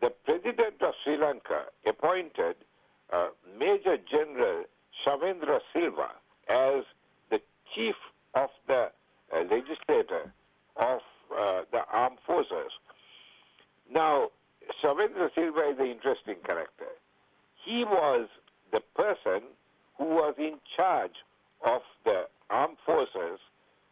[0.01, 2.57] the president of Sri Lanka appointed
[3.12, 4.65] uh, Major General
[5.05, 6.11] Shavendra Silva
[6.49, 6.85] as
[7.31, 7.41] the
[7.75, 7.95] chief
[8.35, 8.89] of the
[9.35, 9.41] uh,
[10.77, 11.01] of
[11.37, 12.73] uh, the armed forces.
[13.93, 14.29] Now,
[14.83, 16.87] Shavendra Silva is an interesting character.
[17.65, 18.29] He was
[18.73, 19.43] the person
[19.99, 21.25] who was in charge
[21.65, 23.41] of the armed forces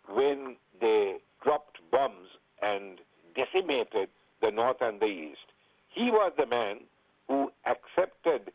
[0.08, 2.28] when they dropped bombs
[2.62, 3.00] and
[3.34, 4.08] decimated
[4.40, 5.52] the north and the east.
[5.88, 6.80] He was the man
[7.28, 8.52] who accepted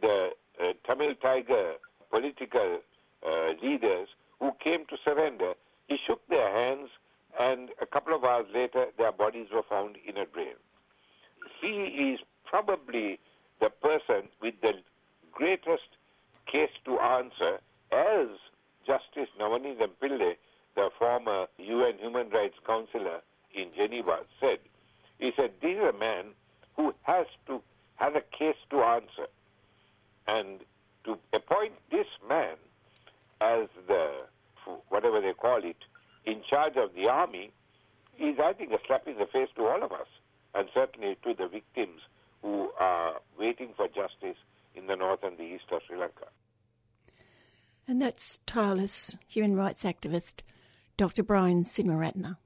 [0.00, 0.30] the
[0.60, 1.74] uh, Tamil Tiger
[2.10, 2.80] political
[3.26, 4.08] uh, leaders
[4.38, 5.54] who came to surrender.
[5.88, 6.90] He shook their hands,
[7.40, 10.54] and a couple of hours later, their bodies were found in a drain.
[11.60, 13.18] He is probably
[13.60, 14.72] the person with the
[15.32, 15.88] greatest
[16.52, 17.58] case to answer
[17.90, 18.28] as
[18.86, 20.34] Justice Navanethem Pillay,
[20.74, 23.20] the former UN Human Rights Counselor
[23.54, 24.58] in Geneva, said.
[25.18, 26.26] He said, this is a man
[26.76, 27.62] who has to
[27.96, 29.28] has a case to answer.
[30.26, 30.60] And
[31.04, 32.56] to appoint this man
[33.40, 34.10] as the,
[34.88, 35.76] whatever they call it,
[36.24, 37.50] in charge of the army
[38.18, 40.06] is, I think, a slap in the face to all of us,
[40.54, 42.00] and certainly to the victims
[42.42, 44.38] who are waiting for justice
[44.74, 46.26] in the north and the east of Sri Lanka.
[47.86, 50.42] And that's tireless human rights activist
[50.96, 51.22] Dr.
[51.22, 52.36] Brian Senewiratne.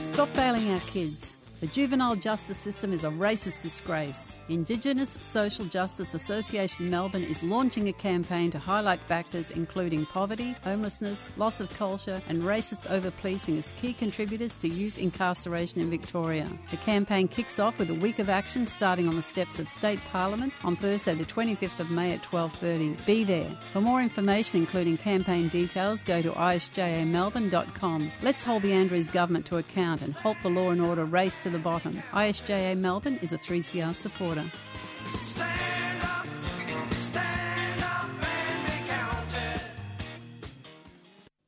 [0.00, 1.34] Stop failing our kids.
[1.62, 4.36] The juvenile justice system is a racist disgrace.
[4.48, 11.30] Indigenous Social Justice Association Melbourne is launching a campaign to highlight factors including poverty, homelessness,
[11.36, 16.50] loss of culture, and racist over-policing as key contributors to youth incarceration in Victoria.
[16.72, 20.00] The campaign kicks off with a week of action starting on the steps of State
[20.06, 23.06] Parliament on Thursday the 25th of May at 12.30.
[23.06, 23.56] Be there.
[23.72, 28.10] For more information including campaign details, go to isjamelbourne.com.
[28.20, 31.51] Let's hold the Andrews government to account and halt the law and order race to
[31.52, 32.02] the bottom.
[32.12, 34.50] ISJA Melbourne is a 3CR supporter.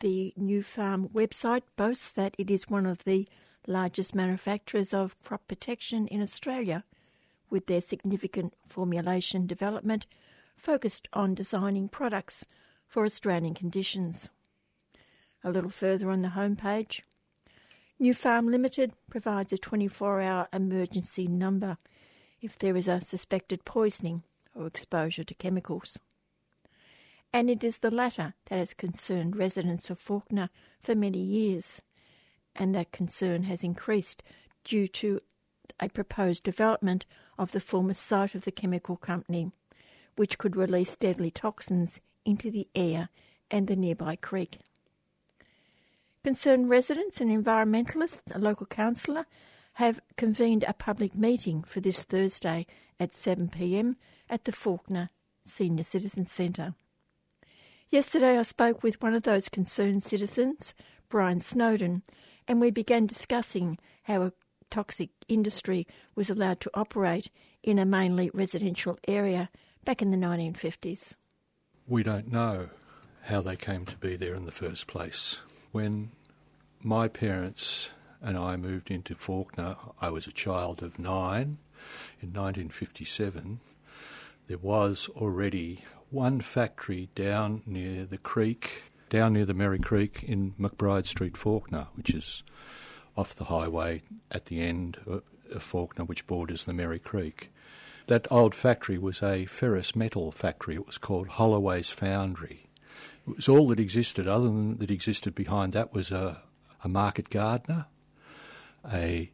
[0.01, 3.27] The Nufarm website boasts that it is one of the
[3.67, 6.85] largest manufacturers of crop protection in Australia,
[7.49, 10.07] with their significant formulation development
[10.57, 12.45] focused on designing products
[12.87, 14.31] for Australian conditions.
[15.43, 17.01] A little further on the homepage,
[18.01, 21.79] Nufarm Limited provides a 24 hour emergency number
[22.41, 25.99] if there is a suspected poisoning or exposure to chemicals.
[27.33, 30.51] And it is the latter that has concerned residents of Fawkner
[30.83, 31.83] for many years,
[32.57, 34.25] and that concern has increased
[34.65, 35.21] due to
[35.79, 37.07] a proposed development
[37.39, 39.53] of the former site of the chemical company,
[40.17, 43.09] which could release deadly toxins into the air
[43.51, 44.59] and the nearby creek.
[46.25, 49.27] Concerned residents and environmentalists, a local councillor,
[49.75, 52.67] have convened a public meeting for this Thursday
[52.99, 53.97] at 7pm
[54.31, 55.11] at the Fawkner
[55.45, 56.75] Senior Citizens Centre.
[57.91, 60.73] Yesterday I spoke with one of those concerned citizens,
[61.11, 62.03] Brian Snowden,
[62.49, 64.33] and we began discussing how a
[64.71, 67.31] toxic industry was allowed to operate
[67.63, 69.51] in a mainly residential area
[69.85, 71.17] back in the 1950s.
[71.87, 72.71] We don't know
[73.25, 75.43] how they came to be there in the first place.
[75.75, 76.13] When
[76.85, 77.91] my parents
[78.23, 81.59] and I moved into Fawkner, I was a child of nine.
[82.23, 83.59] In 1957,
[84.47, 90.53] there was already one factory down near the creek, down near the Merri Creek in
[90.61, 92.45] McBride Street, Fawkner, which is
[93.17, 95.25] off the highway at the end of
[95.55, 97.51] Fawkner, which borders the Merri Creek.
[98.07, 100.77] That old factory was a ferrous metal factory.
[100.77, 102.64] It was called Holloway's Foundry.
[103.27, 104.29] It was all that existed.
[104.29, 106.43] Other than that existed behind that was a,
[106.83, 107.87] a market gardener,
[108.93, 109.31] a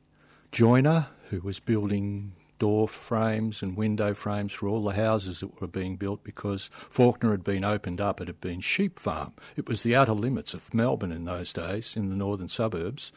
[0.52, 5.66] joiner who was building door frames and window frames for all the houses that were
[5.66, 8.20] being built because Fawkner had been opened up.
[8.20, 9.32] It had been sheep farm.
[9.56, 13.12] It was the outer limits of Melbourne in those days, in the northern suburbs,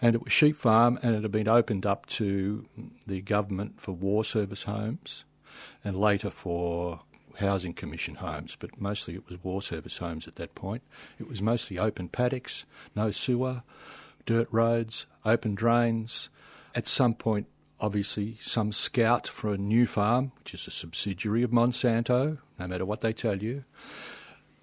[0.00, 2.66] and it was sheep farm, and it had been opened up to
[3.06, 5.24] the government for war service homes,
[5.82, 7.00] and later for
[7.38, 10.82] housing commission homes, but mostly it was war service homes at that point.
[11.18, 13.62] It was mostly open paddocks, no sewer,
[14.26, 16.28] dirt roads, open drains.
[16.74, 17.46] At some point,
[17.80, 23.00] obviously, some scout for a Nufarm, which is a subsidiary of Monsanto, no matter what
[23.00, 23.64] they tell you,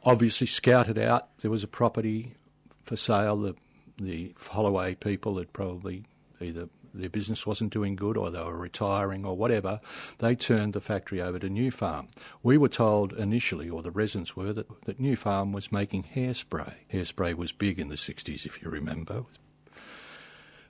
[0.03, 1.37] obviously scouted out.
[1.39, 2.35] There was a property
[2.83, 3.37] for sale.
[3.37, 3.55] The,
[3.97, 6.03] the Holloway people had probably
[6.39, 9.79] either their business wasn't doing good or they were retiring or whatever,
[10.19, 12.07] they turned the factory over to Nufarm.
[12.43, 16.73] We were told initially, or the residents were, that, that Nufarm was making hairspray.
[16.91, 19.25] Hairspray was big in the 60s, if you remember.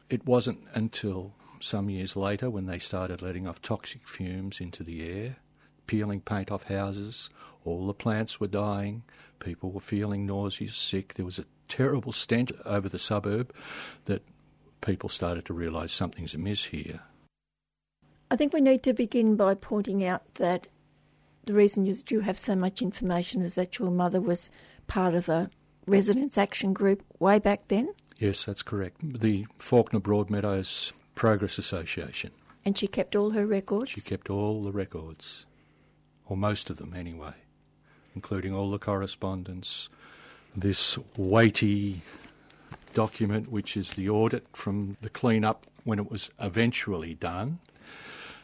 [0.09, 5.09] It wasn't until some years later when they started letting off toxic fumes into the
[5.09, 5.37] air,
[5.87, 7.29] peeling paint off houses,
[7.63, 9.03] all the plants were dying,
[9.39, 11.13] people were feeling nauseous, sick.
[11.13, 13.53] There was a terrible stench over the suburb
[14.05, 14.23] that
[14.81, 17.01] people started to realise something's amiss here.
[18.29, 20.67] I think we need to begin by pointing out that
[21.45, 24.49] the reason you, you have so much information is that your mother was
[24.87, 25.49] part of a
[25.87, 27.93] residents' action group way back then.
[28.17, 28.97] Yes, that's correct.
[29.01, 32.31] The Fawkner Broadmeadows Progress Association.
[32.63, 33.91] And she kept all her records?
[33.91, 35.45] She kept all the records,
[36.27, 37.33] or most of them anyway,
[38.15, 39.89] including all the correspondence.
[40.55, 42.01] This weighty
[42.93, 47.59] document, which is the audit from the clean-up when it was eventually done,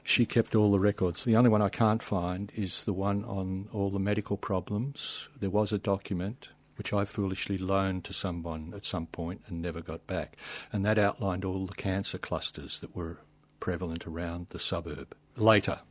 [0.07, 1.26] She kept all the records.
[1.26, 5.28] The only one I can't find is the one on all the medical problems.
[5.38, 6.48] There was a document
[6.78, 10.38] which I foolishly loaned to someone at some point and never got back,
[10.72, 13.18] and that outlined all the cancer clusters that were
[13.60, 15.14] prevalent around the suburb.
[15.36, 15.82] Later,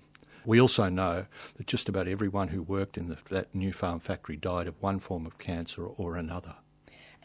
[0.46, 1.26] we also know
[1.58, 5.26] that just about everyone who worked in the, that Nufarm factory died of one form
[5.26, 6.54] of cancer or another.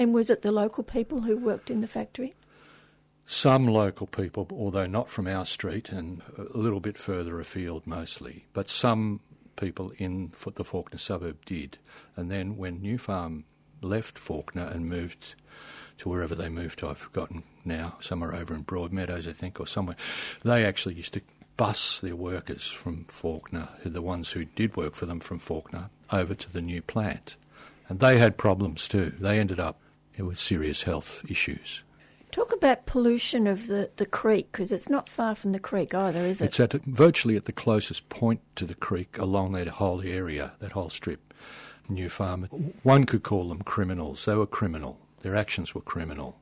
[0.02, 2.34] And was it the local people who worked in the factory?
[3.24, 8.48] Some local people, although not from our street and a little bit further afield mostly,
[8.52, 9.20] but some
[9.58, 11.78] people in the Fawkner suburb did.
[12.16, 13.44] And then when Nufarm
[13.84, 15.36] left Fawkner and moved
[16.00, 19.68] to wherever they moved to, I've forgotten now, somewhere over in Broadmeadows, I think, or
[19.68, 19.98] somewhere,
[20.44, 21.22] they actually used to
[21.58, 26.34] bus their workers from Fawkner, the ones who did work for them from Fawkner, over
[26.34, 27.36] to the new plant.
[27.88, 29.14] And they had problems too.
[29.20, 29.78] They ended up
[30.18, 31.84] with serious health issues.
[32.32, 36.26] Talk about pollution of the, the creek, because it's not far from the creek either,
[36.26, 36.46] is it?
[36.46, 40.72] It's at virtually at the closest point to the creek along that whole area, that
[40.72, 41.34] whole strip.
[41.90, 42.74] Nufarm.
[42.84, 44.24] One could call them criminals.
[44.24, 44.98] They were criminal.
[45.22, 46.40] Their actions were criminal.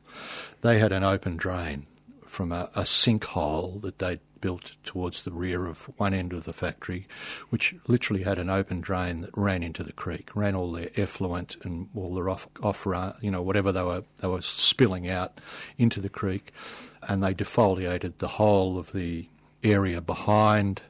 [0.61, 1.87] They had an open drain
[2.25, 6.53] from a, a sinkhole that they'd built towards the rear of one end of the
[6.53, 7.07] factory,
[7.49, 11.55] which literally had an open drain that ran into the creek, ran all their effluent
[11.63, 12.85] and all their off, off
[13.21, 15.39] you know, whatever they were they were spilling out
[15.77, 16.51] into the creek,
[17.07, 19.27] and they defoliated the whole of the
[19.63, 20.81] area behind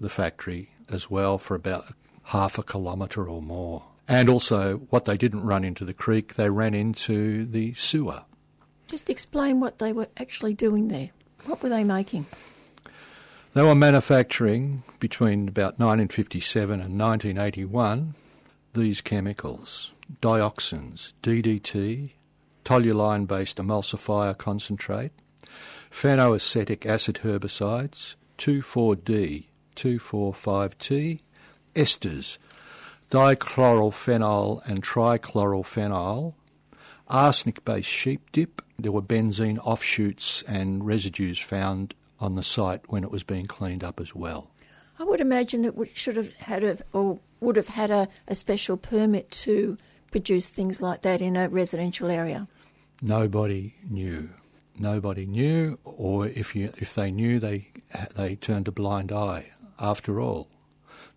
[0.00, 1.94] the factory as well for about
[2.24, 3.84] half a kilometre or more.
[4.08, 8.24] And also, what they didn't run into the creek, they ran into the sewer.
[8.88, 11.10] Just explain what they were actually doing there.
[11.46, 12.26] What were they making?
[13.52, 18.14] They were manufacturing between about 1957 and 1981
[18.74, 22.12] these chemicals dioxins, DDT,
[22.64, 25.10] toluene based emulsifier concentrate,
[25.90, 31.20] phenoxyacetic acid herbicides, 2,4-D, 2,4,5-T,
[31.74, 32.38] esters,
[33.10, 36.34] dichlorophenol and trichlorophenol,
[37.08, 38.62] arsenic based sheep dip.
[38.78, 43.82] There were benzene offshoots and residues found on the site when it was being cleaned
[43.82, 44.50] up as well.
[44.98, 48.34] I would imagine it would, should have had a, or would have had a, a
[48.34, 49.78] special permit to
[50.10, 52.46] produce things like that in a residential area.
[53.00, 54.28] Nobody knew.
[54.78, 57.68] Nobody knew, or if you if they knew, they
[58.14, 59.50] they turned a blind eye.
[59.78, 60.48] After all,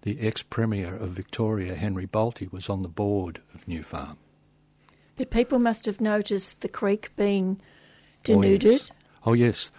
[0.02, 4.18] the ex premier of Victoria, Henry Bolte, was on the board of Nufarm.
[5.16, 7.66] But people must have noticed the creek being oh,
[8.24, 8.66] denuded.
[8.66, 8.92] Oh yes.
[9.26, 9.72] Oh, yes.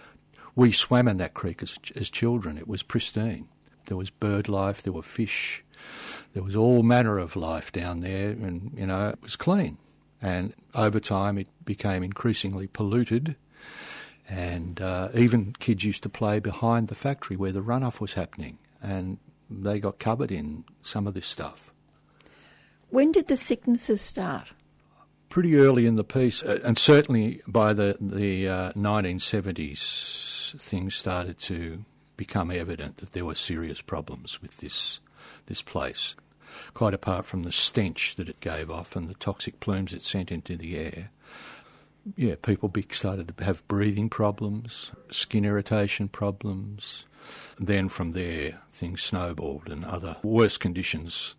[0.55, 2.57] We swam in that creek as, as children.
[2.57, 3.47] It was pristine.
[3.85, 5.63] There was bird life, there were fish,
[6.33, 9.77] there was all manner of life down there, and, you know, it was clean.
[10.21, 13.35] And over time, it became increasingly polluted.
[14.27, 18.57] And uh, even kids used to play behind the factory where the runoff was happening,
[18.81, 19.19] and
[19.49, 21.71] they got covered in some of this stuff.
[22.89, 24.51] When did the sicknesses start?
[25.29, 31.37] Pretty early in the piece, uh, and certainly by the the uh, 1970s things started
[31.39, 31.85] to
[32.17, 34.99] become evident that there were serious problems with this
[35.47, 36.15] this place.
[36.73, 40.31] Quite apart from the stench that it gave off and the toxic plumes it sent
[40.31, 41.09] into the air,
[42.15, 47.05] yeah, people started to have breathing problems, skin irritation problems.
[47.59, 51.35] Then from there, things snowballed and other worse conditions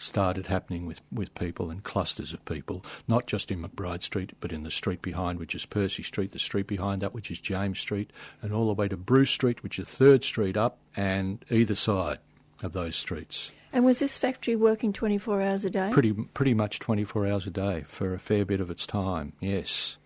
[0.00, 4.52] started happening with, with people and clusters of people, not just in McBride Street, but
[4.52, 7.78] in the street behind, which is Percy Street, the street behind that, which is James
[7.78, 8.10] Street,
[8.42, 12.18] and all the way to Bruce Street, which is third street up, and either side
[12.62, 13.52] of those streets.
[13.72, 15.90] And was this factory working 24 hours a day?
[15.92, 19.96] Pretty, pretty much 24 hours a day for a fair bit of its time, yes.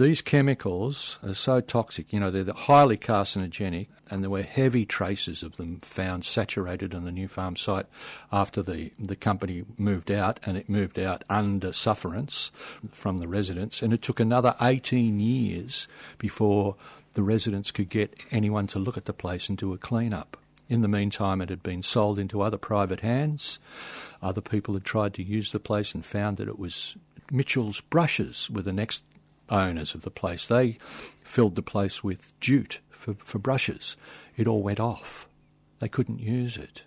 [0.00, 5.42] These chemicals are so toxic, you know, they're highly carcinogenic, and there were heavy traces
[5.42, 7.84] of them found saturated on the Nufarm site
[8.32, 12.50] after the, the company moved out, and it moved out under sufferance
[12.90, 13.82] from the residents.
[13.82, 15.86] And it took another 18 years
[16.16, 16.76] before
[17.12, 20.38] the residents could get anyone to look at the place and do a clean up.
[20.70, 23.58] In the meantime, it had been sold into other private hands.
[24.22, 26.96] Other people had tried to use the place and found that it was
[27.30, 29.04] Mitchell's brushes were the next
[29.50, 30.46] owners of the place.
[30.46, 30.78] They
[31.22, 33.96] filled the place with jute for, for brushes.
[34.36, 35.28] It all went off.
[35.80, 36.84] They couldn't use it.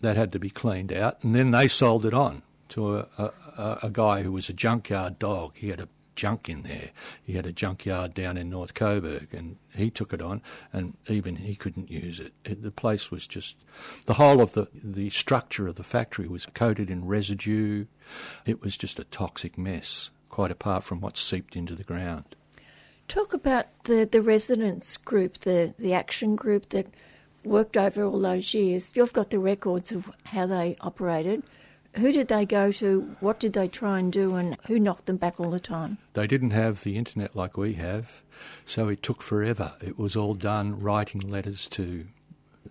[0.00, 3.78] That had to be cleaned out, and then they sold it on to a, a,
[3.84, 5.52] a guy who was a junkyard dog.
[5.56, 6.90] He had a junk in there.
[7.22, 10.42] He had a junkyard down in North Coburg, and he took it on,
[10.72, 12.32] and even he couldn't use it.
[12.44, 12.62] it.
[12.62, 13.56] The place was just
[14.06, 17.86] the whole of the the structure of the factory was coated in residue.
[18.44, 22.36] It was just a toxic mess quite apart from what seeped into the ground.
[23.08, 26.86] Talk about the, the residents group, the, the action group that
[27.42, 28.92] worked over all those years.
[28.94, 31.42] You've got the records of how they operated.
[31.94, 33.16] Who did they go to?
[33.20, 34.34] What did they try and do?
[34.34, 35.96] And who knocked them back all the time?
[36.12, 38.22] They didn't have the internet like we have,
[38.66, 39.72] so it took forever.
[39.80, 42.04] It was all done writing letters to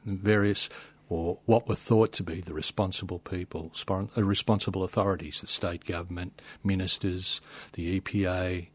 [0.06, 0.70] various
[1.10, 6.42] or what were thought to be the responsible people, uh, responsible authorities, the state government,
[6.64, 7.42] ministers,
[7.74, 8.68] the EPA,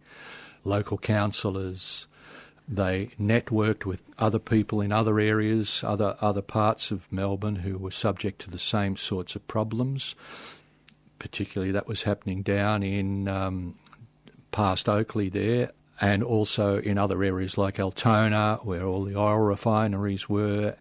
[0.65, 2.07] local councillors.
[2.69, 7.91] They networked with other people in other areas, other other parts of Melbourne who were
[7.91, 10.15] subject to the same sorts of problems.
[11.19, 13.75] Particularly, that was happening down in um,
[14.53, 20.29] past Oakleigh there, and also in other areas like Altona, where all the oil refineries
[20.29, 20.77] were,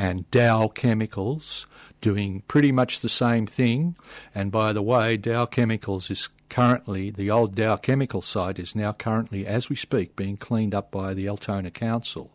[0.00, 1.66] and Dow Chemicals
[2.00, 3.96] doing pretty much the same thing.
[4.34, 8.94] And by the way, Dow Chemicals is currently, the old Dow Chemical site is now
[8.94, 12.30] currently, as we speak, being cleaned up by the Altona Council.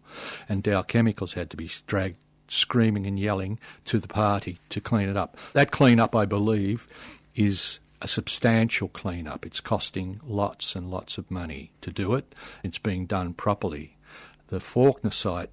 [0.48, 2.18] And Dow Chemicals had to be dragged
[2.48, 5.36] screaming and yelling to the party to clean it up.
[5.54, 6.88] That clean up, I believe,
[7.34, 9.44] is a substantial clean up.
[9.44, 12.36] It's costing lots and lots of money to do it.
[12.64, 13.98] It's being done properly.
[14.50, 15.50] The Fawkner site,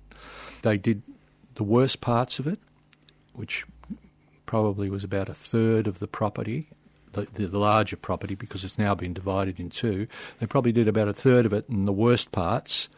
[0.60, 1.02] they did
[1.54, 2.58] the worst parts of it,
[3.32, 3.64] which
[4.46, 6.68] probably was about a third of the property,
[7.12, 10.06] the, the, larger property, because it's now been divided in two,
[10.38, 12.88] they probably did about a third of it in the worst parts.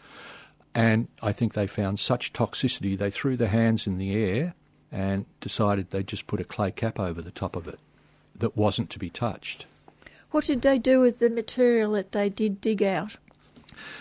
[0.74, 4.54] And I think they found such toxicity, they threw their hands in the air
[4.90, 7.78] and decided they'd just put a clay cap over the top of it
[8.36, 9.66] that wasn't to be touched.
[10.30, 13.16] What did they do with the material that they did dig out?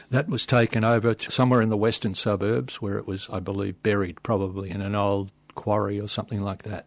[0.10, 4.22] That was taken over somewhere in the western suburbs where it was, I believe, buried
[4.24, 6.86] probably in an old quarry or something like that.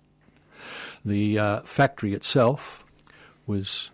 [1.05, 2.85] The uh, factory itself
[3.47, 3.91] was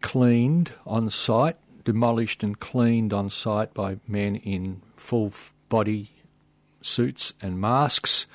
[0.00, 5.32] cleaned on site, demolished and cleaned on site by men in full
[5.68, 6.10] body
[6.82, 8.26] suits and masks.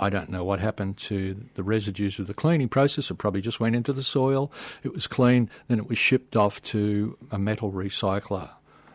[0.00, 3.10] I don't know what happened to the residues of the cleaning process.
[3.10, 4.50] It probably just went into the soil.
[4.82, 8.50] It was cleaned, then it was shipped off to a metal recycler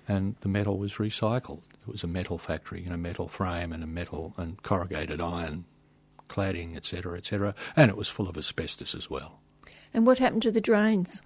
[0.08, 1.64] and the metal was recycled.
[1.88, 5.66] It was a metal factory, you know, metal frame and a metal and corrugated iron
[6.28, 9.40] cladding, etc., etc., and it was full of asbestos as well.
[9.94, 11.22] And what happened to the drains?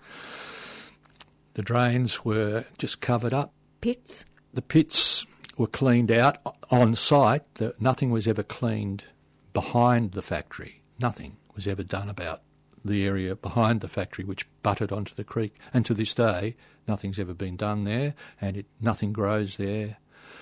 [1.56, 3.54] The drains were just covered up.
[3.82, 4.26] Pits?
[4.54, 5.26] The pits
[5.58, 6.38] were cleaned out
[6.70, 7.44] on site.
[7.80, 9.06] Nothing was ever cleaned
[9.54, 10.82] behind the factory.
[11.00, 12.44] Nothing was ever done about
[12.86, 15.56] the area behind the factory which butted onto the creek.
[15.74, 16.56] And to this day,
[16.92, 19.96] Nothing's ever been done there, and it, nothing grows there.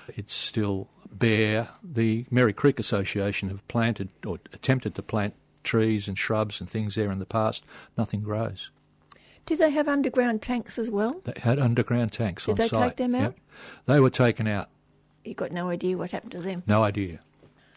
[0.07, 1.69] It's still bare.
[1.84, 6.95] The Merri Creek Association have planted or attempted to plant trees and shrubs and things
[6.95, 7.65] there in the past.
[7.99, 8.71] Nothing grows.
[9.45, 11.21] Did they have underground tanks as well?
[11.23, 13.21] They had underground tanks Did on they take them out?
[13.21, 13.35] Yep.
[13.85, 14.69] They were taken out.
[15.23, 16.63] You got no idea what happened to them?
[16.65, 17.19] No idea.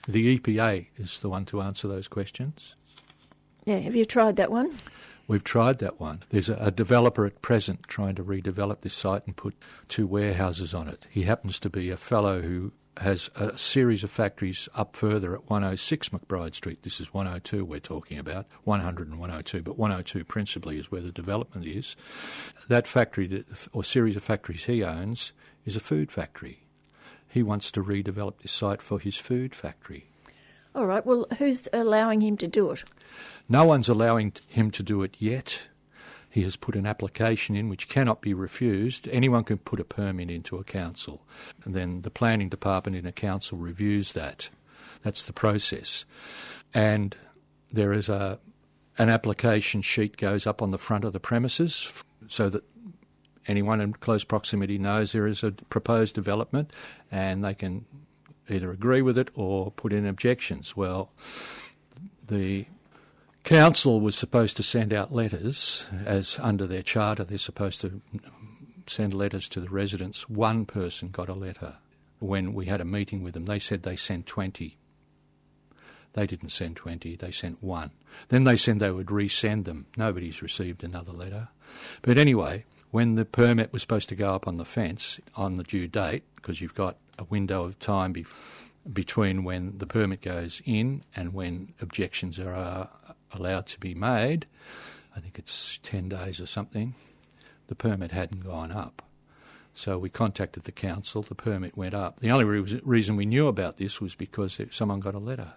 [0.09, 2.75] The EPA is the one to answer those questions.
[3.67, 4.73] Yeah, have you tried that one?
[5.29, 6.23] We've tried that one.
[6.31, 9.55] There's a, developer at present trying to redevelop this site and put
[9.89, 11.07] two warehouses on it.
[11.11, 15.49] He happens to be a fellow who has a series of factories up further at
[15.49, 16.83] 106 McBride Street.
[16.83, 21.13] This is 102 we're talking about, 100 and 102, but 102 principally is where the
[21.13, 21.97] development is.
[22.69, 25.33] That factory, that, or series of factories he owns,
[25.65, 26.65] is a food factory.
[27.27, 30.07] He wants to redevelop this site for his food factory.
[30.75, 32.85] All right, well, who's allowing him to do it?
[33.49, 35.69] No one's allowing him to do it yet.
[36.31, 39.07] He has put an application in which cannot be refused.
[39.09, 41.27] Anyone can put a permit into a council.
[41.65, 44.49] And then the planning department in a council reviews that.
[45.03, 46.05] That's the process.
[46.73, 47.15] And
[47.71, 48.39] there is a
[48.99, 51.93] an application sheet goes up on the front of the premises
[52.29, 52.63] so that
[53.47, 56.71] anyone in close proximity knows there is a proposed development
[57.11, 57.87] and they can
[58.51, 60.77] either agree with it or put in objections.
[60.77, 61.11] Well,
[62.27, 62.67] the
[63.45, 68.01] Council was supposed to send out letters, as under their charter, they're supposed to
[68.87, 70.29] send letters to the residents.
[70.29, 71.77] One person got a letter
[72.21, 73.47] when we had a meeting with them.
[73.47, 74.77] They said they sent 20.
[76.15, 77.91] They didn't send 20, they sent one.
[78.29, 79.87] Then they said they would resend them.
[79.97, 81.49] Nobody's received another letter.
[82.03, 85.63] But anyway, when the permit was supposed to go up on the fence on the
[85.63, 88.27] due date, because you've got a window of time be-
[88.93, 92.89] between when the permit goes in and when objections are
[93.35, 94.47] allowed to be made,
[95.17, 96.95] I think it's 10 days or something,
[97.69, 99.03] the permit hadn't gone up.
[99.75, 102.21] So we contacted the council, the permit went up.
[102.21, 105.55] The only re- reason we knew about this was because someone got a letter.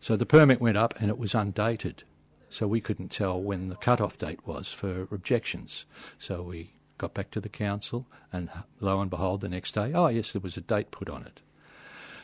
[0.00, 2.04] So the permit went up and it was undated.
[2.50, 5.86] So we couldn't tell when the cut-off date was for objections.
[6.18, 8.50] So we got back to the council and
[8.80, 11.40] lo and behold the next day, oh yes, there was a date put on it.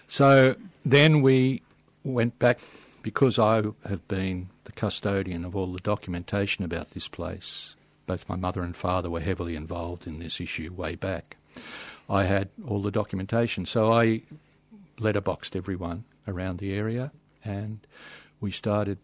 [0.06, 1.62] So then we
[2.04, 2.58] went back
[3.02, 7.74] because I have been the custodian of all the documentation about this place.
[8.06, 11.36] Both my mother and father were heavily involved in this issue way back.
[12.08, 14.22] I had all the documentation, so I
[14.98, 17.12] letterboxed everyone around the area
[17.44, 17.80] and
[18.40, 18.98] we started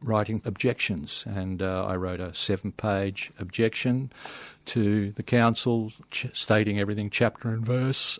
[0.00, 1.24] writing objections.
[1.26, 4.12] And uh, I wrote a seven page objection
[4.66, 8.18] to the council ch- stating everything chapter and verse.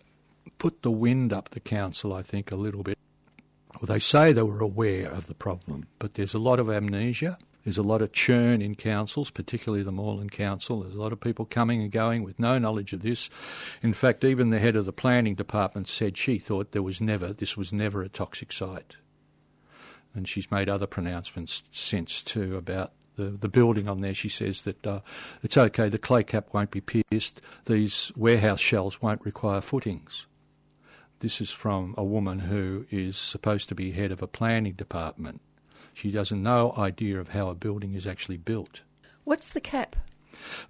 [0.59, 2.99] Put the wind up the council, I think, a little bit.
[3.81, 7.39] Well, they say they were aware of the problem, but there's a lot of amnesia.
[7.65, 10.83] There's a lot of churn in councils, particularly the Moreland Council.
[10.83, 13.31] There's a lot of people coming and going with no knowledge of this.
[13.83, 17.33] In fact, even the head of the planning department said she thought there was never,
[17.33, 18.97] this was never a toxic site.
[20.15, 24.15] And she's made other pronouncements since too about the, the building on there.
[24.15, 25.01] She says that uh,
[25.43, 30.27] it's okay, the clay cap won't be pierced, these warehouse shells won't require footings.
[31.21, 35.41] This is from a woman who is supposed to be head of a planning department.
[35.95, 38.83] She has no idea of how a building is actually built.
[39.25, 39.97] What's the cap?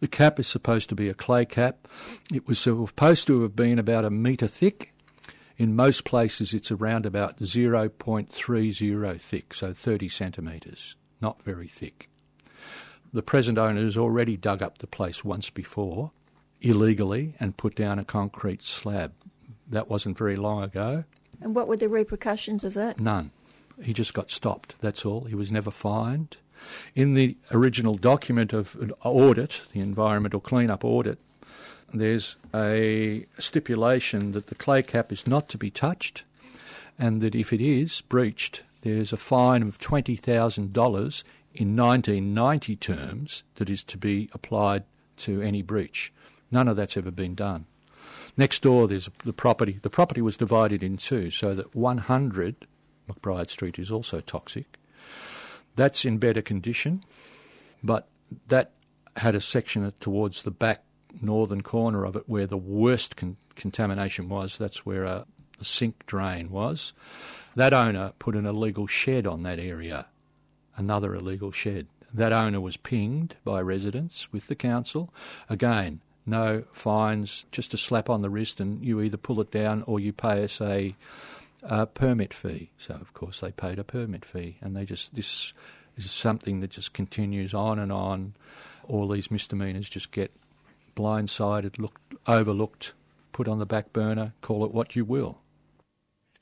[0.01, 1.89] The cap is supposed to be a clay cap.
[2.33, 4.93] It was supposed to have been about a metre thick.
[5.57, 10.97] In most places, it's around about 0.30 thick, so 30 centimetres.
[11.21, 12.11] Not very thick.
[13.13, 16.11] The present owner has already dug up the place once before,
[16.61, 19.13] illegally, and put down a concrete slab.
[19.69, 21.05] That wasn't very long ago.
[21.41, 23.01] And what were the repercussions of that?
[23.01, 23.31] None.
[23.83, 25.25] He just got stopped, that's all.
[25.25, 26.37] He was never fined.
[26.95, 31.19] In the original document of an audit, the environmental cleanup audit,
[31.93, 36.25] there's a stipulation that the clay cap is not to be touched
[36.99, 41.25] and that if it is breached, there's a fine of $20,000
[41.55, 44.85] in 1990 terms that is to be applied
[45.17, 46.13] to any breach.
[46.51, 47.67] None of that's ever been done.
[48.37, 49.79] Next door, there's the property.
[49.83, 52.67] The property was divided in two, so that 100
[53.09, 54.79] McBride Street is also toxic.
[55.77, 57.05] That's in better condition,
[57.83, 58.09] but
[58.49, 58.73] that
[59.17, 60.83] had a section towards the back
[61.21, 64.59] northern corner of it where the worst con- contamination was.
[64.59, 65.27] That's where a,
[65.61, 66.93] a sink drain was.
[67.55, 70.07] That owner put an illegal shed on that area,
[70.77, 71.87] another illegal shed.
[72.13, 75.13] That owner was pinged by residents with the council.
[75.49, 79.83] Again, no fines, just a slap on the wrist, and you either pull it down
[79.87, 80.95] or you pay us a,
[81.63, 82.71] a permit fee.
[82.79, 85.53] So, of course, they paid a permit fee, and they just this
[85.97, 88.35] is something that just continues on and on.
[88.89, 90.33] All these misdemeanours just get
[90.97, 92.93] blindsided, looked, overlooked,
[93.33, 95.39] put on the back burner, call it what you will.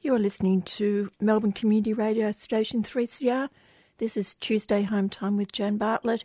[0.00, 3.48] You're listening to Melbourne Community Radio Station 3CR.
[3.98, 6.24] This is Tuesday Home Time with Jan Bartlett,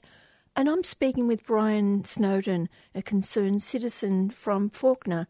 [0.58, 5.28] and I'm speaking with Brian Snowden, a concerned citizen from Fawkner,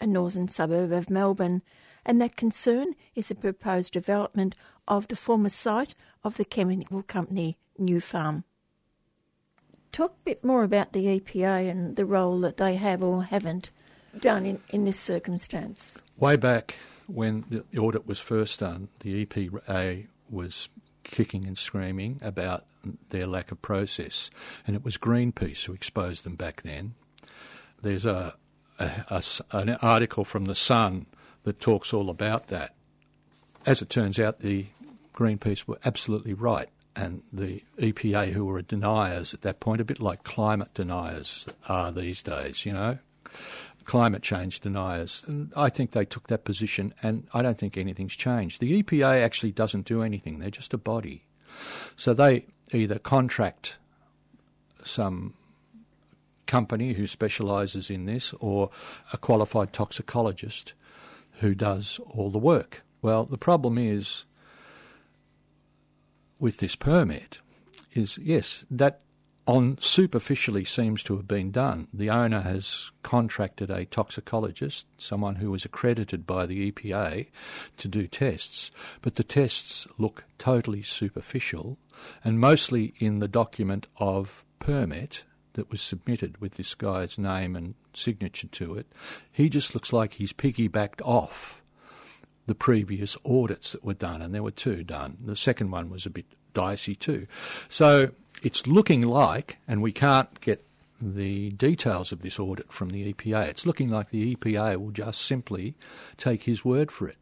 [0.00, 1.60] a northern suburb of Melbourne.
[2.06, 4.54] And that concern is the proposed development
[4.88, 5.94] of the former site
[6.24, 8.44] of the chemical company Nufarm.
[9.92, 13.70] Talk a bit more about the EPA and the role that they have or haven't
[14.18, 16.02] done in, in this circumstance.
[16.16, 20.70] Way back when the audit was first done, the EPA was
[21.04, 22.64] kicking and screaming about
[23.10, 24.30] their lack of process,
[24.66, 26.94] and it was Greenpeace who exposed them back then.
[27.80, 28.34] There's a,
[28.78, 29.22] a, a
[29.52, 31.06] an article from the Sun
[31.44, 32.74] that talks all about that.
[33.66, 34.66] As it turns out, the
[35.14, 40.00] Greenpeace were absolutely right and the EPA, who were deniers at that point, a bit
[40.00, 42.98] like climate deniers are these days, you know,
[43.84, 45.24] climate change deniers.
[45.26, 48.60] And I think they took that position, and I don't think anything's changed.
[48.60, 51.24] The EPA actually doesn't do anything, they're just a body.
[51.96, 53.78] So they either contract
[54.84, 55.34] some
[56.46, 58.70] company who specialises in this or
[59.12, 60.74] a qualified toxicologist
[61.40, 62.82] who does all the work.
[63.00, 64.24] Well, the problem is
[66.38, 67.40] with this permit
[67.92, 69.01] is yes, that
[69.46, 71.88] on superficially seems to have been done.
[71.92, 77.26] The owner has contracted a toxicologist, someone who was accredited by the EPA,
[77.78, 78.70] to do tests,
[79.00, 81.76] but the tests look totally superficial
[82.24, 85.24] and mostly in the document of permit
[85.54, 88.86] that was submitted with this guy's name and signature to it.
[89.30, 91.62] He just looks like he's piggybacked off
[92.46, 95.18] the previous audits that were done, and there were two done.
[95.24, 97.26] The second one was a bit dicey too.
[97.68, 98.10] So
[98.42, 100.64] it's looking like, and we can't get
[101.00, 105.20] the details of this audit from the EPA, it's looking like the EPA will just
[105.22, 105.74] simply
[106.16, 107.16] take his word for it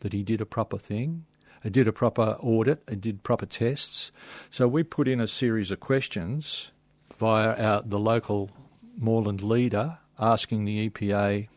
[0.00, 1.24] that he did a proper thing.
[1.68, 4.12] Did a proper audit, it did proper tests.
[4.50, 6.70] So we put in a series of questions
[7.16, 8.50] via our, the local
[8.96, 11.48] Moreland leader asking the EPA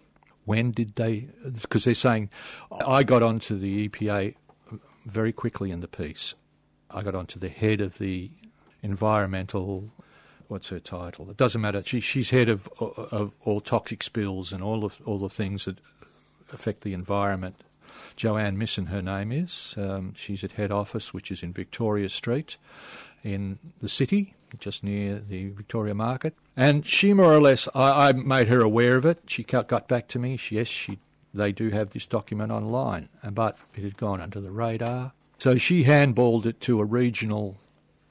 [0.45, 1.27] when did they,
[1.61, 2.31] because they're saying,
[2.71, 4.33] I got onto the EPA
[5.05, 6.33] very quickly in the piece.
[6.89, 8.31] I got onto the head of the
[8.81, 9.89] environmental.
[10.47, 11.29] What's her title?
[11.29, 11.83] It doesn't matter.
[11.83, 15.77] She, she's head of, of all toxic spills and all of all the things that
[16.51, 17.55] affect the environment.
[18.15, 19.75] Joanne Misson, her name is.
[19.77, 22.57] Um, she's at head office, which is in Victoria Street,
[23.23, 26.33] in the city, just near the Victoria Market.
[26.57, 29.19] And she more or less, I, I made her aware of it.
[29.27, 30.37] She got back to me.
[30.37, 30.99] She, yes, she,
[31.33, 35.13] they do have this document online, but it had gone under the radar.
[35.37, 37.57] So she handballed it to a regional,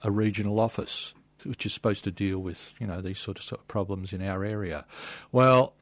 [0.03, 1.15] a regional office,
[1.45, 4.23] which is supposed to deal with you know these sort of sort of problems in
[4.23, 4.85] our area.
[5.33, 5.75] Well,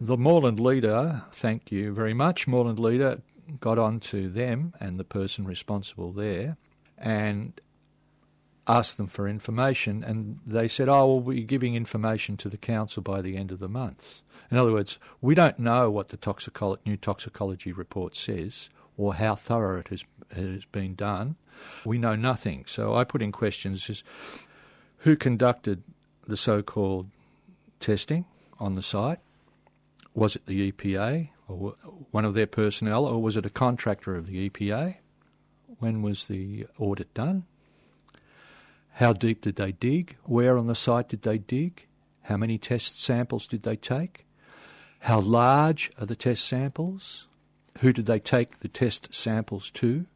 [0.00, 3.22] the Moreland leader, thank you very much, Moreland leader
[3.60, 6.56] got on to them and the person responsible there,
[6.98, 7.60] and
[8.66, 13.02] asked them for information, and they said, "Oh, we'll be giving information to the council
[13.02, 16.78] by the end of the month." In other words, we don't know what the toxicolo-
[16.86, 20.04] new toxicology report says or how thorough it has,
[20.34, 21.36] has been done.
[21.84, 22.64] We know nothing.
[22.66, 24.04] So I put in questions: is
[24.98, 25.82] who conducted
[26.26, 27.10] the so-called
[27.80, 28.24] testing
[28.58, 29.18] on the site?
[30.14, 31.74] Was it the EPA or
[32.10, 34.96] one of their personnel, or was it a contractor of the EPA?
[35.78, 37.44] When was the audit done?
[38.92, 40.16] How deep did they dig?
[40.22, 41.86] Where on the site did they dig?
[42.22, 44.24] How many test samples did they take?
[45.00, 47.26] How large are the test samples?
[47.80, 50.06] Who did they take the test samples to?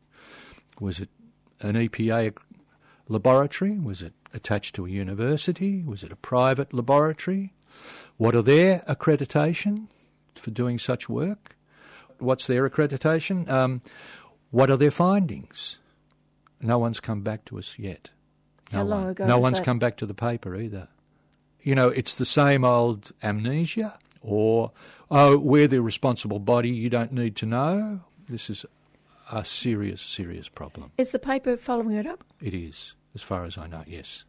[0.80, 1.09] Was it
[1.60, 2.36] an EPA
[3.09, 3.78] laboratory?
[3.78, 5.82] Was it attached to a university?
[5.82, 7.52] Was it a private laboratory?
[8.16, 9.89] What are their accreditation
[10.35, 11.56] for doing such work?
[12.18, 13.48] What's their accreditation?
[13.48, 13.82] Um,
[14.51, 15.78] what are their findings?
[16.60, 18.10] No one's come back to us yet.
[18.72, 19.10] How no long one.
[19.10, 19.64] ago No one's that?
[19.64, 20.89] come back to the paper either.
[21.62, 24.73] You know, it's the same old amnesia or,
[25.11, 28.01] oh, we're the responsible body, you don't need to know.
[28.28, 28.66] This is
[29.32, 30.93] a serious, serious problem.
[30.99, 32.24] Is the paper following it up?
[32.40, 34.24] It is, as far as I know, yes.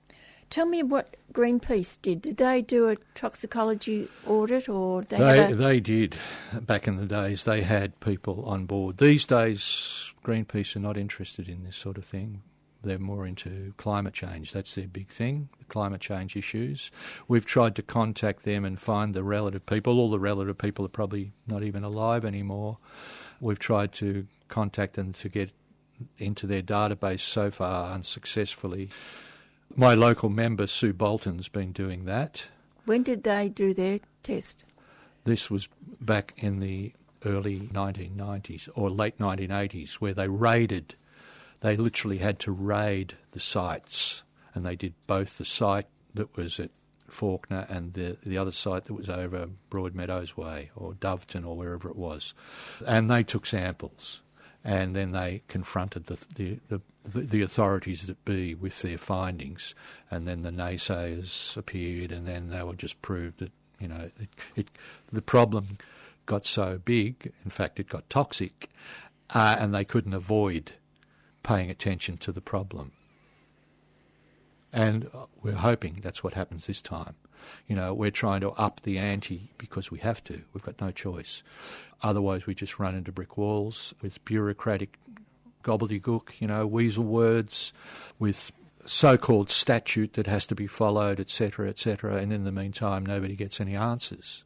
[0.49, 2.23] Tell me what Greenpeace did.
[2.23, 6.17] Did they do a toxicology audit or they, They, a, they did
[6.61, 7.43] back in the days.
[7.43, 8.97] They had people on board.
[8.97, 12.41] These days, Greenpeace are not interested in this sort of thing.
[12.81, 14.53] They're more into climate change.
[14.53, 16.91] That's their big thing, the climate change issues.
[17.27, 19.99] We've tried to contact them and find the relative people.
[19.99, 22.77] All the relative people are probably not even alive anymore.
[23.41, 25.51] We've tried to contact them to get
[26.17, 28.89] into their database so far unsuccessfully.
[29.75, 32.49] My local member, Sue Bolton's been doing that.
[32.85, 34.63] when did they do their test?
[35.25, 35.67] This was
[36.01, 36.93] back in the
[37.25, 40.95] early 1990s or late 1980s, where they raided.
[41.61, 44.23] They literally had to raid the sites,
[44.53, 46.71] and they did both the site that was at
[47.09, 51.89] Fawkner and the the other site that was over Broadmeadows Way or Doveton or wherever
[51.89, 52.33] it was,
[52.85, 54.21] and they took samples,
[54.63, 59.73] and then they confronted the the, the the, the authorities that be with their findings,
[60.11, 64.29] and then the naysayers appeared, and then they were just proved that you know it,
[64.55, 64.69] it
[65.11, 65.77] the problem
[66.25, 68.69] got so big, in fact, it got toxic,
[69.31, 70.73] uh, and they couldn't avoid
[71.43, 72.91] paying attention to the problem.
[74.71, 77.15] And uh, we're hoping that's what happens this time.
[77.67, 80.41] You know, we're trying to up the ante because we have to.
[80.53, 81.41] We've got no choice.
[82.03, 84.97] Otherwise, we just run into brick walls with bureaucratic
[85.63, 87.73] gobbledygook, you know, weasel words,
[88.17, 88.51] with
[88.85, 92.17] so-called statute that has to be followed, etc., etc.
[92.17, 94.45] And in the meantime, nobody gets any answers.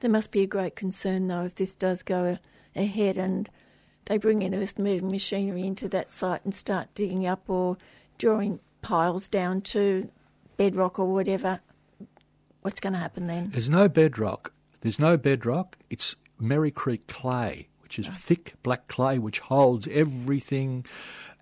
[0.00, 2.38] There must be a great concern, though, if this does go
[2.74, 3.48] ahead and
[4.06, 7.76] they bring in earth moving machinery into that site and start digging up or
[8.18, 10.08] drawing piles down to
[10.56, 11.60] bedrock or whatever.
[12.62, 13.50] What's going to happen then?
[13.50, 14.52] There's no bedrock.
[14.80, 15.76] There's no bedrock.
[15.90, 20.84] It's Merri Creek clay, which is thick black clay which holds everything.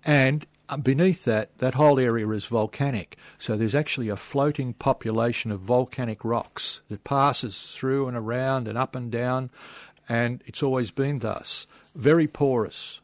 [0.03, 3.17] And uh, beneath that, that whole area is volcanic.
[3.37, 8.77] So there's actually a floating population of volcanic rocks that passes through and around and
[8.77, 9.49] up and down.
[10.07, 11.67] And it's always been thus.
[11.95, 13.01] Very porous.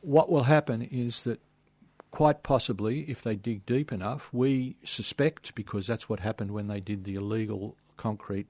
[0.00, 1.40] What will happen is that
[2.14, 6.78] quite possibly, if they dig deep enough, we suspect, because that's what happened when they
[6.78, 8.46] did the illegal concrete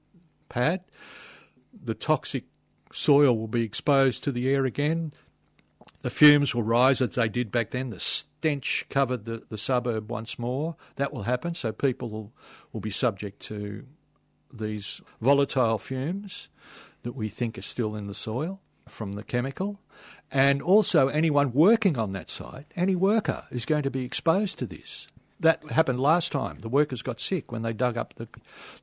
[0.49, 0.81] pad,
[1.73, 2.43] the toxic
[2.91, 5.11] soil will be exposed to the air again.
[6.03, 7.89] The fumes will rise as they did back then.
[7.89, 10.75] The stench covered the, the suburb once more.
[10.97, 12.31] That will happen, so people will,
[12.71, 13.83] will be subject to
[14.53, 16.49] these volatile fumes
[17.01, 19.79] that we think are still in the soil from the chemical.
[20.31, 24.65] And also, anyone working on that site, any worker, is going to be exposed to
[24.65, 25.07] this.
[25.39, 26.59] That happened last time.
[26.61, 28.27] The workers got sick when they dug up the,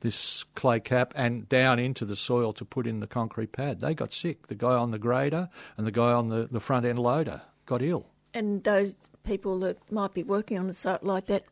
[0.01, 3.81] this clay cap and down into the soil to put in the concrete pad.
[3.81, 4.47] They got sick.
[4.47, 7.81] The guy on the grader and the guy on the, the front end loader got
[7.81, 8.05] ill.
[8.33, 11.45] And those people that might be working on a site like that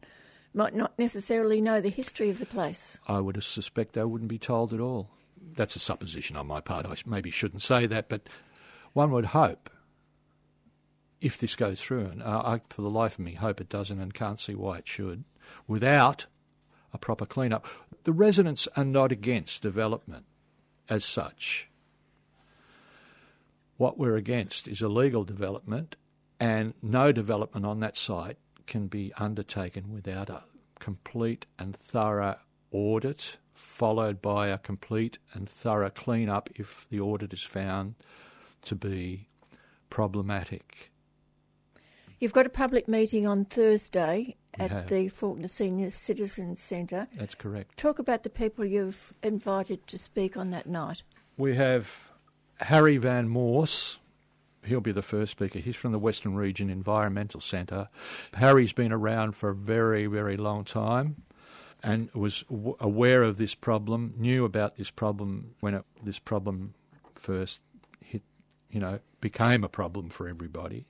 [0.54, 3.00] might not necessarily know the history of the place.
[3.08, 5.10] I would suspect they wouldn't be told at all.
[5.56, 6.86] That's a supposition on my part.
[6.86, 8.28] I maybe shouldn't say that, but
[8.94, 9.70] one would hope,
[11.20, 14.14] if this goes through, and I, for the life of me, hope it doesn't and
[14.14, 15.24] can't see why it should,
[15.68, 16.26] without
[16.94, 17.66] a proper clean-up.
[18.04, 20.26] The residents are not against development
[20.90, 21.70] as such.
[23.78, 25.96] What we're against is illegal development,
[26.40, 28.38] and no development on that site
[28.68, 30.44] can be undertaken without a
[30.80, 32.38] complete and thorough
[32.72, 37.96] audit, followed by a complete and thorough clean-up if the audit is found
[38.64, 39.28] to be
[39.90, 40.92] problematic.
[42.20, 47.08] You've got a public meeting on Thursday at the Fawkner Senior Citizens Centre.
[47.18, 47.78] That's correct.
[47.78, 51.02] Talk about the people you've invited to speak on that night.
[51.38, 52.10] We have
[52.60, 54.00] Harry Van Moorst.
[54.64, 55.58] He'll be the first speaker.
[55.58, 57.90] He's from the Western Region Environmental Centre.
[58.36, 61.24] Harry's been around for a very, very long time
[61.84, 66.74] and was w- aware of this problem, knew about this problem when it, this problem
[67.16, 67.62] first
[68.04, 68.24] hit,
[68.70, 70.86] you know, became a problem for everybody.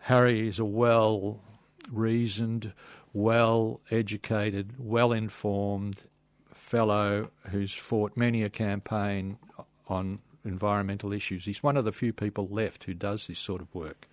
[0.00, 1.40] Harry is a well
[1.90, 2.72] reasoned,
[3.12, 6.04] well educated, well informed
[6.52, 9.38] fellow who's fought many a campaign
[9.88, 11.44] on environmental issues.
[11.44, 14.08] He's one of the few people left who does this sort of work.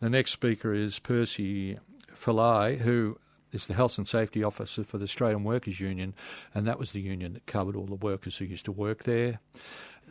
[0.00, 1.78] The next speaker is Percy
[2.14, 3.18] Falai, who
[3.52, 6.14] is the Health and Safety Officer for the Australian Workers Union,
[6.54, 9.40] and that was the union that covered all the workers who used to work there.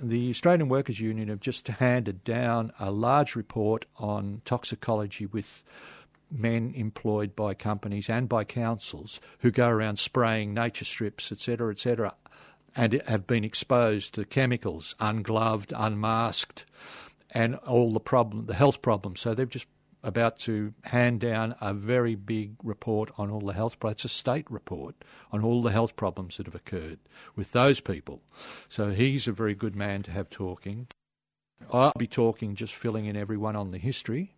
[0.02, 5.64] The Australian Workers Union have just handed down a large report on toxicology with
[6.32, 12.14] men employed by companies and by councils who go around spraying nature strips, etc., etc.,
[12.76, 16.66] and have been exposed to chemicals, ungloved, unmasked,
[17.32, 19.20] and all the problem, the health problems.
[19.20, 19.68] So they've just
[20.02, 24.06] about to hand down a very big report on all the health problems.
[24.06, 24.96] It's a state report
[25.32, 27.00] on all the health problems that have occurred
[27.36, 28.22] with those people.
[28.68, 30.88] So he's a very good man to have talking.
[31.72, 34.36] I'll be talking, just filling in everyone on the history.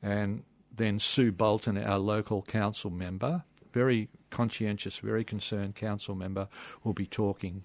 [0.00, 0.44] And
[0.74, 3.42] then Sue Bolton, our local council member,
[3.72, 6.48] very conscientious, very concerned council member,
[6.84, 7.64] will be talking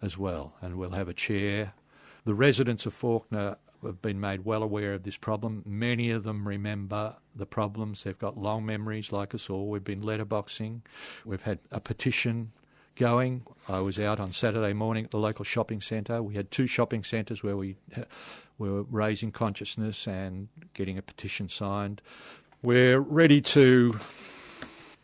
[0.00, 0.54] as well.
[0.62, 1.74] And we'll have a chair.
[2.24, 5.62] The residents of Fawkner have been made well aware of this problem.
[5.66, 8.04] Many of them remember the problems.
[8.04, 9.68] They've got long memories, like us all.
[9.68, 10.80] We've been letterboxing.
[11.24, 12.52] We've had a petition
[12.96, 13.42] going.
[13.68, 16.22] I was out on Saturday morning at the local shopping centre.
[16.22, 17.76] We had two shopping centres where we
[18.58, 22.00] were raising consciousness and getting a petition signed.
[22.62, 23.98] We're ready to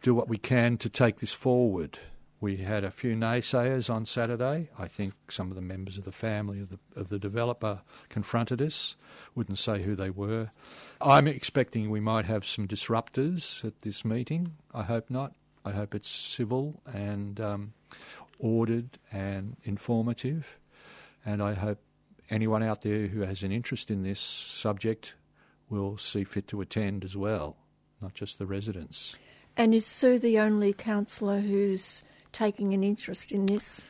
[0.01, 1.99] do what we can to take this forward.
[2.43, 4.69] We had a few naysayers on Saturday.
[4.77, 8.60] I think some of the members of the family of the of the developer confronted
[8.60, 8.97] us.
[9.36, 10.51] Wouldn't say who they were.
[11.01, 14.55] I'm expecting we might have some disruptors at this meeting.
[14.74, 15.35] I hope not.
[15.64, 17.74] I hope it's civil and um,
[18.40, 20.59] ordered and informative.
[21.24, 21.78] And I hope
[22.28, 25.14] anyone out there who has an interest in this subject
[25.70, 27.56] will see fit to attend as well,
[28.01, 29.14] not just the residents.
[29.56, 32.02] And is Sue the only councillor who's
[32.32, 33.82] taking an interest in this?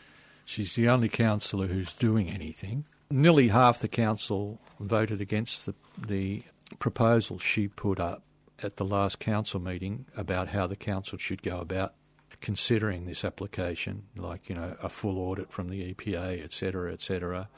[0.44, 2.84] She's the only councillor who's doing anything.
[3.10, 6.42] Nearly half the council voted against the, the
[6.78, 8.22] proposal she put up
[8.62, 11.94] at the last council meeting about how the council should go about
[12.40, 17.48] considering this application, like, you know, a full audit from the EPA, etc., etc.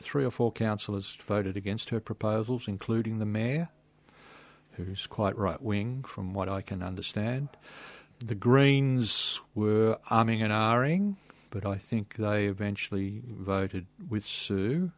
[0.00, 3.68] Three or four councillors voted against her proposals, including the mayor,
[4.72, 7.48] who's quite right wing from what I can understand.
[8.24, 11.16] The Greens were umming and ahhing,
[11.50, 14.92] but I think they eventually voted with Sue.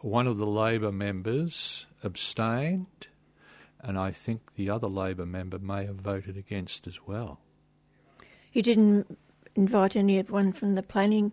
[0.00, 3.06] One of the Labor members abstained,
[3.80, 7.38] and I think the other Labor member may have voted against as well.
[8.52, 9.16] You didn't
[9.54, 11.32] invite anyone from the planning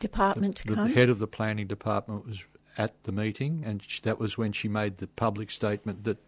[0.00, 0.88] department the, to come?
[0.88, 2.44] The head of the planning department was
[2.76, 6.18] at the meeting, and that was when she made the public statement that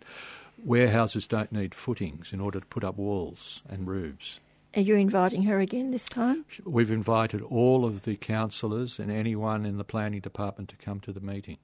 [0.59, 4.41] warehouses don't need footings in order to put up walls and roofs.
[4.75, 6.45] Are you inviting her again this time?
[6.65, 11.13] We've invited all of the councillors and anyone in the planning department to come to
[11.13, 11.57] the meeting.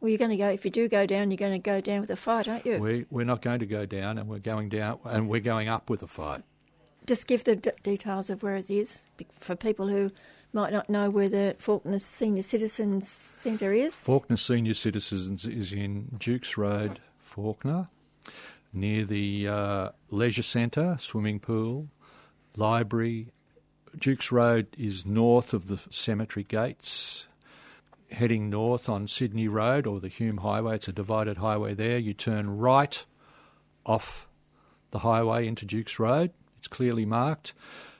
[0.00, 0.48] Well, you're going to go.
[0.48, 2.78] If you do go down, you're going to go down with a fight, aren't you?
[2.78, 5.90] We we're not going to go down, and we're going down, and we're going up
[5.90, 6.44] with a fight.
[7.06, 9.06] Just give the d- details of where it is
[9.40, 10.12] for people who
[10.52, 13.94] might not know where the Fawkner Senior Citizens Centre is.
[14.00, 17.00] Fawkner Senior Citizens is in Dukes Road,
[17.38, 17.88] Fawkner,
[18.72, 21.88] near the uh, leisure centre, swimming pool,
[22.56, 23.32] library.
[23.98, 27.28] Dukes Road is north of the cemetery gates.
[28.10, 31.98] heading north on Sydney Road or the Hume Highway, it's a divided highway there.
[31.98, 33.04] You turn right
[33.84, 34.28] off
[34.90, 36.32] the highway into Duke's Road.
[36.58, 37.54] It's clearly marked.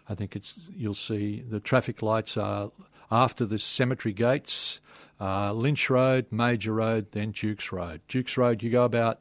[0.08, 2.70] I think it's you'll see the traffic lights are
[3.10, 4.80] after the cemetery gates,
[5.20, 8.00] uh, Lynch Road, Major Road, then Duke's Road.
[8.08, 9.20] Duke's Road, you go about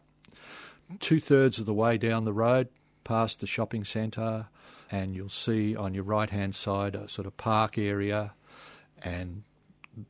[0.99, 2.69] two thirds of the way down the road
[3.03, 4.47] past the shopping centre,
[4.91, 8.33] and you'll see on your right hand side a sort of park area
[9.01, 9.43] and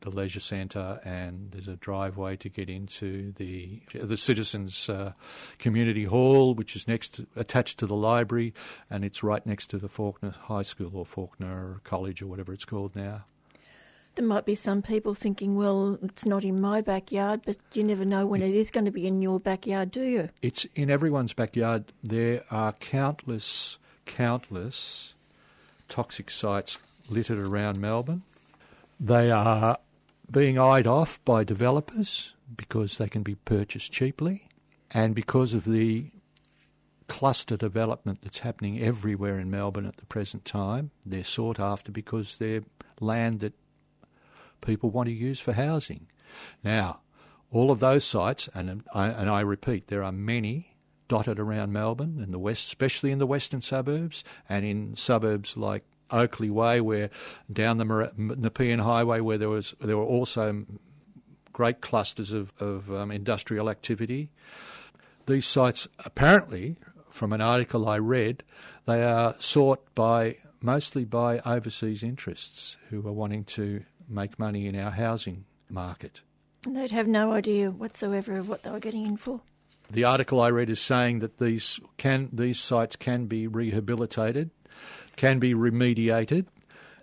[0.00, 5.12] the leisure centre, and there's a driveway to get into the the citizens' uh,
[5.58, 8.52] community hall, which is next to, attached to the library,
[8.90, 12.66] and it's right next to the Fawkner High School or Fawkner College or whatever it's
[12.66, 13.24] called now.
[14.18, 18.04] There might be some people thinking, well, it's not in my backyard, but you never
[18.04, 20.28] know when it is going to be in your backyard, do you?
[20.42, 21.92] It's in everyone's backyard.
[22.02, 25.14] There are countless, countless
[25.88, 28.22] toxic sites littered around Melbourne.
[28.98, 29.78] They are
[30.28, 34.48] being eyed off by developers because they can be purchased cheaply
[34.90, 36.06] and because of the
[37.06, 40.90] cluster development that's happening everywhere in Melbourne at the present time.
[41.06, 42.64] They're sought after because they're
[43.00, 43.52] land that
[44.60, 46.06] people want to use for housing.
[46.62, 47.00] Now,
[47.50, 50.76] all of those sites, and I, and I repeat, there are many
[51.08, 55.84] dotted around Melbourne in the west, especially in the western suburbs and in suburbs like
[56.10, 57.10] Oakleigh Way, where
[57.50, 60.64] down the Nepean Highway, where there was there were also
[61.52, 64.30] great clusters of, of um, industrial activity.
[65.26, 66.76] These sites, apparently,
[67.10, 68.44] from an article I read,
[68.86, 74.78] they are sought by mostly by overseas interests who are wanting to make money in
[74.78, 76.22] our housing market.
[76.66, 79.40] And They'd have no idea whatsoever of what they were getting in for.
[79.90, 84.50] The article I read is saying that these can these sites can be rehabilitated
[85.18, 86.46] can be remediated,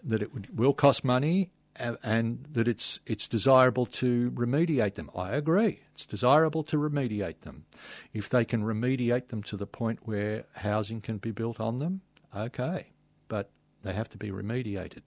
[0.03, 5.11] that it will cost money, and that it's it's desirable to remediate them.
[5.14, 5.82] I agree.
[5.94, 7.65] It's desirable to remediate them.
[8.14, 12.02] If they can remediate them to the point where housing can be built on them,
[12.36, 12.88] okay,
[13.27, 13.52] but
[13.84, 15.02] they have to be remediated.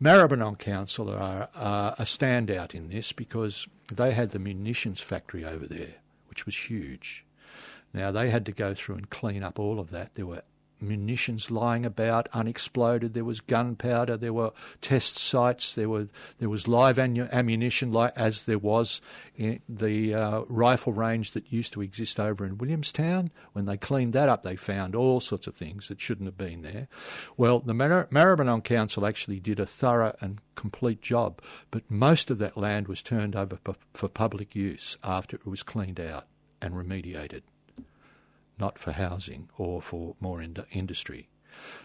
[0.00, 5.66] Maribyrnong Council are, are a standout in this because they had the munitions factory over
[5.66, 5.94] there,
[6.28, 7.24] which was huge.
[7.94, 10.14] Now they had to go through and clean up all of that.
[10.14, 10.42] There were
[10.80, 13.14] munitions lying about, unexploded.
[13.14, 14.16] There was gunpowder.
[14.16, 15.74] There were test sites.
[15.74, 16.08] There were
[16.38, 19.00] there was live ammunition, like as there was
[19.36, 23.30] in the uh, rifle range that used to exist over in Williamstown.
[23.52, 26.62] When they cleaned that up, they found all sorts of things that shouldn't have been
[26.62, 26.88] there.
[27.36, 31.40] Well, the Mar- Maribyrnong Council actually did a thorough and complete job,
[31.70, 33.58] but most of that land was turned over
[33.94, 36.26] for public use after it was cleaned out
[36.60, 37.42] and remediated
[38.58, 41.28] not for housing or for more ind- industry.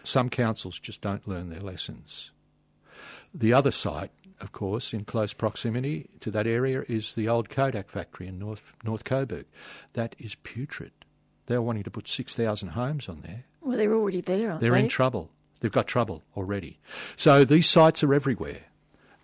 [0.04, 2.32] Some councils just don't learn their lessons.
[3.34, 7.88] The other site, of course, in close proximity to that area is the old Kodak
[7.88, 9.46] factory in North, North Coburg.
[9.94, 10.92] That is putrid.
[11.46, 13.44] They're wanting to put 6,000 homes on there.
[13.60, 14.80] Well, they're already there, aren't they're they?
[14.80, 15.30] in trouble.
[15.60, 16.78] They've got trouble already.
[17.16, 18.62] So these sites are everywhere.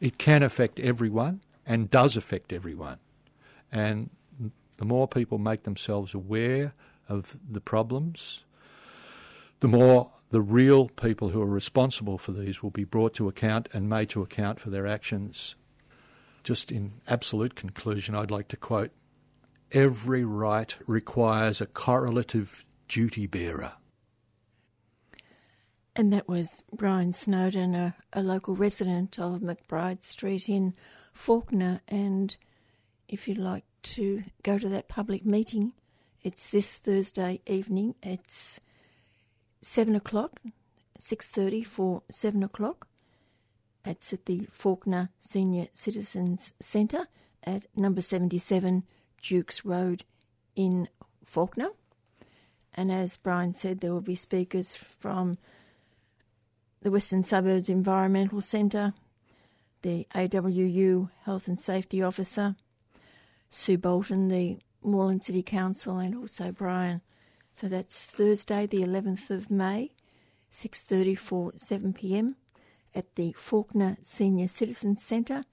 [0.00, 2.98] It can affect everyone and does affect everyone.
[3.70, 4.10] And
[4.78, 6.72] the more people make themselves aware
[7.08, 8.44] of the problems,
[9.60, 13.68] the more the real people who are responsible for these will be brought to account
[13.72, 15.56] and made to account for their actions.
[16.42, 18.90] Just in absolute conclusion, I'd like to quote
[19.72, 23.72] Every right requires a correlative duty bearer.
[25.94, 30.74] And that was Brian Snowden, a, a local resident of McBride Street in
[31.12, 31.80] Fawkner.
[31.88, 32.36] And
[33.08, 35.72] if you'd like to go to that public meeting,
[36.22, 37.94] it's this Thursday evening.
[38.02, 38.60] It's
[39.62, 40.40] seven o'clock,
[40.98, 42.86] six thirty for seven o'clock.
[43.84, 47.06] It's at the Fawkner Senior Citizens Centre
[47.44, 48.84] at number seventy-seven
[49.22, 50.04] Dukes Road
[50.56, 50.88] in
[51.24, 51.70] Fawkner.
[52.74, 55.38] And as Brian said, there will be speakers from
[56.82, 58.92] the Western Suburbs Environmental Centre,
[59.82, 62.54] the AWU Health and Safety Officer,
[63.50, 67.00] Sue Bolton, the Moreland City Council and also Brian.
[67.52, 69.92] So that's Thursday, the 11th of May,
[70.50, 72.36] 6:30 for 7 p.m.
[72.94, 75.44] at the Fawkner Senior Citizens Centre,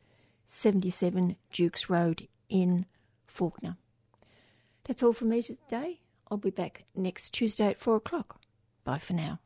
[0.45, 2.85] 77 Dukes Road in
[3.27, 3.77] Fawkner.
[4.83, 6.01] That's all for me today.
[6.29, 8.39] I'll be back next Tuesday at 4 o'clock.
[8.83, 9.39] Bye for now.